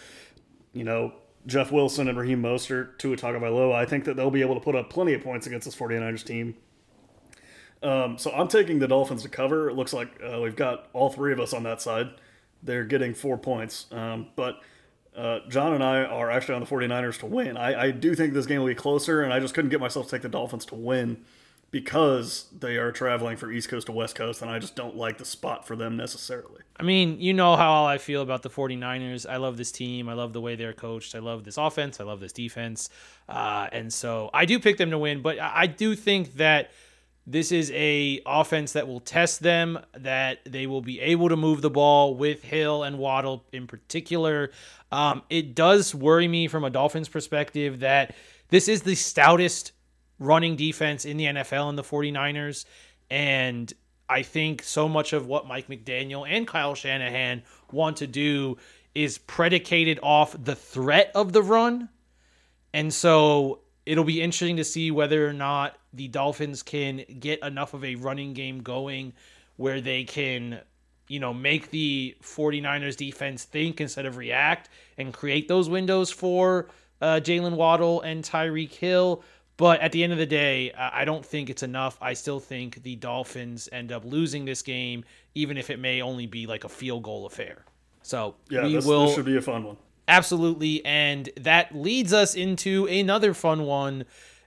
[0.72, 1.12] you know,
[1.46, 4.74] Jeff Wilson and Raheem Mostert, Tua Tagovailoa, I think that they'll be able to put
[4.74, 6.56] up plenty of points against this 49ers team.
[7.82, 9.68] Um, so I'm taking the Dolphins to cover.
[9.68, 12.10] It looks like uh, we've got all three of us on that side.
[12.62, 13.86] They're getting four points.
[13.92, 14.60] Um, but
[15.16, 17.56] uh, John and I are actually on the 49ers to win.
[17.56, 20.06] I, I do think this game will be closer, and I just couldn't get myself
[20.06, 21.24] to take the Dolphins to win
[21.70, 25.18] because they are traveling from East Coast to West Coast, and I just don't like
[25.18, 26.62] the spot for them necessarily.
[26.78, 29.28] I mean, you know how I feel about the 49ers.
[29.28, 30.08] I love this team.
[30.08, 31.14] I love the way they're coached.
[31.14, 32.00] I love this offense.
[32.00, 32.88] I love this defense.
[33.28, 36.70] Uh, and so I do pick them to win, but I do think that–
[37.26, 41.60] this is a offense that will test them, that they will be able to move
[41.60, 44.52] the ball with Hill and Waddle in particular.
[44.92, 48.14] Um, it does worry me from a Dolphins perspective that
[48.48, 49.72] this is the stoutest
[50.20, 52.64] running defense in the NFL in the 49ers.
[53.10, 53.72] And
[54.08, 58.56] I think so much of what Mike McDaniel and Kyle Shanahan want to do
[58.94, 61.88] is predicated off the threat of the run.
[62.72, 67.74] And so it'll be interesting to see whether or not the Dolphins can get enough
[67.74, 69.12] of a running game going
[69.56, 70.60] where they can,
[71.08, 74.68] you know, make the 49ers defense think instead of react
[74.98, 76.68] and create those windows for
[77.00, 79.22] uh, Jaylen Waddle and Tyreek Hill.
[79.56, 81.96] But at the end of the day, I don't think it's enough.
[82.02, 85.02] I still think the Dolphins end up losing this game,
[85.34, 87.64] even if it may only be like a field goal affair.
[88.02, 89.06] So yeah, we this, will.
[89.06, 89.78] This should be a fun one.
[90.08, 90.84] Absolutely.
[90.84, 94.04] And that leads us into another fun one.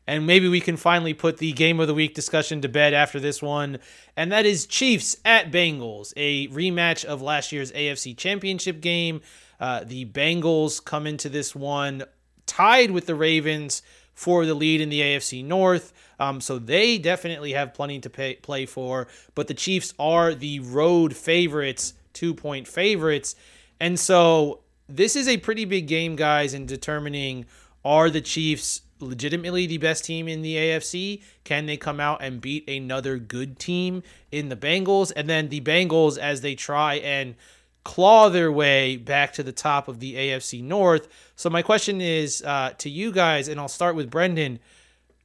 [0.10, 3.20] And maybe we can finally put the game of the week discussion to bed after
[3.20, 3.78] this one.
[4.18, 9.22] And that is Chiefs at Bengals, a rematch of last year's AFC Championship game.
[9.60, 12.06] Uh, the Bengals come into this one
[12.48, 13.84] tied with the Ravens
[14.16, 15.94] for the lead in the AFC North.
[16.20, 19.08] Um, so they definitely have plenty to pay, play for.
[19.36, 23.36] But the Chiefs are the road favorites, two point favorites.
[23.80, 27.46] And so this is a pretty big game, guys, in determining
[27.86, 31.22] are the Chiefs legitimately the best team in the AFC?
[31.44, 35.12] Can they come out and beat another good team in the Bengals?
[35.16, 37.36] And then the Bengals, as they try and
[37.84, 41.08] claw their way back to the top of the AFC North.
[41.36, 44.60] So, my question is uh, to you guys, and I'll start with Brendan.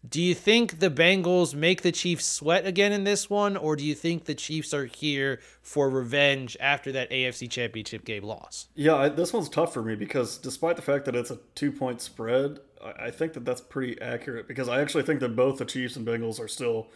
[0.07, 3.83] Do you think the Bengals make the Chiefs sweat again in this one, or do
[3.83, 8.69] you think the Chiefs are here for revenge after that AFC Championship game loss?
[8.75, 12.03] Yeah, this one's tough for me because despite the fact that it's a two point
[12.03, 15.97] spread, I, think that that's pretty accurate because I actually think that both the Chiefs
[15.97, 16.89] and Bengals are still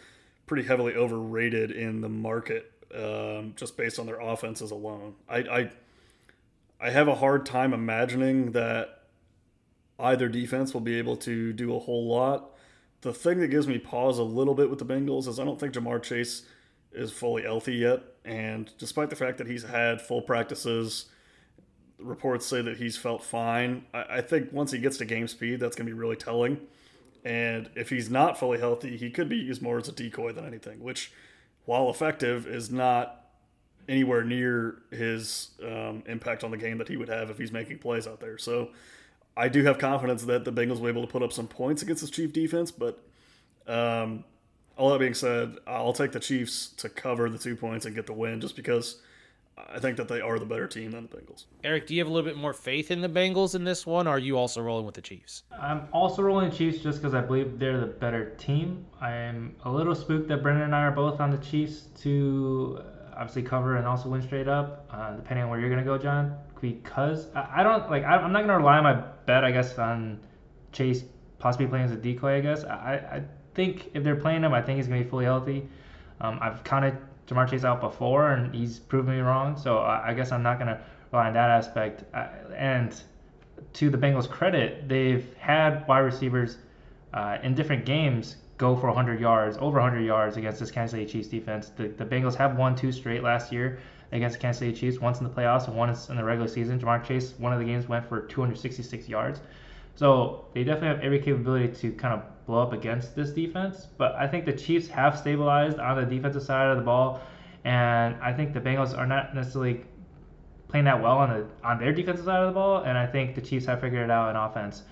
[0.47, 5.15] pretty heavily overrated in the market um, just based on their offenses alone.
[5.29, 5.71] I, I
[6.81, 9.03] I have a hard time imagining that
[9.99, 12.55] either defense will be able to do a whole lot
[13.01, 15.59] the thing that gives me pause a little bit with the Bengals is I don't
[15.59, 16.43] think Ja'Marr Chase
[16.93, 18.03] is fully healthy yet.
[18.25, 21.07] And despite the fact that he's had full practices,
[21.99, 23.85] reports say that he's felt fine.
[23.93, 26.61] I, I think once he gets to game speed, that's going to be really telling.
[27.25, 30.47] And if he's not fully healthy, he could be used more as a decoy than
[30.47, 31.13] anything, which,
[31.65, 33.27] while effective, is not
[33.89, 37.79] anywhere near his um, impact on the game that he would have if he's making
[37.79, 38.39] plays out there.
[38.39, 38.71] So
[39.37, 41.83] I do have confidence that the Bengals will be able to put up some points
[41.83, 43.03] against this Chief defense, but
[43.67, 44.25] um,
[44.77, 48.07] all that being said, I'll take the Chiefs to cover the two points and get
[48.07, 49.01] the win just because
[49.73, 51.47] I think that they are the better team than the Bengals.
[51.65, 54.07] Eric, do you have a little bit more faith in the Bengals in this one,
[54.07, 55.43] or are you also rolling with the Chiefs?
[55.61, 58.87] I'm also rolling the Chiefs just because I believe they're the better team.
[59.01, 62.83] I'm a little spooked that Brendan and I are both on the Chiefs to
[63.15, 65.99] obviously cover and also win straight up, uh, depending on where you're going to go,
[65.99, 68.95] John because I, I don't like I, am not gonna rely on my
[69.27, 70.21] bet I guess on
[70.73, 71.05] Chase
[71.39, 73.23] possibly playing as a decoy I guess I, I
[73.55, 75.69] think if they're playing him I think he's gonna be fully healthy
[76.21, 76.97] um, I've counted
[77.29, 80.59] Ja'Marr Chase out before and he's proven me wrong so I, I guess I'm not
[80.59, 80.81] gonna
[81.13, 83.01] rely on that aspect I, and
[83.75, 86.59] to the Bengals credit they've had wide receivers
[87.15, 91.07] uh, in different games go for 100 yards over 100 yards against this Kansas City
[91.07, 93.79] Chiefs defense the, the Bengals have won two straight last year
[94.13, 96.79] against the Kansas City Chiefs, once in the playoffs and once in the regular season.
[96.79, 99.41] Ja'Marr Chase, one of the games went for 266 yards.
[99.97, 103.87] So they definitely have every capability to kind of blow up against this defense.
[103.99, 107.21] But I think the Chiefs have stabilized on the defensive side of the ball,
[107.65, 109.85] and I think the Bengals are not necessarily
[110.67, 112.83] playing that well on the on their defensive side of the ball.
[112.83, 114.83] And I think the Chiefs have figured it out in offense.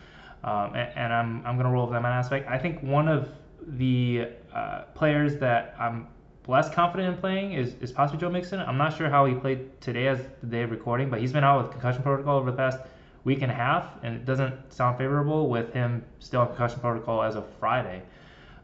[0.45, 2.49] Um, and, and, I'm I'm gonna roll with them on aspect.
[2.49, 3.31] I think one of
[3.67, 6.07] the uh, players that I'm
[6.47, 8.61] less confident in playing is, is possibly Joe Mixon.
[8.61, 11.43] I'm not sure how he played today as the day of recording, but he's been
[11.43, 12.79] out with concussion protocol over the past
[13.27, 17.25] week and a half, and it doesn't sound favorable with him still on concussion protocol
[17.25, 18.01] as of Friday.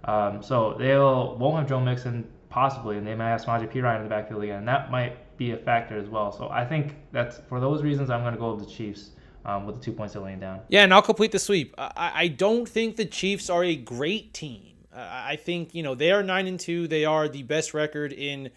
[0.05, 4.05] Um, so they'll won't have Joe Mixon possibly, and they might have Samaje Perine in
[4.05, 4.61] the backfield again.
[4.61, 6.31] And that might be a factor as well.
[6.31, 9.11] So I think that's for those reasons I'm going to go with the Chiefs
[9.45, 10.61] um, with the two points they're laying down.
[10.69, 11.75] Yeah, and I'll complete the sweep.
[11.77, 14.75] I, I don't think the Chiefs are a great team.
[14.95, 16.87] Uh, I think you know they are nine and two.
[16.87, 18.51] They are the best record in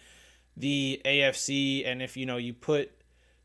[0.56, 2.92] the AFC, and if you know you put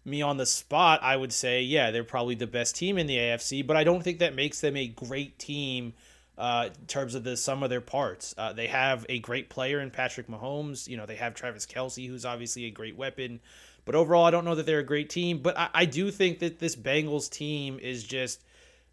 [0.03, 3.17] me on the spot, I would say yeah they're probably the best team in the
[3.17, 3.65] AFC.
[3.65, 5.93] But I don't think that makes them a great team.
[6.37, 9.79] Uh, in terms of the sum of their parts, uh, they have a great player
[9.79, 10.87] in Patrick Mahomes.
[10.87, 13.41] You know they have Travis Kelce, who's obviously a great weapon.
[13.85, 15.39] But overall, I don't know that they're a great team.
[15.39, 18.43] But I, I do think that this Bengals team is just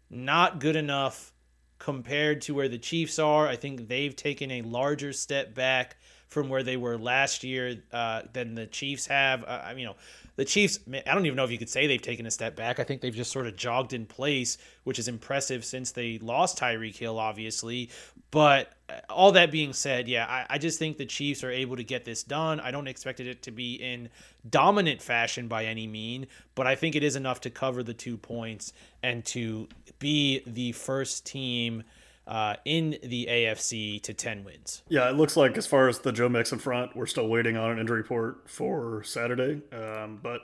[0.09, 1.31] not good enough
[1.77, 3.47] compared to where the Chiefs are.
[3.47, 5.97] I think they've taken a larger step back
[6.27, 9.43] from where they were last year uh, than the Chiefs have.
[9.43, 9.95] Uh, you know,
[10.39, 12.79] the Chiefs, I don't even know if you could say they've taken a step back.
[12.79, 16.57] I think they've just sort of jogged in place, which is impressive since they lost
[16.57, 17.89] Tyreek Hill, obviously.
[18.31, 21.75] But uh, all that being said, yeah, I, I just think the Chiefs are able
[21.75, 22.61] to get this done.
[22.61, 24.07] I don't expect it to be in
[24.49, 28.15] dominant fashion by any mean, but I think it is enough to cover the two
[28.15, 28.71] points
[29.03, 29.67] and to
[29.99, 31.83] be the first team–
[32.29, 34.83] uh, in the AFC to 10 wins.
[34.87, 37.71] Yeah, it looks like as far as the Joe Mixon front, we're still waiting on
[37.71, 39.63] an injury report for Saturday.
[39.75, 40.41] Um, but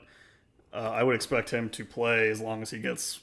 [0.74, 3.20] uh, I would expect him to play as long as he gets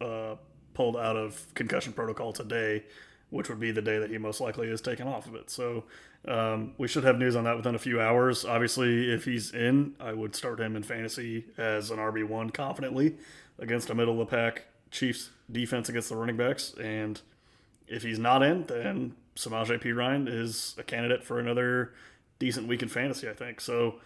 [0.00, 0.36] uh,
[0.72, 2.84] pulled out of concussion protocol today,
[3.28, 5.50] which would be the day that he most likely is taken off of it.
[5.50, 5.84] So
[6.26, 8.46] um, we should have news on that within a few hours.
[8.46, 13.16] Obviously, if he's in, I would start him in fantasy as an RB1 confidently
[13.58, 16.72] against a middle of the pack Chiefs defense against the running backs.
[16.80, 17.20] And
[17.88, 19.92] if he's not in, then Samaj P.
[19.92, 21.92] Ryan is a candidate for another
[22.38, 23.60] decent week in fantasy, I think.
[23.60, 23.96] So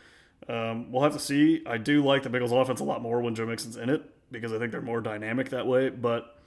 [0.48, 1.62] um, we'll have to see.
[1.66, 4.52] I do like the Bengals offense a lot more when Joe Mixon's in it because
[4.52, 5.88] I think they're more dynamic that way.
[5.88, 6.38] But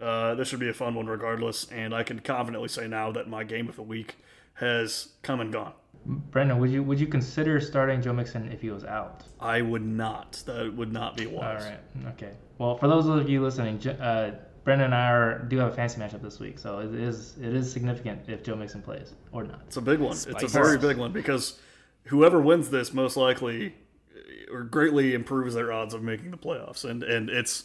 [0.00, 1.66] uh, this should be a fun one regardless.
[1.70, 4.16] And I can confidently say now that my game of the week
[4.54, 5.72] has come and gone.
[6.06, 9.24] Brendan, would you would you consider starting Joe Mixon if he was out?
[9.40, 10.42] I would not.
[10.46, 11.62] That would not be wise.
[11.62, 11.80] All right.
[12.14, 12.32] Okay.
[12.56, 14.32] Well, for those of you listening, uh,
[14.68, 17.54] Brendan and I are, do have a fancy matchup this week, so it is it
[17.54, 19.62] is significant if Joe Mixon plays or not.
[19.66, 20.14] It's a big one.
[20.14, 20.42] Spice.
[20.42, 21.58] It's a very big one because
[22.04, 23.74] whoever wins this most likely
[24.52, 27.64] or greatly improves their odds of making the playoffs, and and it's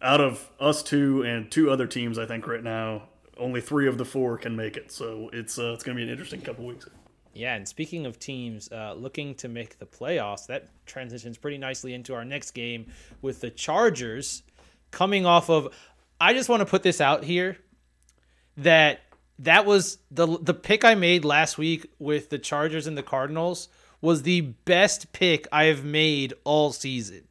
[0.00, 3.98] out of us two and two other teams, I think right now, only three of
[3.98, 4.90] the four can make it.
[4.90, 6.86] So it's uh, it's going to be an interesting couple weeks.
[7.34, 11.92] Yeah, and speaking of teams uh, looking to make the playoffs, that transitions pretty nicely
[11.92, 12.86] into our next game
[13.20, 14.44] with the Chargers
[14.90, 15.74] coming off of
[16.20, 17.58] I just want to put this out here
[18.56, 19.00] that
[19.38, 23.68] that was the the pick I made last week with the Chargers and the Cardinals
[24.00, 27.24] was the best pick I have made all season.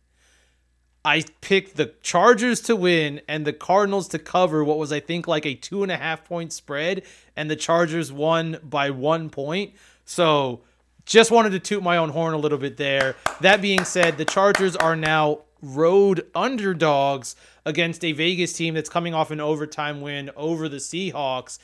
[1.04, 5.28] I picked the Chargers to win and the Cardinals to cover what was I think
[5.28, 7.04] like a two and a half point spread,
[7.36, 9.74] and the Chargers won by one point.
[10.06, 10.62] So
[11.06, 13.16] just wanted to toot my own horn a little bit there.
[13.40, 17.36] That being said, the Chargers are now road underdogs
[17.66, 21.60] against a Vegas team that's coming off an overtime win over the Seahawks.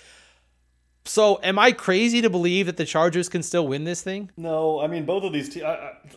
[1.05, 4.31] So, am I crazy to believe that the Chargers can still win this thing?
[4.37, 5.65] No, I mean both of these teams.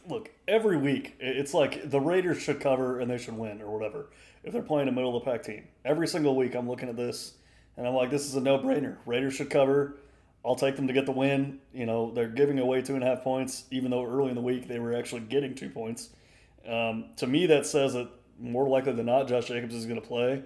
[0.08, 4.10] Look, every week it's like the Raiders should cover and they should win or whatever
[4.44, 5.64] if they're playing a middle of the pack team.
[5.84, 7.34] Every single week, I'm looking at this
[7.76, 8.96] and I'm like, this is a no brainer.
[9.06, 9.96] Raiders should cover.
[10.44, 11.58] I'll take them to get the win.
[11.74, 14.40] You know, they're giving away two and a half points, even though early in the
[14.40, 16.10] week they were actually getting two points.
[16.68, 18.08] Um, to me, that says that
[18.38, 20.42] more likely than not, Josh Jacobs is going to play,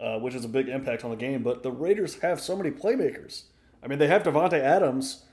[0.00, 1.42] uh, which is a big impact on the game.
[1.42, 3.44] But the Raiders have so many playmakers.
[3.82, 5.24] I mean, they have Davante Adams,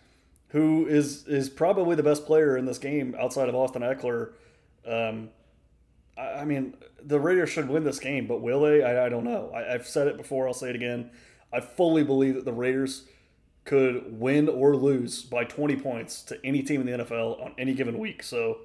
[0.50, 4.34] who is is probably the best player in this game outside of Austin Ekeler.
[4.88, 5.30] Um,
[6.18, 8.84] I, I, mean, the Raiders should win this game, but will they?
[8.84, 9.52] I, I don't know.
[9.54, 10.48] I, I've said it before.
[10.48, 11.10] I'll say it again.
[11.52, 13.06] I fully believe that the Raiders
[13.64, 17.74] could win or lose by 20 points to any team in the NFL on any
[17.74, 18.22] given week.
[18.22, 18.60] So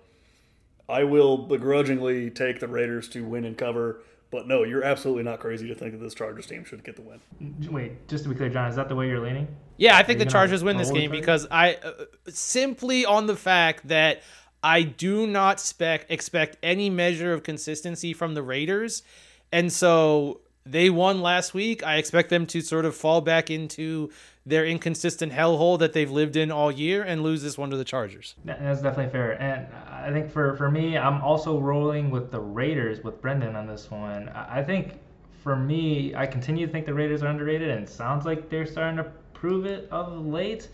[0.91, 4.03] I will begrudgingly take the Raiders to win and cover.
[4.31, 7.03] But no, you're absolutely not crazy to think that this Chargers team should get the
[7.03, 7.21] win.
[7.69, 9.49] Wait, just to be clear, John, is that the way you're leaning?
[9.77, 13.89] Yeah, I think the Chargers win this game because I uh, simply on the fact
[13.89, 14.23] that
[14.63, 19.03] I do not spec expect any measure of consistency from the Raiders,
[19.51, 21.85] and so they won last week.
[21.85, 24.11] I expect them to sort of fall back into
[24.47, 27.85] their inconsistent hellhole that they've lived in all year and lose this one to the
[27.85, 28.35] Chargers.
[28.45, 29.41] That's definitely fair.
[29.41, 33.67] And I think for, for me, I'm also rolling with the Raiders with Brendan on
[33.67, 34.29] this one.
[34.31, 34.95] I think
[35.43, 38.97] for me, I continue to think the Raiders are underrated, and sounds like they're starting
[38.97, 40.69] to prove it of late.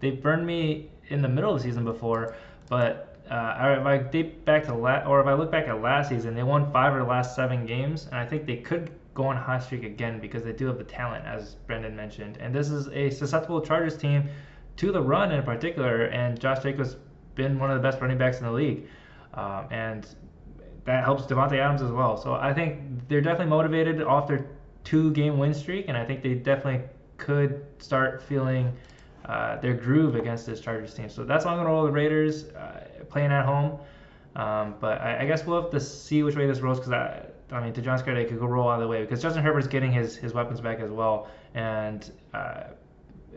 [0.00, 2.34] They burned me in the middle of the season before,
[2.68, 6.08] but uh, if I date back to la- or if I look back at last
[6.08, 9.24] season, they won five of the last seven games, and I think they could go
[9.24, 12.38] on a hot streak again because they do have the talent, as Brendan mentioned.
[12.40, 14.28] And this is a susceptible Chargers team
[14.76, 16.04] to the run in particular.
[16.06, 16.96] And Josh Jacobs
[17.34, 18.86] been one of the best running backs in the league.
[19.34, 20.06] Um, and
[20.84, 22.16] that helps Davante Adams as well.
[22.16, 24.46] So I think they're definitely motivated off their
[24.84, 26.86] two game win streak, and I think they definitely
[27.16, 28.72] could start feeling
[29.26, 31.08] uh, their groove against this Chargers team.
[31.08, 33.78] So that's why I'm going to roll the Raiders uh, playing at home.
[34.34, 37.62] Um, but I, I, guess we'll have to see which way this rolls because I,
[37.62, 39.92] mean, to John's credit, could go roll out of the way because Justin Herbert's getting
[39.92, 41.28] his, his weapons back as well.
[41.54, 42.64] And uh,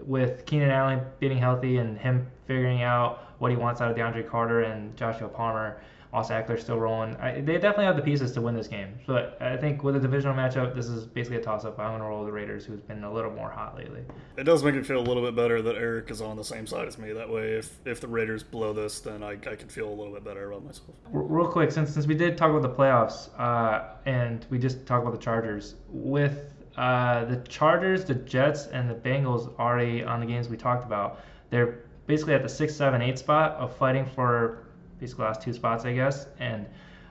[0.06, 4.30] with Keenan Allen being healthy and him figuring out what he wants out of DeAndre
[4.30, 5.82] Carter and Joshua Palmer,
[6.14, 7.16] Austin Ekeler still rolling.
[7.18, 8.94] I, they definitely have the pieces to win this game.
[9.06, 11.78] But I think with a divisional matchup, this is basically a toss-up.
[11.78, 14.02] I'm going to roll the Raiders, who's been a little more hot lately.
[14.38, 16.66] It does make me feel a little bit better that Eric is on the same
[16.68, 17.12] side as me.
[17.12, 20.14] That way, if, if the Raiders blow this, then I, I can feel a little
[20.14, 20.96] bit better about myself.
[21.12, 25.06] Real quick, since since we did talk about the playoffs uh, and we just talked
[25.06, 30.26] about the Chargers, with uh, the Chargers, the Jets, and the Bengals already on the
[30.26, 34.65] games we talked about, they're basically at the six, seven, eight spot of fighting for
[35.00, 36.28] basically last two spots, I guess.
[36.40, 36.66] And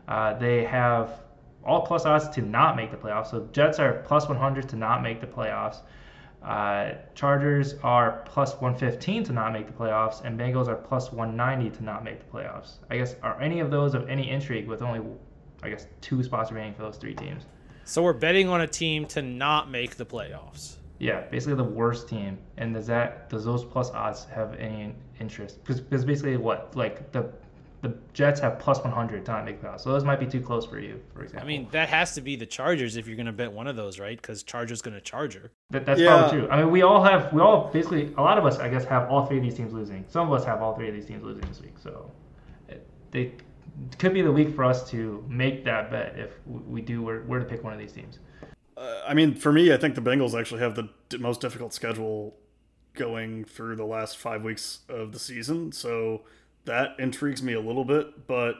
[0.09, 1.20] uh, they have
[1.64, 3.30] all plus odds to not make the playoffs.
[3.30, 5.78] So Jets are plus 100 to not make the playoffs.
[6.43, 11.74] Uh, Chargers are plus 115 to not make the playoffs, and Bengals are plus 190
[11.78, 12.74] to not make the playoffs.
[12.91, 15.01] I guess are any of those of any intrigue with only,
[15.62, 17.47] I guess, two spots remaining for those three teams?
[17.85, 20.76] So we're betting on a team to not make the playoffs.
[20.99, 22.39] Yeah, basically the worst team.
[22.59, 25.64] And does that does those plus odds have any interest?
[25.64, 27.30] Because basically what like the
[27.85, 29.82] the Jets have plus 100 to not make playoffs.
[29.82, 31.45] So those might be too close for you, for example.
[31.45, 33.76] I mean, that has to be the Chargers if you're going to bet one of
[33.76, 34.20] those, right?
[34.20, 35.53] Because Chargers going to Charger.
[35.68, 36.16] That, that's yeah.
[36.16, 36.49] probably true.
[36.49, 39.11] I mean, we all have, we all basically, a lot of us, I guess, have
[39.11, 40.07] all three of these teams losing.
[40.09, 41.74] Some of us have all three of these teams losing this week.
[41.78, 42.11] So
[42.70, 43.35] it, they
[43.99, 47.41] could be the week for us to make that bet if we do, we're, we're
[47.41, 48.18] to pick one of these teams.
[48.78, 52.35] Uh, I mean, for me, I think the Bengals actually have the most difficult schedule
[52.95, 55.70] going through the last five weeks of the season.
[55.72, 56.22] So
[56.65, 58.57] that intrigues me a little bit, but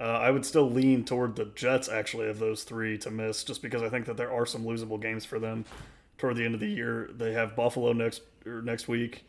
[0.00, 3.60] uh, I would still lean toward the Jets actually of those three to miss, just
[3.60, 5.64] because I think that there are some losable games for them
[6.16, 7.10] toward the end of the year.
[7.12, 9.26] They have Buffalo next or next week.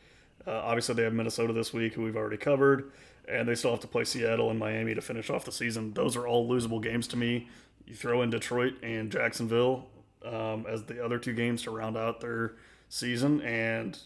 [0.47, 2.91] Uh, obviously, they have Minnesota this week, who we've already covered,
[3.28, 5.93] and they still have to play Seattle and Miami to finish off the season.
[5.93, 7.49] Those are all losable games to me.
[7.86, 9.88] You throw in Detroit and Jacksonville
[10.26, 12.53] um, as the other two games to round out their
[12.89, 13.97] season, and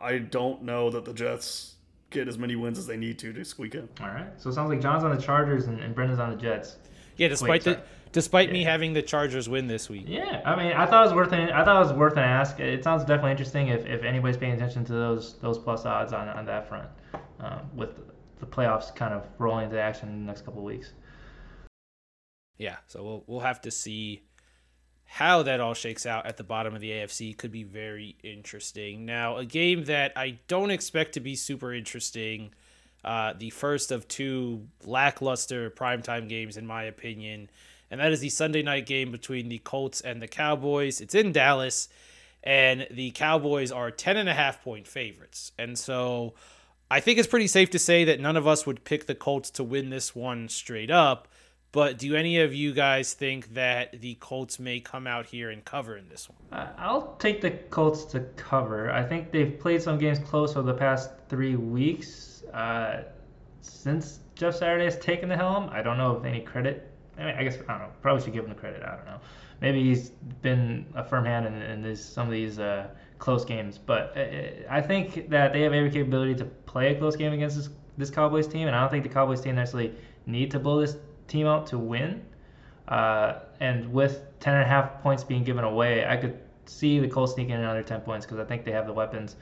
[0.00, 1.74] I don't know that the Jets
[2.10, 3.88] get as many wins as they need to to squeak in.
[4.00, 4.30] All right.
[4.38, 6.76] So it sounds like John's on the Chargers and, and Brendan's on the Jets.
[7.16, 7.82] Yeah, despite Wait, the
[8.12, 8.54] despite yeah.
[8.54, 10.04] me having the Chargers win this week.
[10.06, 12.20] Yeah, I mean, I thought it was worth an I thought it was worth an
[12.20, 12.60] ask.
[12.60, 16.28] It sounds definitely interesting if, if anybody's paying attention to those those plus odds on
[16.28, 16.88] on that front,
[17.40, 17.90] um, with
[18.40, 20.92] the playoffs kind of rolling into action in the next couple of weeks.
[22.56, 24.22] Yeah, so we'll we'll have to see
[25.10, 29.06] how that all shakes out at the bottom of the AFC could be very interesting.
[29.06, 32.52] Now, a game that I don't expect to be super interesting,
[33.02, 37.48] uh, the first of two lackluster primetime games, in my opinion,
[37.90, 41.00] and that is the Sunday night game between the Colts and the Cowboys.
[41.00, 41.88] It's in Dallas,
[42.44, 45.52] and the Cowboys are 10 and a half point favorites.
[45.58, 46.34] And so
[46.90, 49.48] I think it's pretty safe to say that none of us would pick the Colts
[49.52, 51.28] to win this one straight up.
[51.70, 55.62] But do any of you guys think that the Colts may come out here and
[55.64, 56.38] cover in this one?
[56.78, 58.90] I'll take the Colts to cover.
[58.90, 62.42] I think they've played some games close over the past three weeks.
[62.54, 63.02] Uh,
[63.60, 66.90] since Jeff Saturday has taken the helm, I don't know if any credit.
[67.18, 67.90] I, mean, I guess I don't know.
[68.00, 68.82] Probably should give him the credit.
[68.82, 69.20] I don't know.
[69.60, 70.10] Maybe he's
[70.40, 72.88] been a firm hand in, in some of these uh,
[73.18, 73.76] close games.
[73.76, 77.56] But uh, I think that they have every capability to play a close game against
[77.56, 79.94] this, this Cowboys team, and I don't think the Cowboys team necessarily
[80.26, 80.96] need to blow this
[81.28, 82.22] team out to win.
[82.88, 87.08] Uh, and with 10 and a half points being given away, I could see the
[87.08, 89.36] Colts sneaking in another 10 points because I think they have the weapons.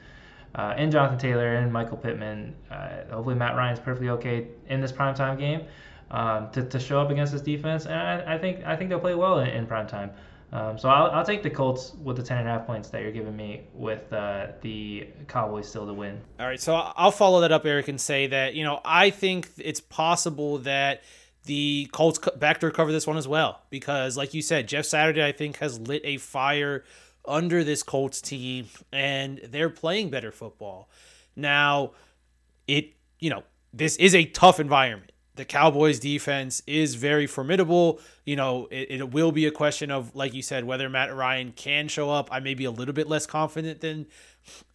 [0.55, 2.55] Uh, and Jonathan Taylor and Michael Pittman.
[2.69, 5.63] Uh, hopefully, Matt Ryan's perfectly okay in this primetime game
[6.11, 7.85] um, to, to show up against this defense.
[7.85, 10.11] And I, I think I think they'll play well in, in primetime.
[10.53, 13.01] Um, so I'll, I'll take the Colts with the 10 and a half points that
[13.01, 16.21] you're giving me with uh, the Cowboys still to win.
[16.39, 19.49] All right, so I'll follow that up, Eric, and say that, you know, I think
[19.57, 21.03] it's possible that–
[21.47, 25.25] the Colts back to recover this one as well because, like you said, Jeff Saturday
[25.25, 26.83] I think has lit a fire
[27.25, 30.89] under this Colts team, and they're playing better football.
[31.35, 31.91] Now,
[32.67, 33.43] it you know
[33.73, 35.11] this is a tough environment.
[35.35, 37.99] The Cowboys defense is very formidable.
[38.25, 41.51] You know, it, it will be a question of, like you said, whether Matt Ryan
[41.51, 42.29] can show up.
[42.31, 44.07] I may be a little bit less confident than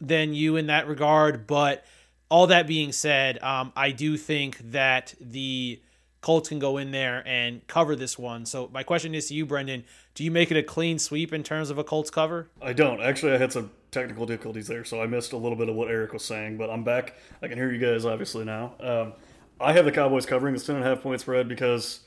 [0.00, 1.84] than you in that regard, but
[2.28, 5.82] all that being said, um, I do think that the
[6.22, 8.46] Colts can go in there and cover this one.
[8.46, 11.42] So my question is to you, Brendan: Do you make it a clean sweep in
[11.42, 12.48] terms of a Colts cover?
[12.62, 13.02] I don't.
[13.02, 15.88] Actually, I had some technical difficulties there, so I missed a little bit of what
[15.88, 16.56] Eric was saying.
[16.56, 17.14] But I'm back.
[17.42, 18.74] I can hear you guys obviously now.
[18.80, 19.12] Um,
[19.60, 22.00] I have the Cowboys covering this ten and a half point spread because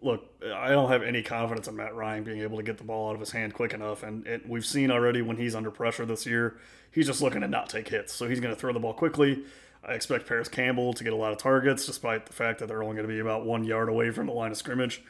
[0.00, 3.10] look, I don't have any confidence in Matt Ryan being able to get the ball
[3.10, 4.02] out of his hand quick enough.
[4.02, 6.56] And it, we've seen already when he's under pressure this year,
[6.90, 8.12] he's just looking to not take hits.
[8.12, 9.44] So he's going to throw the ball quickly.
[9.88, 12.82] I expect Parris Campbell to get a lot of targets, despite the fact that they're
[12.82, 15.02] only going to be about one yard away from the line of scrimmage.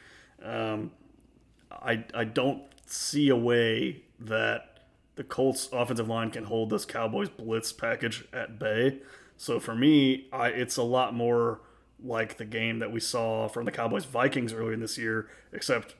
[0.42, 0.92] Um,
[1.70, 4.78] I, I don't see a way that
[5.16, 9.00] the Colts offensive line can hold this Cowboys blitz package at bay.
[9.36, 11.60] So for me, I, it's a lot more
[12.02, 15.96] like the game that we saw from the Cowboys Vikings earlier in this year, except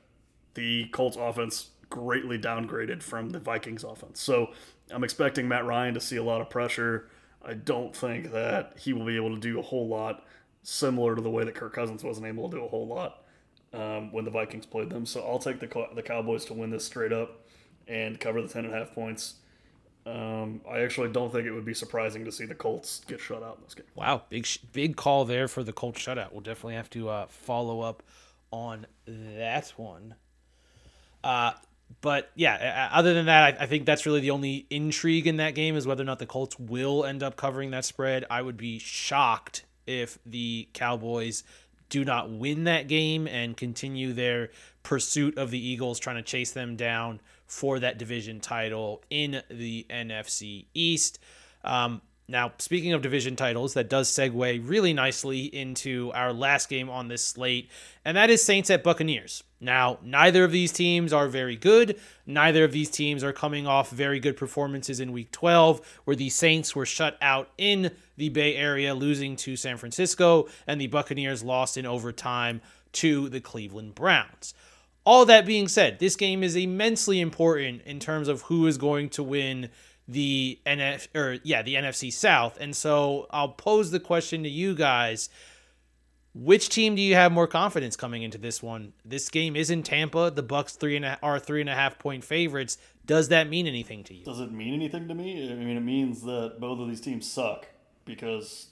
[0.54, 4.20] the Colts offense greatly downgraded from the Vikings offense.
[4.20, 4.50] So
[4.90, 7.08] I'm expecting Matt Ryan to see a lot of pressure.
[7.44, 10.24] I don't think that he will be able to do a whole lot
[10.62, 13.22] similar to the way that Kirk Cousins wasn't able to do a whole lot
[13.72, 15.06] um, when the Vikings played them.
[15.06, 17.46] So I'll take the the Cowboys to win this straight up
[17.86, 19.34] and cover the ten and a half points.
[20.06, 23.42] Um, I actually don't think it would be surprising to see the Colts get shut
[23.42, 23.86] out in this game.
[23.94, 26.32] Wow, big big call there for the Colts shutout.
[26.32, 28.02] We'll definitely have to uh, follow up
[28.50, 30.14] on that one.
[31.22, 31.52] Uh,
[32.00, 35.54] but yeah, other than that, I, I, think that's really the only intrigue in that
[35.54, 38.24] game is whether or not the Colts will end up covering that spread.
[38.30, 41.44] I would be shocked if the Cowboys
[41.88, 44.50] do not win that game and continue their
[44.82, 49.86] pursuit of the Eagles, trying to chase them down for that division title in the
[49.88, 51.18] NFC East.
[51.64, 56.90] Um, now, speaking of division titles, that does segue really nicely into our last game
[56.90, 57.70] on this slate,
[58.04, 59.42] and that is Saints at Buccaneers.
[59.60, 61.98] Now, neither of these teams are very good.
[62.26, 66.28] Neither of these teams are coming off very good performances in week 12, where the
[66.28, 71.42] Saints were shut out in the Bay Area, losing to San Francisco, and the Buccaneers
[71.42, 72.60] lost in overtime
[72.92, 74.54] to the Cleveland Browns.
[75.04, 79.08] All that being said, this game is immensely important in terms of who is going
[79.10, 79.70] to win
[80.06, 82.58] the NF or yeah, the NFC South.
[82.60, 85.28] And so I'll pose the question to you guys.
[86.34, 88.92] Which team do you have more confidence coming into this one?
[89.04, 90.30] This game is in Tampa.
[90.30, 92.78] The Bucks three and a, are three and a half point favorites.
[93.06, 94.24] Does that mean anything to you?
[94.24, 95.50] Does it mean anything to me?
[95.50, 97.66] I mean, it means that both of these teams suck
[98.04, 98.68] because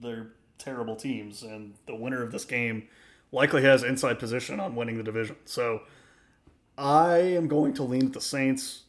[0.00, 2.88] they're terrible teams, and the winner of this game
[3.32, 5.36] likely has inside position on winning the division.
[5.44, 5.82] So
[6.78, 8.84] I am going to lean with the Saints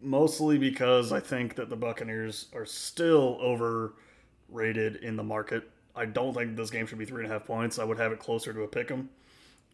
[0.00, 5.70] mostly because I think that the Buccaneers are still overrated in the market.
[5.94, 7.78] I don't think this game should be three and a half points.
[7.78, 9.10] I would have it closer to a pick 'em.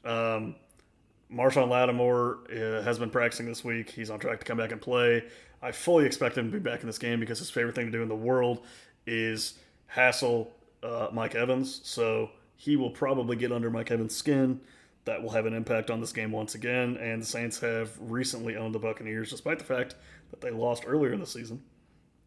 [0.04, 0.56] Um,
[1.32, 3.90] Marshon Lattimore uh, has been practicing this week.
[3.90, 5.24] He's on track to come back and play.
[5.60, 7.92] I fully expect him to be back in this game because his favorite thing to
[7.92, 8.64] do in the world
[9.06, 10.52] is hassle
[10.82, 11.80] uh, Mike Evans.
[11.84, 14.60] So he will probably get under Mike Evans' skin.
[15.04, 16.96] That will have an impact on this game once again.
[16.98, 19.94] And the Saints have recently owned the Buccaneers, despite the fact
[20.30, 21.62] that they lost earlier in the season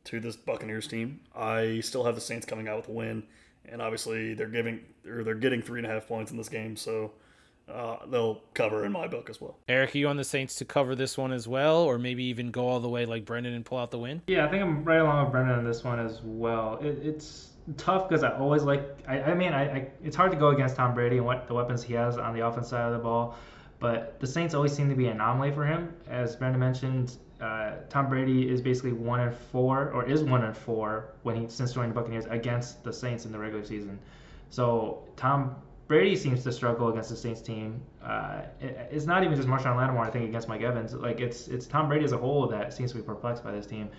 [0.06, 1.20] to this Buccaneers team.
[1.36, 3.24] I still have the Saints coming out with a win,
[3.66, 6.76] and obviously they're giving or they're getting three and a half points in this game,
[6.76, 7.12] so
[7.70, 9.58] uh, they'll cover in my book as well.
[9.68, 12.52] Eric, are you on the Saints to cover this one as well, or maybe even
[12.52, 14.22] go all the way like Brendan and pull out the win?
[14.28, 16.80] Yeah, I think I'm right along with Brendan on this one as well.
[16.82, 18.98] It, it's tough because I always like.
[19.08, 21.54] I, I mean, I, I, it's hard to go against Tom Brady and what the
[21.54, 23.36] weapons he has on the offense side of the ball,
[23.80, 25.94] but the Saints always seem to be an anomaly for him.
[26.10, 30.56] As Brendan mentioned, uh, Tom Brady is basically one and four, or is one and
[30.56, 34.00] four when he since joining the Buccaneers against the Saints in the regular season.
[34.50, 35.56] So Tom
[35.88, 37.82] Brady seems to struggle against the Saints team.
[38.04, 40.94] Uh, it, it's not even just Marshon Lattimore, I think, against Mike Evans.
[40.94, 43.66] Like it's it's Tom Brady as a whole that seems to be perplexed by this
[43.66, 43.90] team,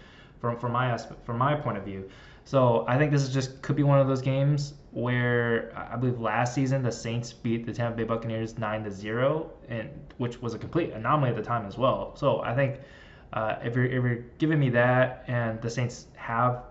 [0.40, 2.08] from from my aspect, from my point of view.
[2.44, 6.20] So I think this is just could be one of those games where I believe
[6.20, 9.88] last season the Saints beat the Tampa Bay Buccaneers nine to zero, and
[10.18, 12.14] which was a complete anomaly at the time as well.
[12.16, 12.80] So I think
[13.32, 16.64] uh, if you're if you're giving me that, and the Saints have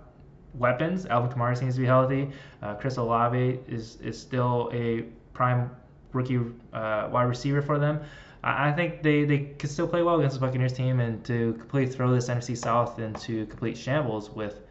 [0.53, 2.29] weapons, Alvin Kamara seems to be healthy.
[2.61, 5.71] Uh, Chris Olave is is still a prime
[6.13, 6.39] rookie
[6.73, 8.01] uh, wide receiver for them.
[8.43, 11.93] I think they, they could still play well against the Buccaneers team and to completely
[11.93, 14.61] throw this NFC South into complete shambles with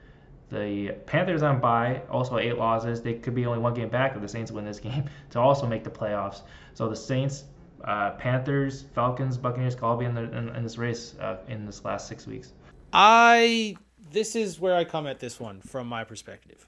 [0.51, 3.01] the Panthers on bye, also eight losses.
[3.01, 5.67] They could be only one game back if the Saints win this game to also
[5.67, 6.43] make the playoffs.
[6.75, 7.45] So the Saints,
[7.85, 12.09] uh, Panthers, Falcons, Buccaneers be in, the, in, in this race uh, in this last
[12.09, 12.53] six weeks.
[12.93, 13.77] I
[14.11, 16.67] this is where I come at this one from my perspective.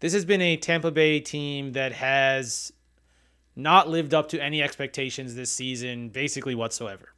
[0.00, 2.72] This has been a Tampa Bay team that has
[3.56, 7.08] not lived up to any expectations this season, basically whatsoever.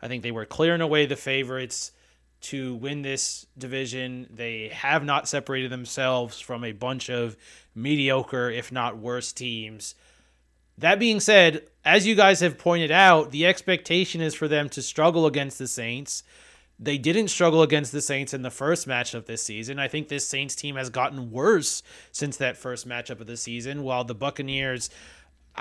[0.00, 1.92] I think they were clearing away the favorites
[2.40, 4.26] to win this division.
[4.30, 7.36] They have not separated themselves from a bunch of
[7.74, 9.94] mediocre, if not worse, teams.
[10.78, 14.82] That being said, as you guys have pointed out, the expectation is for them to
[14.82, 16.22] struggle against the Saints.
[16.78, 19.78] They didn't struggle against the Saints in the first matchup this season.
[19.78, 23.82] I think this Saints team has gotten worse since that first matchup of the season,
[23.82, 24.90] while the Buccaneers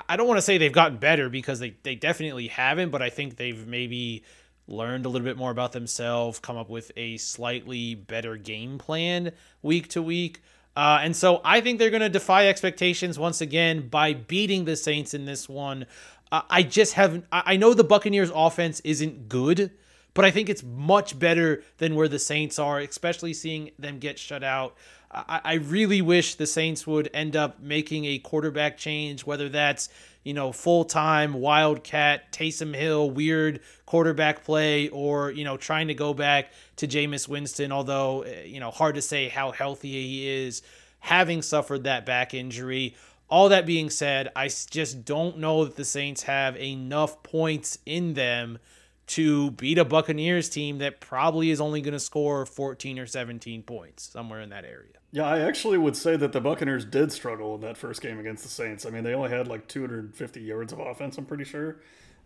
[0.08, 3.10] I don't want to say they've gotten better because they, they definitely haven't, but I
[3.10, 4.24] think they've maybe
[4.68, 9.32] learned a little bit more about themselves, come up with a slightly better game plan
[9.62, 10.42] week to week.
[10.76, 14.76] Uh, and so I think they're going to defy expectations once again by beating the
[14.76, 15.86] Saints in this one.
[16.32, 17.26] Uh, I just haven't.
[17.32, 19.72] I know the Buccaneers' offense isn't good,
[20.14, 24.18] but I think it's much better than where the Saints are, especially seeing them get
[24.18, 24.78] shut out.
[25.12, 29.90] I, I really wish the Saints would end up making a quarterback change, whether that's
[30.24, 35.94] you know full time Wildcat Taysom Hill weird quarterback play, or you know trying to
[35.94, 37.72] go back to Jameis Winston.
[37.72, 40.62] Although eh, you know hard to say how healthy he is,
[41.00, 42.96] having suffered that back injury.
[43.30, 48.14] All that being said, I just don't know that the Saints have enough points in
[48.14, 48.60] them
[49.08, 53.64] to beat a Buccaneers team that probably is only going to score 14 or 17
[53.64, 54.94] points, somewhere in that area.
[55.12, 58.44] Yeah, I actually would say that the Buccaneers did struggle in that first game against
[58.44, 58.86] the Saints.
[58.86, 61.78] I mean, they only had like 250 yards of offense, I'm pretty sure.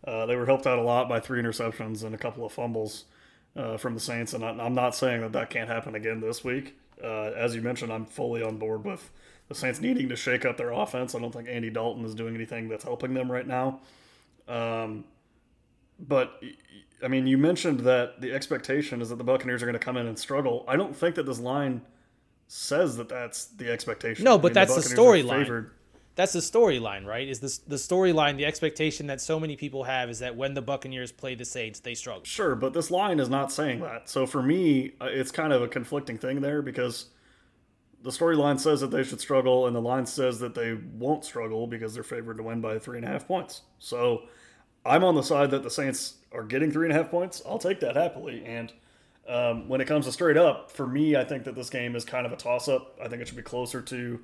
[0.05, 3.05] Uh, they were helped out a lot by three interceptions and a couple of fumbles
[3.55, 4.33] uh, from the Saints.
[4.33, 6.77] And I'm not saying that that can't happen again this week.
[7.03, 9.09] Uh, as you mentioned, I'm fully on board with
[9.47, 11.15] the Saints needing to shake up their offense.
[11.15, 13.79] I don't think Andy Dalton is doing anything that's helping them right now.
[14.47, 15.05] Um,
[15.99, 16.41] but
[17.03, 19.97] I mean, you mentioned that the expectation is that the Buccaneers are going to come
[19.97, 20.65] in and struggle.
[20.67, 21.81] I don't think that this line
[22.47, 24.23] says that that's the expectation.
[24.23, 25.69] No, but I mean, that's the, the storyline.
[26.15, 27.27] That's the storyline, right?
[27.27, 28.37] Is this the storyline?
[28.37, 31.81] The expectation that so many people have is that when the Buccaneers play the Saints,
[31.81, 32.23] they struggle.
[32.23, 34.09] Sure, but this line is not saying that.
[34.09, 37.07] So for me, uh, it's kind of a conflicting thing there because
[38.01, 41.67] the storyline says that they should struggle, and the line says that they won't struggle
[41.67, 43.63] because they're favored to win by three and a half points.
[43.79, 44.29] So
[44.85, 47.41] I'm on the side that the Saints are getting three and a half points.
[47.45, 48.43] I'll take that happily.
[48.45, 48.71] And
[49.27, 52.05] um, when it comes to straight up, for me, I think that this game is
[52.05, 52.97] kind of a toss up.
[53.03, 54.19] I think it should be closer to,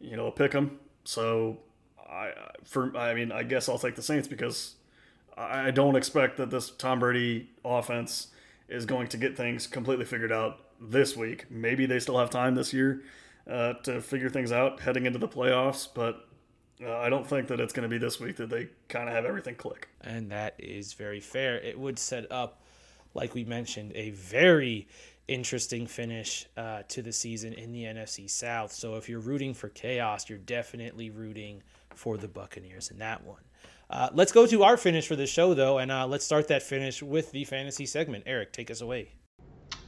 [0.00, 0.78] you know, a pick 'em.
[1.04, 1.58] So
[1.98, 2.32] I,
[2.64, 4.74] for I mean, I guess I'll take the Saints because
[5.36, 8.28] I don't expect that this Tom Brady offense
[8.68, 11.50] is going to get things completely figured out this week.
[11.50, 13.02] Maybe they still have time this year
[13.48, 16.28] uh, to figure things out heading into the playoffs, but
[16.86, 19.14] uh, I don't think that it's going to be this week that they kind of
[19.14, 19.88] have everything click.
[20.00, 21.56] And that is very fair.
[21.56, 22.62] It would set up,
[23.14, 24.88] like we mentioned, a very
[25.28, 28.72] interesting finish uh, to the season in the NFC South.
[28.72, 31.62] So if you're rooting for chaos, you're definitely rooting
[31.94, 33.42] for the Buccaneers in that one.
[33.88, 36.62] Uh, let's go to our finish for the show, though, and uh, let's start that
[36.62, 38.24] finish with the fantasy segment.
[38.26, 39.10] Eric, take us away.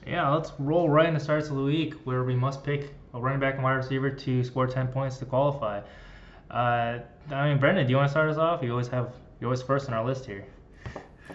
[0.06, 3.20] Yeah, let's roll right into the starts of the week where we must pick a
[3.20, 5.80] running back and wide receiver to score 10 points to qualify.
[6.54, 7.00] Uh,
[7.32, 8.62] I mean, Brendan, do you want to start us off?
[8.62, 10.46] You always have you always first on our list here.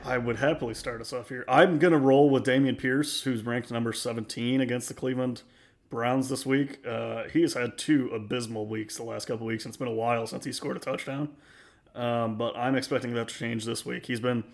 [0.06, 1.44] I would happily start us off here.
[1.50, 5.42] I'm gonna roll with Dameon Pierce, who's ranked number 17 against the Cleveland
[5.90, 6.80] Browns this week.
[6.88, 9.66] Uh, he has had two abysmal weeks the last couple weeks.
[9.66, 11.28] And it's been a while since he scored a touchdown,
[11.96, 14.06] um, but I'm expecting that to change this week.
[14.06, 14.46] He's been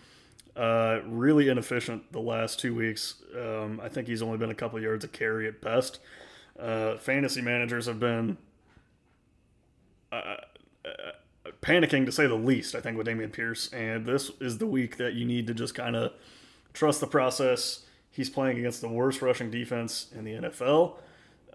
[0.56, 3.22] uh, really inefficient the last two weeks.
[3.38, 6.00] Um, I think he's only been a couple yards a carry at best.
[6.60, 8.38] Uh, fantasy managers have been
[10.12, 10.38] uh,
[11.66, 13.74] panicking to say the least, I think, with Dameon Pierce.
[13.74, 16.14] And this is the week that you need to just kind of
[16.74, 17.86] trust the process.
[18.12, 20.98] He's playing against the worst rushing defense in the NFL,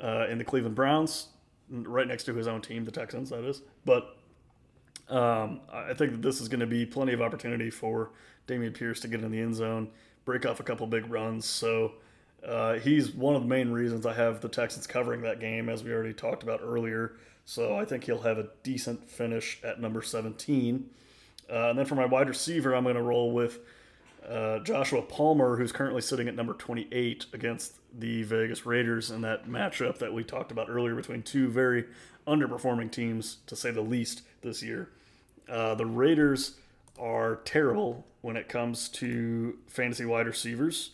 [0.03, 1.29] uh, in the Cleveland Browns,
[1.71, 3.63] right next to his own team, the Texans, that is.
[3.85, 4.17] But
[5.09, 8.11] um, I think that this is going to be plenty of opportunity for
[8.49, 9.91] Dameon Pierce to get in the end zone,
[10.25, 11.47] break off a couple big runs.
[11.47, 11.95] So
[12.45, 15.85] uh, he's one of the main reasons I have the Texans covering that game, as
[15.85, 17.17] we already talked about earlier.
[17.51, 20.89] So I think he'll have a decent finish at number 17.
[21.51, 23.59] Uh, and then for my wide receiver, I'm going to roll with
[24.25, 29.49] uh, Joshua Palmer, who's currently sitting at number 28 against the Vegas Raiders in that
[29.49, 31.87] matchup that we talked about earlier between two very
[32.25, 34.89] underperforming teams, to say the least, this year.
[35.49, 36.55] Uh, the Raiders
[37.01, 40.93] are terrible when it comes to fantasy wide receivers.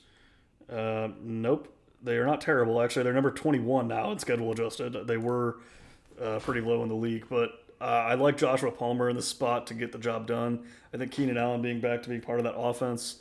[0.73, 1.69] Uh, nope,
[2.03, 2.81] they are not terrible.
[2.81, 5.07] Actually, they're number 21 now in schedule adjusted.
[5.07, 5.59] They were
[6.21, 7.27] uh, pretty low in the league.
[7.29, 10.65] But uh, I like Joshua Palmer in the spot to get the job done.
[10.93, 13.21] I think Keenan Allen being back to be part of that offense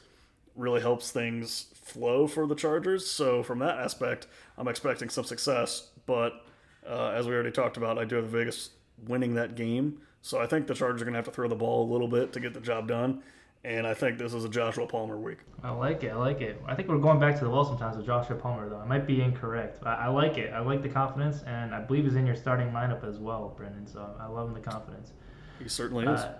[0.56, 3.06] really helps things flow for the Chargers.
[3.06, 4.28] So from that aspect,
[4.58, 5.90] I'm expecting some success.
[6.06, 6.46] But
[6.88, 8.70] uh, as we already talked about, I do have the Vegas
[9.06, 10.00] winning that game.
[10.22, 12.08] So I think the Chargers are going to have to throw the ball a little
[12.08, 13.22] bit to get the job done
[13.66, 15.40] and I think this is a Joshua Palmer week.
[15.64, 16.10] I like it.
[16.10, 16.62] I like it.
[16.68, 18.78] I think we're going back to the well sometimes with Joshua Palmer, though.
[18.78, 19.80] I might be incorrect.
[19.84, 20.54] I, I like it.
[20.54, 23.88] I like the confidence, and I believe he's in your starting lineup as well, Brendan.
[23.88, 25.14] So I love him the confidence.
[25.58, 26.20] He certainly is.
[26.20, 26.36] Uh,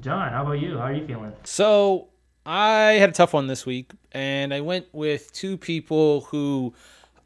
[0.00, 0.78] John, how about you?
[0.78, 1.34] How are you feeling?
[1.44, 2.08] So
[2.46, 6.72] I had a tough one this week, and I went with two people who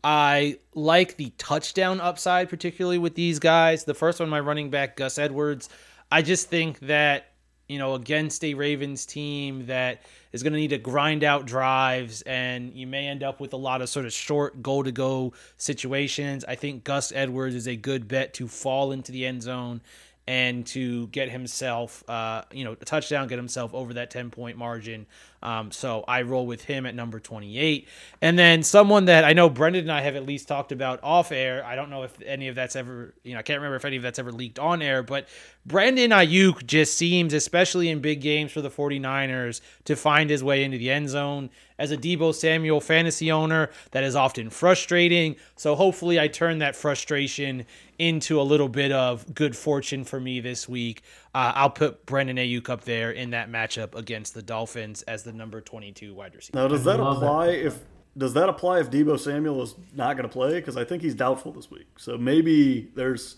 [0.03, 3.85] I like the touchdown upside, particularly with these guys.
[3.85, 5.69] The first one, my running back, Gus Edwards.
[6.11, 7.33] I just think that
[7.69, 10.03] you know against a Ravens team that
[10.33, 13.57] is going to need to grind out drives, and you may end up with a
[13.57, 16.45] lot of sort of short goal to go situations.
[16.47, 19.81] I think Gus Edwards is a good bet to fall into the end zone
[20.29, 24.59] and to get himself, uh, you know, a touchdown, get himself over that 10 point
[24.59, 25.07] margin.
[25.43, 27.89] Um, so I roll with him at number 28.
[28.23, 31.33] And then someone that I know Brendan and I have at least talked about off
[31.33, 31.65] air.
[31.65, 33.97] I don't know if any of that's ever, you know, I can't remember if any
[33.97, 35.29] of that's ever leaked on air, but
[35.67, 40.63] Brandon Aiyuk just seems, especially in big games for the 49ers, to find his way
[40.63, 41.51] into the end zone.
[41.79, 45.37] As a Deebo Samuel fantasy owner, that is often frustrating.
[45.57, 47.67] So hopefully I turn that frustration
[47.99, 51.03] into a little bit of good fortune for me this week.
[51.37, 55.35] Uh, I'll put Brandon Aiyuk up there in that matchup against the Dolphins as the
[55.35, 56.59] number 22 wide receiver.
[56.59, 57.67] Now, does that apply that.
[57.67, 57.79] if
[58.17, 60.55] does that apply if Deebo Samuel is not going to play?
[60.55, 61.89] Because I think he's doubtful this week.
[61.99, 63.37] So maybe there's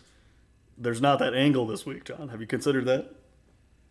[0.77, 2.29] there's not that angle this week, John.
[2.29, 3.17] Have you considered that?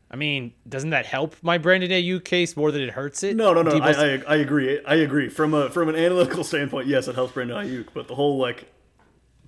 [0.10, 3.36] I mean, doesn't that help my Brandon Aiyuk case more than it hurts it?
[3.36, 3.78] No, no, no.
[3.78, 4.80] I, I, I, agree.
[4.86, 5.28] I agree.
[5.28, 7.88] From a from an analytical standpoint, yes, it helps Brandon Aiyuk.
[7.94, 8.72] But the whole like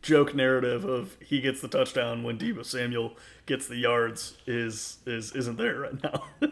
[0.02, 3.14] joke narrative of he gets the touchdown when Deebo Samuel
[3.46, 6.24] gets the yards is is isn't there right now.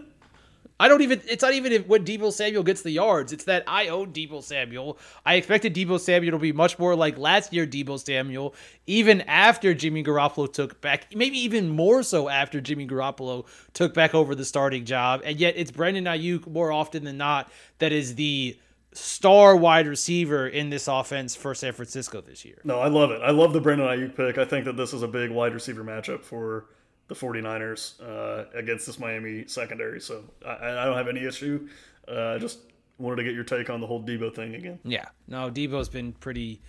[0.79, 1.21] I don't even.
[1.27, 3.33] It's not even if, when Deebo Samuel gets the yards.
[3.33, 4.99] It's that I own Deebo Samuel.
[5.25, 8.53] I expected Deebo Samuel to be much more like last year Deebo Samuel,
[8.85, 14.13] even after Jimmy Garoppolo took back, maybe even more so after Jimmy Garoppolo took back
[14.13, 15.21] over the starting job.
[15.25, 18.59] And yet it's Brandon Aiyuk more often than not that is the
[18.93, 22.61] star wide receiver in this offense for San Francisco this year.
[22.63, 23.21] No, I love it.
[23.21, 24.37] I love the Brandon Aiyuk pick.
[24.37, 26.67] I think that this is a big wide receiver matchup for
[27.07, 30.01] the 49ers uh, against this Miami secondary.
[30.01, 31.67] So I, I don't have any issue.
[32.07, 32.59] Uh, I just
[32.97, 34.79] wanted to get your take on the whole Deebo thing again.
[34.83, 35.05] Yeah.
[35.27, 36.61] No, Deebo's been pretty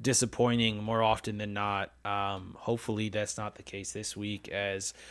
[0.00, 1.92] disappointing more often than not.
[2.04, 4.94] Um, hopefully that's not the case this week as–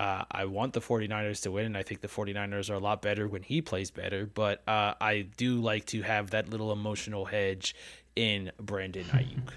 [0.00, 3.02] uh, I want the 49ers to win, and I think the 49ers are a lot
[3.02, 4.24] better when he plays better.
[4.24, 7.74] But uh, I do like to have that little emotional hedge
[8.16, 9.50] in Brandon Aiyuk.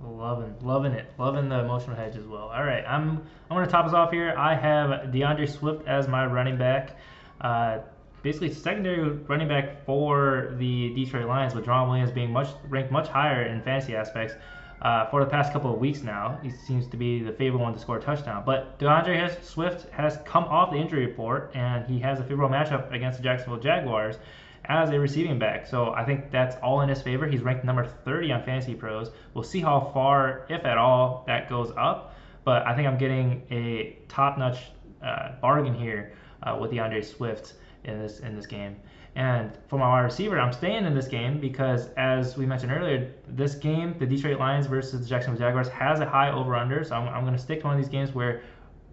[0.00, 2.48] Loving, loving it, loving the emotional hedge as well.
[2.48, 4.34] All right, I'm I'm gonna top us off here.
[4.36, 6.98] I have DeAndre Swift as my running back.
[7.40, 7.78] Uh,
[8.22, 13.08] basically, secondary running back for the Detroit Lions, with John Williams being much ranked much
[13.08, 14.34] higher in fantasy aspects
[14.84, 16.38] uh, for the past couple of weeks now.
[16.42, 18.42] He seems to be the favorite one to score a touchdown.
[18.44, 22.54] But D'Andre has, Swift has come off the injury report, and he has a favorable
[22.54, 24.16] matchup against the Jacksonville Jaguars
[24.66, 25.66] as a receiving back.
[25.66, 27.26] So I think that's all in his favor.
[27.26, 29.10] He's ranked number 30 on Fantasy Pros.
[29.32, 32.14] We'll see how far, if at all, that goes up.
[32.44, 34.58] But I think I'm getting a top-notch
[35.02, 36.12] uh, bargain here
[36.42, 37.54] uh, with D'Andre Swift
[37.84, 38.76] in this in this game.
[39.16, 43.12] And for my wide receiver, I'm staying in this game because, as we mentioned earlier,
[43.28, 46.82] this game, the Detroit Lions versus the Jacksonville Jaguars, has a high over under.
[46.82, 48.42] So I'm, I'm going to stick to one of these games where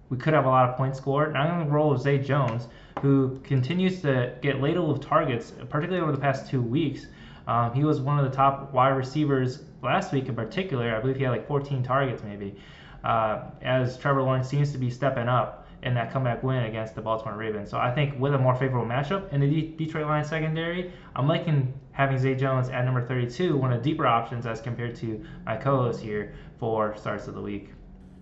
[0.09, 1.29] we could have a lot of points scored.
[1.29, 2.67] And I'm going to roll with Zay Jones,
[3.01, 7.07] who continues to get ladled with targets, particularly over the past two weeks.
[7.47, 10.95] Um, he was one of the top wide receivers last week in particular.
[10.95, 12.55] I believe he had like 14 targets maybe.
[13.03, 17.01] Uh, as Trevor Lawrence seems to be stepping up in that comeback win against the
[17.01, 17.69] Baltimore Ravens.
[17.69, 21.27] So I think with a more favorable matchup in the D- Detroit Lions secondary, I'm
[21.27, 25.23] liking having Zay Jones at number 32, one of the deeper options as compared to
[25.45, 27.69] my co-host here for starts of the week.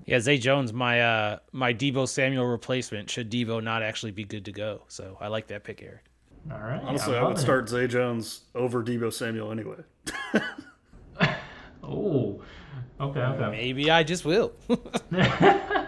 [0.06, 3.10] Yeah, Zay Jones, my uh, my Deebo Samuel replacement.
[3.10, 4.82] Should Deebo not actually be good to go?
[4.88, 6.06] So I like that pick, Eric.
[6.52, 6.82] All right.
[6.82, 7.70] Honestly, I would start.
[7.70, 9.76] Zay Jones over Deebo Samuel anyway.
[11.84, 12.42] oh,
[13.00, 13.52] okay, okay.
[13.52, 14.54] Maybe I just will.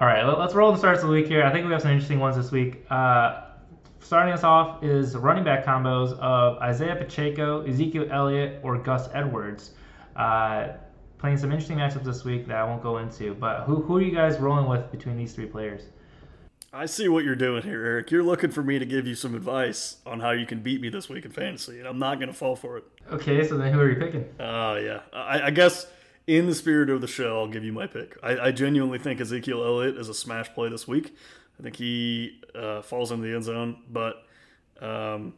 [0.00, 1.42] All right, let's roll the starts of the week here.
[1.42, 2.86] I think we have some interesting ones this week.
[2.88, 3.46] Uh,
[3.98, 9.72] starting us off is running back combos of Isaiah Pacheco, Ezekiel Elliott, or Gus Edwards.
[10.14, 10.68] Uh,
[11.18, 13.34] playing some interesting matchups this week that I won't go into.
[13.34, 15.82] But who, who are you guys rolling with between these three players?
[16.72, 18.12] I see what you're doing here, Eric.
[18.12, 20.90] You're looking for me to give you some advice on how you can beat me
[20.90, 22.84] this week in fantasy, and I'm not going to fall for it.
[23.10, 24.28] Okay, so then who are you picking?
[24.38, 25.00] Oh, uh, yeah.
[25.12, 25.88] I, I guess
[26.28, 28.16] in the spirit of the show, I'll give you my pick.
[28.22, 31.16] I, I genuinely think Ezekiel Elliott is a smash play this week.
[31.58, 34.26] I think he uh, falls into the end zone, but
[34.80, 35.32] um,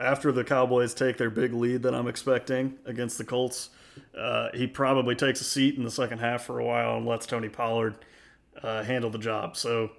[0.00, 3.70] after the Cowboys take their big lead that I'm expecting against the Colts,
[4.18, 7.24] uh, he probably takes a seat in the second half for a while and lets
[7.24, 8.04] Tony Pollard
[8.64, 9.56] uh, handle the job.
[9.56, 9.92] So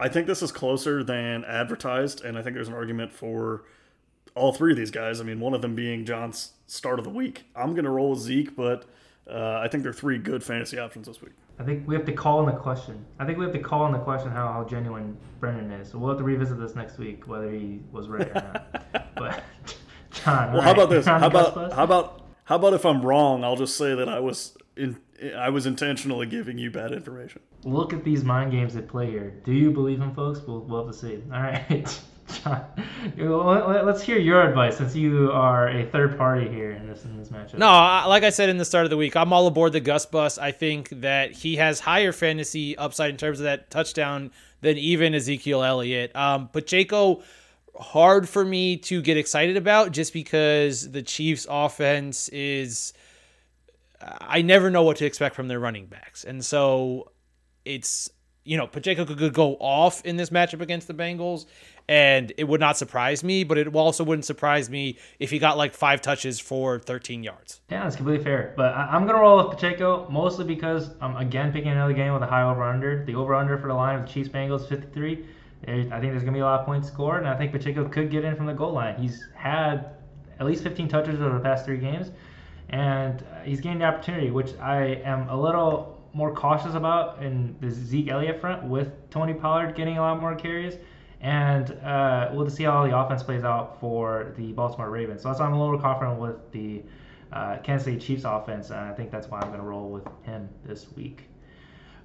[0.00, 3.64] I think this is closer than advertised, and I think there's an argument for
[4.34, 5.20] all three of these guys.
[5.20, 7.44] I mean, one of them being John's start of the week.
[7.54, 8.86] I'm going to roll with Zeke, but
[9.30, 11.32] uh, I think they're three good fantasy options this week.
[11.58, 13.04] I think we have to call in the question.
[13.18, 15.90] I think we have to call in the question how, how genuine Brendan is.
[15.90, 19.14] So we'll have to revisit this next week whether he was right or not.
[19.14, 19.44] but
[20.10, 20.64] John, well, right.
[20.64, 21.06] how about this?
[21.06, 23.44] How about how about how about if I'm wrong?
[23.44, 24.98] I'll just say that I was in,
[25.36, 27.40] I was intentionally giving you bad information.
[27.62, 29.40] Look at these mind games that play here.
[29.44, 30.40] Do you believe them, folks?
[30.46, 31.22] We'll, we'll have to see.
[31.32, 32.00] All right.
[32.44, 32.64] John,
[33.16, 37.28] let's hear your advice since you are a third party here in this in this
[37.28, 37.58] matchup.
[37.58, 37.68] No,
[38.08, 40.38] like I said in the start of the week, I'm all aboard the Gus bus.
[40.38, 44.30] I think that he has higher fantasy upside in terms of that touchdown
[44.60, 46.14] than even Ezekiel Elliott.
[46.16, 47.22] Um, Pacheco,
[47.78, 52.92] hard for me to get excited about just because the Chiefs' offense is.
[54.00, 57.10] I never know what to expect from their running backs, and so
[57.64, 58.10] it's
[58.44, 61.46] you know Pacheco could go off in this matchup against the Bengals,
[61.88, 65.56] and it would not surprise me, but it also wouldn't surprise me if he got
[65.58, 67.60] like five touches for 13 yards.
[67.70, 68.54] Yeah, that's completely fair.
[68.56, 72.12] But I- am going to roll with Pacheco mostly because I'm again picking another game
[72.12, 73.04] with a high over under.
[73.04, 75.26] The over under for the line of the Chiefs Bengals 53.
[75.66, 77.88] I think there's going to be a lot of points scored, and I think Pacheco
[77.88, 78.96] could get in from the goal line.
[79.00, 79.92] He's had
[80.38, 82.10] at least 15 touches over the past three games,
[82.68, 87.56] and uh, he's gained the opportunity, which I am a little more cautious about in
[87.60, 90.74] the Zeke Elliott front with Tony Pollard getting a lot more carries.
[91.24, 95.22] And uh, we'll see how the offense plays out for the Baltimore Ravens.
[95.22, 96.82] So that's why I'm a little confident with the
[97.32, 100.06] uh, Kansas City Chiefs offense, and I think that's why I'm going to roll with
[100.24, 101.22] him this week.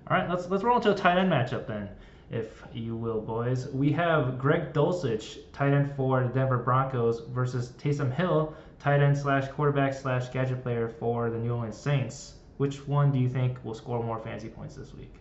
[0.08, 1.90] All right, let's let's roll into a tight end matchup then,
[2.32, 3.68] if you will, boys.
[3.68, 9.18] We have Greg Dulcich, tight end for the Denver Broncos, versus Taysom Hill, tight end
[9.18, 12.36] slash quarterback slash gadget player for the New Orleans Saints.
[12.56, 15.14] Which one do you think will score more fantasy points this week?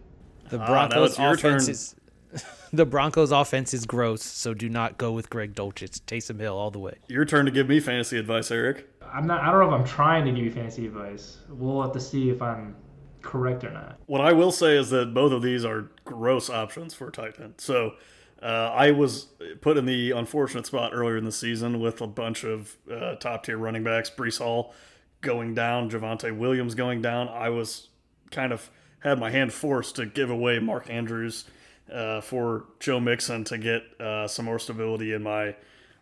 [0.51, 1.97] The Broncos ah, offense is
[2.73, 6.01] the Broncos offense is gross, so do not go with Greg Dulcich.
[6.03, 6.99] Taysom Hill all the way.
[7.09, 8.89] Your turn to give me fantasy advice, Eric.
[9.13, 9.41] I'm not.
[9.43, 11.39] I don't know if I'm trying to give you fantasy advice.
[11.49, 12.77] We'll have to see if I'm
[13.23, 13.99] correct or not.
[14.07, 17.55] What I will say is that both of these are gross options for tight end.
[17.59, 17.95] So
[18.43, 19.29] uh, I was
[19.61, 23.45] put in the unfortunate spot earlier in the season with a bunch of uh, top
[23.45, 24.75] tier running backs, Breece Hall
[25.21, 27.29] going down, Javonte Williams going down.
[27.29, 27.89] I was
[28.31, 31.45] kind of had my hand forced to give away Mark Andrews
[31.93, 35.57] uh, for Joe Mixon to get uh, some more stability in my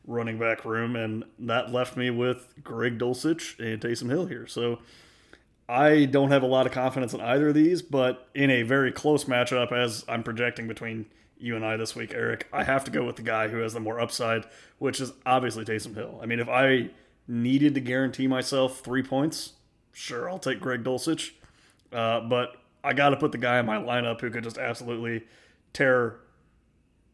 [0.07, 4.47] running back room, and that left me with Greg Dulcich and Taysom Hill here.
[4.47, 4.79] So
[5.69, 8.93] I don't have a lot of confidence in either of these, but in a very
[8.93, 11.07] close matchup, as I'm projecting between
[11.39, 13.75] you and I this week, Eric, I have to go with the guy who has
[13.75, 14.45] the more upside,
[14.79, 16.21] which is obviously Taysom Hill.
[16.23, 16.91] I mean, if I
[17.29, 19.55] needed to guarantee myself three points,
[19.93, 21.33] sure, I'll take Greg Dulcich.
[21.93, 25.25] Uh, but I got to put the guy in my lineup who could just absolutely
[25.77, 26.21] tear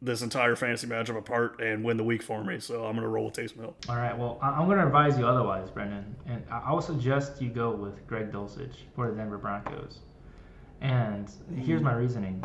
[0.00, 2.58] this entire fantasy matchup apart and win the week for me.
[2.58, 3.76] So I'm going to roll with Taysom Hill.
[3.88, 4.16] All right.
[4.16, 6.16] Well, I'm going to advise you otherwise, Brendan.
[6.26, 9.98] And I would suggest you go with Greg Dulcich for the Denver Broncos.
[10.80, 12.42] And here's my reasoning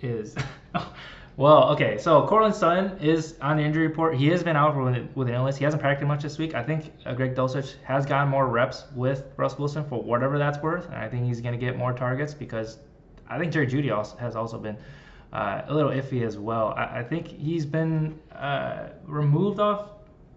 [0.00, 0.36] is
[1.36, 1.98] well, okay.
[1.98, 4.16] So Courtland Sutton is on the injury report.
[4.16, 5.56] He has been out with, with an illness.
[5.56, 6.54] He hasn't practiced much this week.
[6.54, 10.58] I think uh, Greg Dulcich has gotten more reps with Russ Wilson for whatever that's
[10.58, 10.86] worth.
[10.86, 12.78] And I think he's going to get more targets because
[13.28, 14.76] I think Jerry Jeudy also, has also been
[15.34, 16.74] uh, a little iffy as well.
[16.76, 19.90] I, I think he's been uh, removed off.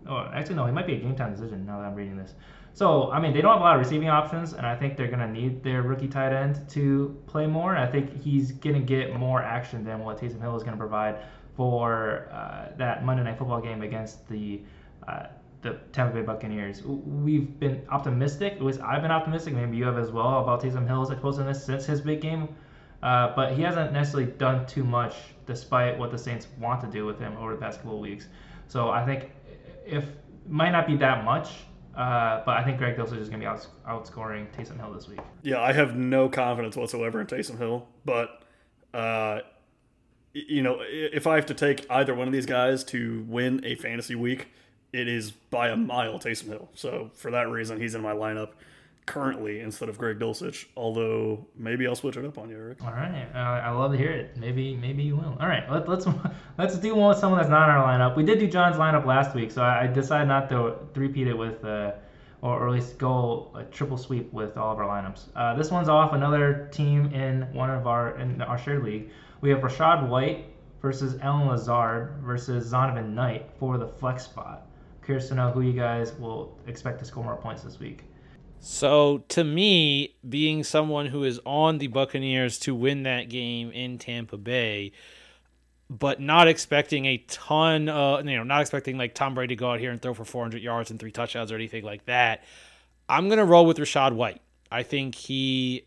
[0.10, 2.34] Oh, actually, no, he might be a game time decision now that I'm reading this.
[2.74, 5.08] So, I mean, they don't have a lot of receiving options, and I think they're
[5.08, 7.76] going to need their rookie tight end to play more.
[7.76, 10.80] I think he's going to get more action than what Taysom Hill is going to
[10.80, 11.18] provide
[11.56, 14.62] for uh, that Monday Night Football game against the
[15.08, 15.28] uh,
[15.64, 16.84] the Tampa Bay Buccaneers.
[16.84, 20.86] We've been optimistic, at least I've been optimistic, maybe you have as well, about Taysom
[20.88, 22.48] Hill's explosiveness since his big game.
[23.04, 25.16] Uh, but he hasn't necessarily done too much
[25.46, 28.28] despite what the Saints want to do with him over the past couple of weeks.
[28.68, 29.32] So I think
[29.86, 30.06] if
[30.48, 31.50] might not be that much,
[31.96, 34.94] uh, but I think Greg Dulcich is just going to be out, outscoring Taysom Hill
[34.94, 35.20] this week.
[35.42, 38.44] Yeah, I have no confidence whatsoever in Taysom Hill, but
[38.94, 39.40] uh,
[40.34, 43.76] you know, if I have to take either one of these guys to win a
[43.76, 44.50] fantasy week,
[44.94, 46.70] it is by a mile Taysom Hill.
[46.76, 48.52] So for that reason, he's in my lineup
[49.08, 50.66] currently instead of Greg Dulcich.
[50.76, 52.84] Although maybe I'll switch it up on you, Eric.
[52.84, 54.38] All right, uh, I love to hear it.
[54.38, 55.36] Maybe maybe you will.
[55.40, 56.06] All right, let, let's
[56.60, 58.16] let's do one with someone that's not in our lineup.
[58.16, 61.66] We did do John's lineup last week, so I, decided not to repeat it with.
[61.66, 61.94] Uh,
[62.44, 65.24] or, at least go a triple sweep with all of our lineups.
[65.36, 69.10] Uh, this one's off another team in one of our in our shared league.
[69.42, 70.46] We have Rachaad White
[70.80, 74.68] versus Allen Lazard versus Zonovan Knight for the flex spot.
[75.04, 78.04] Curious to know who you guys will expect to score more points this week.
[78.70, 83.98] So to me, being someone who is on the Buccaneers to win that game in
[83.98, 84.92] Tampa Bay,
[85.90, 89.72] but not expecting a ton of, you know, not expecting like Tom Brady to go
[89.72, 92.44] out here and throw for 400 yards and three touchdowns or anything like that.
[93.08, 94.42] I'm going to roll with Rachaad White.
[94.70, 95.86] I think he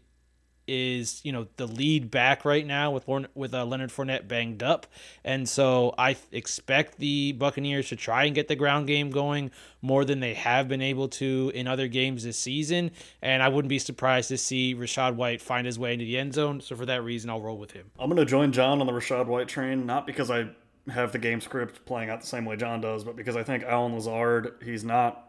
[0.71, 4.87] is you know the lead back right now with with uh, Leonard Fournette banged up,
[5.25, 9.51] and so I expect the Buccaneers to try and get the ground game going
[9.83, 12.93] more than they have been able to in other games this season.
[13.21, 16.35] And I wouldn't be surprised to see Rachaad White find his way into the end
[16.35, 16.61] zone.
[16.61, 17.91] So for that reason, I'll roll with him.
[17.99, 20.51] I'm going to join John on the Rachaad White train, not because I
[20.89, 23.65] have the game script playing out the same way John does, but because I think
[23.65, 25.27] Allen Lazard, he's not.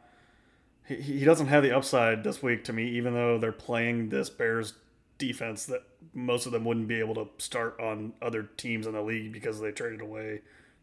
[0.85, 4.73] He doesn't have the upside this week to me, even though they're playing this Bears
[5.21, 5.83] defense that
[6.13, 9.61] most of them wouldn't be able to start on other teams in the league because
[9.61, 10.41] they traded away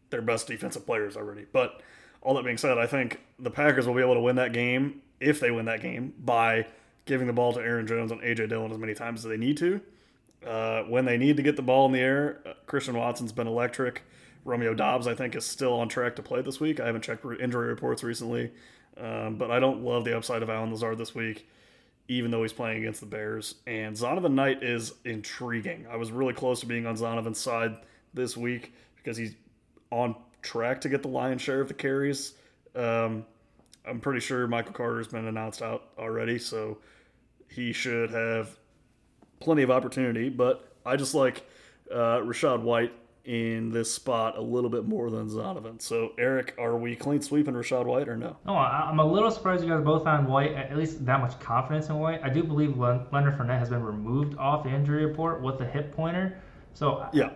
[0.09, 1.45] their best defensive players already.
[1.51, 1.81] But
[2.21, 5.01] all that being said, I think the Packers will be able to win that game
[5.19, 6.65] if they win that game by
[7.05, 9.57] giving the ball to Aaron Jones and AJ Dillon as many times as they need
[9.57, 9.81] to.
[10.45, 13.47] Uh, when they need to get the ball in the air, uh, Christian Watson's been
[13.47, 14.03] electric.
[14.45, 16.79] Romeo Doubs, I think, is still on track to play this week.
[16.79, 18.51] I haven't checked injury reports recently,
[18.97, 21.47] um, but I don't love the upside of Allen Lazard this week,
[22.09, 23.55] even though he's playing against the Bears.
[23.67, 25.85] And Zonovan Knight is intriguing.
[25.89, 27.77] I was really close to being on Zonovan's side
[28.15, 29.35] this week because he's
[29.91, 32.33] on track to get the lion's share of the carries.
[32.75, 33.25] Um,
[33.85, 36.79] I'm pretty sure Michael Carter's been announced out already, so
[37.47, 38.57] he should have
[39.39, 40.29] plenty of opportunity.
[40.29, 41.47] But I just like
[41.91, 42.93] uh, Rachaad White
[43.29, 45.79] in this spot a little bit more than Zonovan.
[45.79, 48.37] So, Eric, are we clean sweeping Rachaad White or no?
[48.43, 51.89] No, I'm a little surprised you guys both on White, at least that much confidence
[51.89, 52.21] in White.
[52.23, 55.95] I do believe Leonard Fournette has been removed off the injury report with a hip
[55.95, 56.41] pointer.
[56.73, 57.29] So, yeah.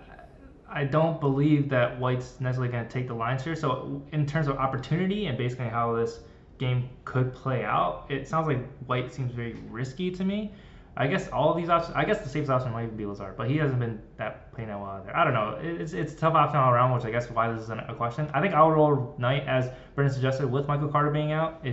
[0.67, 3.55] I don't believe that White's necessarily going to take the lines here.
[3.55, 6.21] So, in terms of opportunity and basically how this
[6.57, 10.53] game could play out, it sounds like White seems very risky to me.
[10.95, 11.95] I guess all of these options.
[11.95, 14.79] I guess the safest option might be Lazard, but he hasn't been that playing that
[14.79, 15.15] well there.
[15.15, 15.57] I don't know.
[15.59, 18.29] It's it's a tough option all around, which I guess why this isn't a question.
[18.33, 21.65] I think I'll roll Knight as Brendan suggested with Michael Carter being out.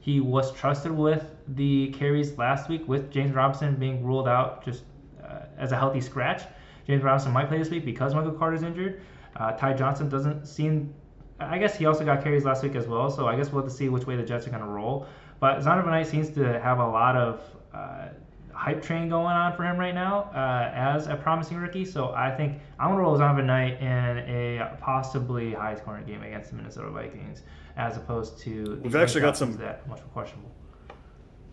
[0.00, 4.84] He was trusted with the carries last week with James Robinson being ruled out just
[5.22, 6.42] uh, as a healthy scratch.
[6.86, 9.02] James Robinson might play this week because Michael Carter's injured.
[9.36, 10.94] Uh, Ty Johnson doesn't seem.
[11.38, 13.70] I guess he also got carries last week as well, so I guess we'll have
[13.70, 15.06] to see which way the Jets are going to roll.
[15.40, 17.40] But Zonovan Knight seems to have a lot of
[17.74, 18.08] uh,
[18.54, 21.84] hype train going on for him right now uh, as a promising rookie.
[21.84, 26.22] So I think I'm going to roll Zonovan Knight in a possibly high scoring game
[26.22, 27.42] against the Minnesota Vikings
[27.76, 30.50] as opposed to we've actually got some that much more questionable.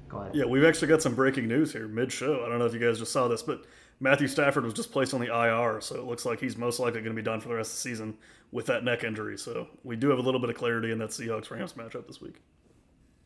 [0.09, 0.35] Go ahead.
[0.35, 2.43] Yeah, we've actually got some breaking news here mid show.
[2.45, 3.63] I don't know if you guys just saw this, but
[3.99, 7.01] Matthew Stafford was just placed on the IR, so it looks like he's most likely
[7.01, 8.17] going to be done for the rest of the season
[8.51, 9.37] with that neck injury.
[9.37, 12.21] So we do have a little bit of clarity in that Seahawks Rams matchup this
[12.21, 12.41] week.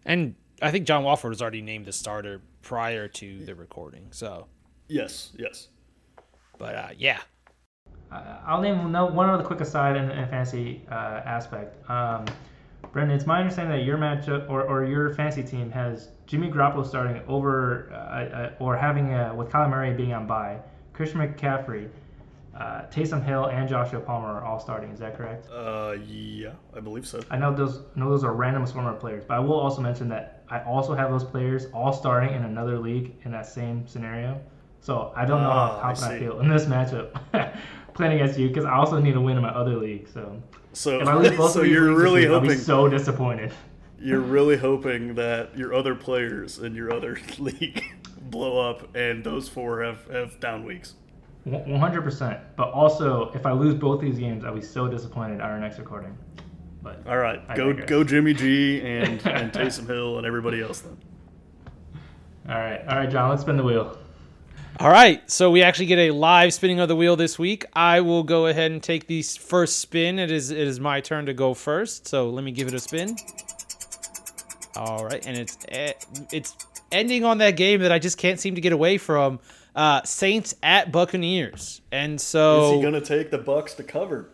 [0.06, 4.07] And I think John Wolford was already named the starter prior to the recording.
[4.11, 4.48] So
[4.88, 5.68] yes, yes.
[6.57, 7.19] But uh, yeah,
[8.11, 11.90] uh, I'll name one other quick aside in, in fantasy uh, aspect.
[11.90, 12.26] Um,
[12.91, 16.85] Brendan, it's my understanding that your matchup or, or your fantasy team has Jimmy Garoppolo
[16.85, 20.60] starting over uh, uh, or having a, with Kyler Murray being on bye,
[20.94, 21.90] Christian McCaffrey,
[22.58, 24.92] uh, Taysom Hill, and Joshua Palmer are all starting.
[24.92, 25.48] Is that correct?
[25.52, 27.22] Uh, yeah, I believe so.
[27.32, 27.82] I know those.
[27.96, 30.94] I know those are random former players, but I will also mention that I also
[30.94, 34.40] have those players all starting in another league in that same scenario.
[34.82, 37.18] So I don't know how ah, confident I, I feel in this matchup
[37.94, 40.08] playing against you because I also need to win in my other league.
[40.14, 40.42] So
[40.74, 43.54] so if I lose both so of you're really week, hoping I'll be so disappointed.
[44.00, 47.86] You're really hoping that your other players in your other league
[48.20, 50.96] blow up, and those four have have down weeks.
[51.45, 52.40] One hundred percent.
[52.56, 55.78] But also, if I lose both these games, I'll be so disappointed at our next
[55.78, 56.18] recording.
[56.82, 57.90] But all right, I go digress.
[57.90, 60.98] go Jimmy G and and Taysom Hill and everybody else then.
[62.48, 63.30] All right, all right, John.
[63.30, 63.98] Let's spin the wheel.
[64.80, 67.64] All right, so we actually get a live spinning of the wheel this week.
[67.74, 70.20] I will go ahead and take the first spin.
[70.20, 72.80] It is it is my turn to go first, so let me give it a
[72.80, 73.15] spin.
[74.76, 75.94] All right, and it's eh,
[76.32, 76.56] it's
[76.91, 79.40] ending on that game that I just can't seem to get away from.
[79.76, 84.30] Uh, Saints at Buccaneers, and so is he going to take the Bucks to cover?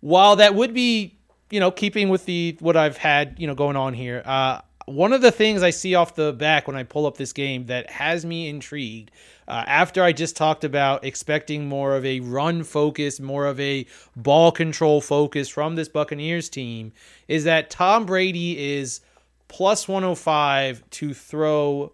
[0.00, 1.16] While that would be,
[1.50, 5.12] you know, keeping with the what I've had, you know, going on here, uh, one
[5.12, 7.90] of the things I see off the back when I pull up this game that
[7.90, 9.10] has me intrigued,
[9.46, 13.86] uh, after I just talked about expecting more of a run focus, more of a
[14.16, 16.92] ball control focus from this Buccaneers team,
[17.28, 19.00] is that Tom Brady is
[19.48, 21.92] plus 105 to throw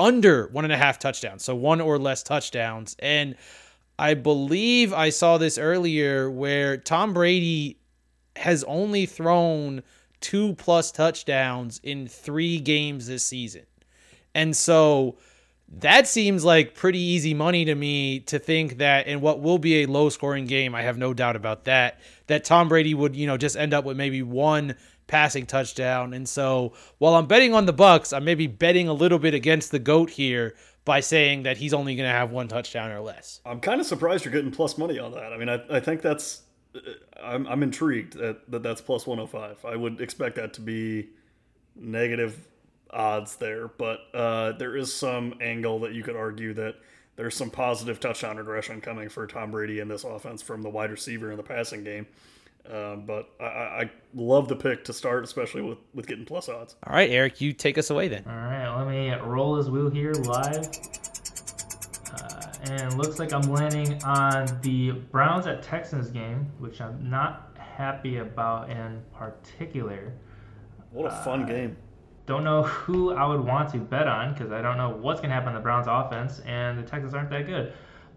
[0.00, 2.96] under one and a half touchdowns, so one or less touchdowns.
[2.98, 3.36] And
[3.98, 7.78] I believe I saw this earlier where Tom Brady
[8.36, 9.82] has only thrown
[10.20, 13.66] two plus touchdowns in three games this season.
[14.34, 15.18] And so
[15.78, 19.82] that seems like pretty easy money to me to think that in what will be
[19.82, 23.26] a low scoring game, I have no doubt about that, that Tom Brady would, you
[23.26, 24.74] know, just end up with maybe one
[25.10, 26.14] passing touchdown.
[26.14, 29.72] And so while I'm betting on the Bucks, I'm maybe betting a little bit against
[29.72, 30.54] the goat here
[30.84, 33.40] by saying that he's only going to have one touchdown or less.
[33.44, 35.32] I'm kind of surprised you're getting plus money on that.
[35.32, 36.42] I mean, I, I think that's
[37.20, 39.64] I'm, I'm intrigued that, that that's plus 105.
[39.64, 41.08] I would expect that to be
[41.74, 42.46] negative
[42.90, 46.76] odds there, but uh, there is some angle that you could argue that
[47.16, 50.90] there's some positive touchdown regression coming for Tom Brady in this offense from the wide
[50.90, 52.06] receiver in the passing game.
[52.68, 56.76] Um, but I, I, love the pick to start, especially with, with getting plus odds.
[56.86, 58.22] All right, Eric, you take us away then.
[58.28, 60.68] All right, let me roll his wheel here live.
[62.12, 67.56] Uh, and looks like I'm landing on the Browns at Texans game, which I'm not
[67.58, 70.12] happy about in particular.
[70.90, 71.76] What a fun uh, game.
[72.26, 75.30] Don't know who I would want to bet on because I don't know what's going
[75.30, 77.72] to happen in the Browns offense, and the Texans aren't that good.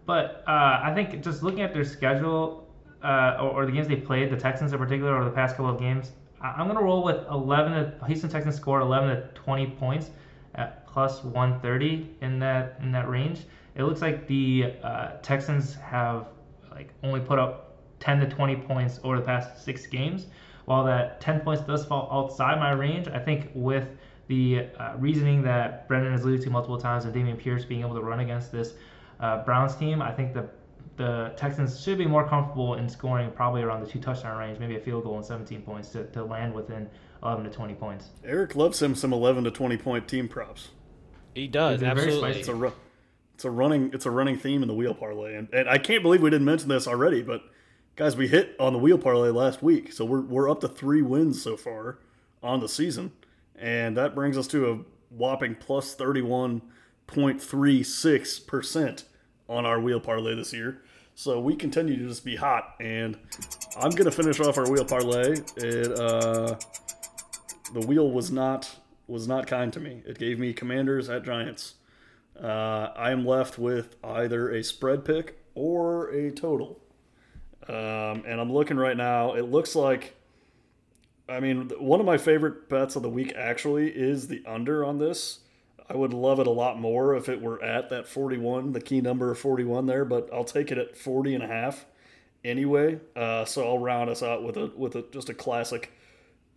[0.06, 2.63] But uh, I think just looking at their schedule
[3.04, 5.72] uh, or, or, the games they played, the Texans in particular, over the past couple
[5.72, 7.72] of games, I, am going to roll with 11.
[7.72, 10.10] To, Houston Texans scored 11 to 20 points
[10.54, 13.42] at plus 130 in that in that range.
[13.74, 16.28] It looks like the uh, Texans have
[16.70, 20.26] like only put up 10 to 20 points over the past six games.
[20.64, 23.88] While that 10 points does fall outside my range, I think with
[24.28, 27.94] the uh, reasoning that Brendan has alluded to multiple times and Dameon Pierce being able
[27.94, 28.72] to run against this
[29.20, 30.48] uh, Browns team, I think the
[30.96, 34.76] the Texans should be more comfortable in scoring probably around the two touchdown range, maybe
[34.76, 36.88] a field goal and 17 points to, to land within
[37.22, 38.10] 11 to 20 points.
[38.24, 40.68] Eric loves him some 11 to 20 point team props.
[41.34, 42.32] He does absolutely.
[42.38, 42.72] It's a
[43.34, 46.02] it's a running it's a running theme in the wheel parlay, and, and I can't
[46.02, 47.42] believe we didn't mention this already, but
[47.96, 51.02] guys, we hit on the wheel parlay last week, so we're we're up to three
[51.02, 51.98] wins so far
[52.42, 53.12] on the season,
[53.56, 54.78] and that brings us to a
[55.10, 56.62] whopping plus thirty one
[57.06, 59.04] point three six percent
[59.54, 60.82] on our wheel parlay this year.
[61.14, 63.16] So we continue to just be hot, and
[63.80, 65.36] I'm gonna finish off our wheel parlay.
[65.56, 66.56] It uh,
[67.72, 68.74] the wheel was not
[69.06, 70.02] was not kind to me.
[70.06, 71.74] It gave me Commanders at Giants.
[72.40, 76.80] Uh, I am left with either a spread pick or a total.
[77.68, 79.34] Um, and I'm looking right now.
[79.34, 80.16] It looks like,
[81.28, 84.98] I mean, one of my favorite bets of the week actually is the under on
[84.98, 85.40] this.
[85.88, 89.00] I would love it a lot more if it were at that 41, the key
[89.00, 91.84] number of 41 there, but I'll take it at 40 and a half
[92.42, 93.00] anyway.
[93.14, 95.92] Uh, so I'll round us out with a with a just a classic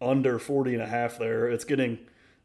[0.01, 1.49] under 40 and a half there.
[1.49, 1.99] It's getting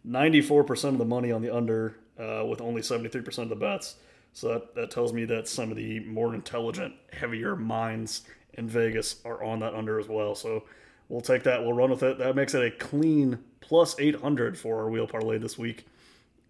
[0.07, 3.97] 94% of the money on the under uh, with only 73% of the bets.
[4.33, 8.23] So that, that tells me that some of the more intelligent, heavier minds
[8.55, 10.35] in Vegas are on that under as well.
[10.35, 10.65] So
[11.09, 11.63] we'll take that.
[11.63, 12.19] We'll run with it.
[12.19, 15.87] That makes it a clean plus 800 for our wheel parlay this week.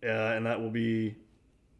[0.05, 1.15] Uh, and that will be,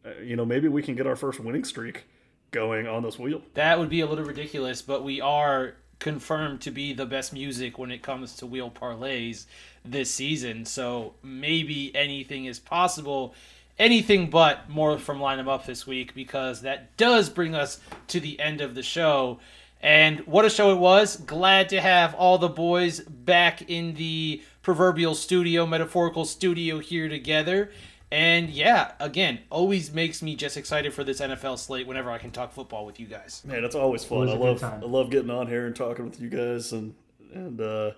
[0.05, 2.05] uh, you know, maybe we can get our first winning streak
[2.51, 3.41] going on this wheel.
[3.55, 7.77] That would be a little ridiculous, but we are confirmed to be the best music
[7.77, 9.45] when it comes to wheel parlays
[9.85, 10.65] this season.
[10.65, 13.33] So maybe anything is possible.
[13.79, 18.19] Anything but more from line them up this week because that does bring us to
[18.19, 19.39] the end of the show.
[19.81, 21.17] And what a show it was.
[21.17, 27.71] Glad to have all the boys back in the proverbial studio, metaphorical studio here together.
[28.13, 32.29] And yeah, again, always makes me just excited for this NFL slate whenever I can
[32.29, 33.41] talk football with you guys.
[33.43, 34.29] Man, it's always fun.
[34.29, 36.93] I love I love getting on here and talking with you guys and
[37.33, 37.91] and uh,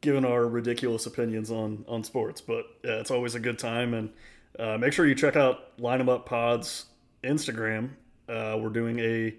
[0.00, 2.40] giving our ridiculous opinions on on sports.
[2.40, 3.94] But yeah, it's always a good time.
[3.94, 4.10] And
[4.58, 6.86] uh, make sure you check out Line 'em Up Pods
[7.22, 7.90] Instagram.
[8.28, 9.32] Uh, we're doing a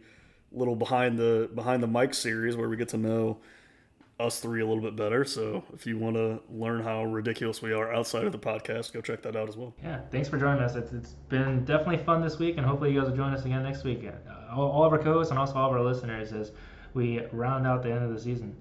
[0.54, 3.40] little behind the behind the mic series where we get to know
[4.20, 5.24] us three a little bit better.
[5.26, 9.02] So if you want to learn how ridiculous we are outside of the podcast, go
[9.02, 9.74] check that out as well.
[9.84, 10.76] Yeah, thanks for joining us.
[10.76, 13.64] it's, it's been definitely fun this week, and hopefully you guys will join us again
[13.64, 14.06] next week.
[14.06, 16.52] Uh, all, all of our co-hosts and also all of our listeners as
[16.94, 18.56] we round out the end of the season.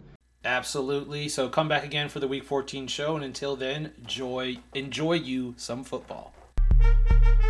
[0.44, 1.28] Absolutely.
[1.28, 5.54] So come back again for the Week 14 show, and until then, enjoy enjoy you
[5.56, 6.32] some football.
[6.78, 7.45] Thank you.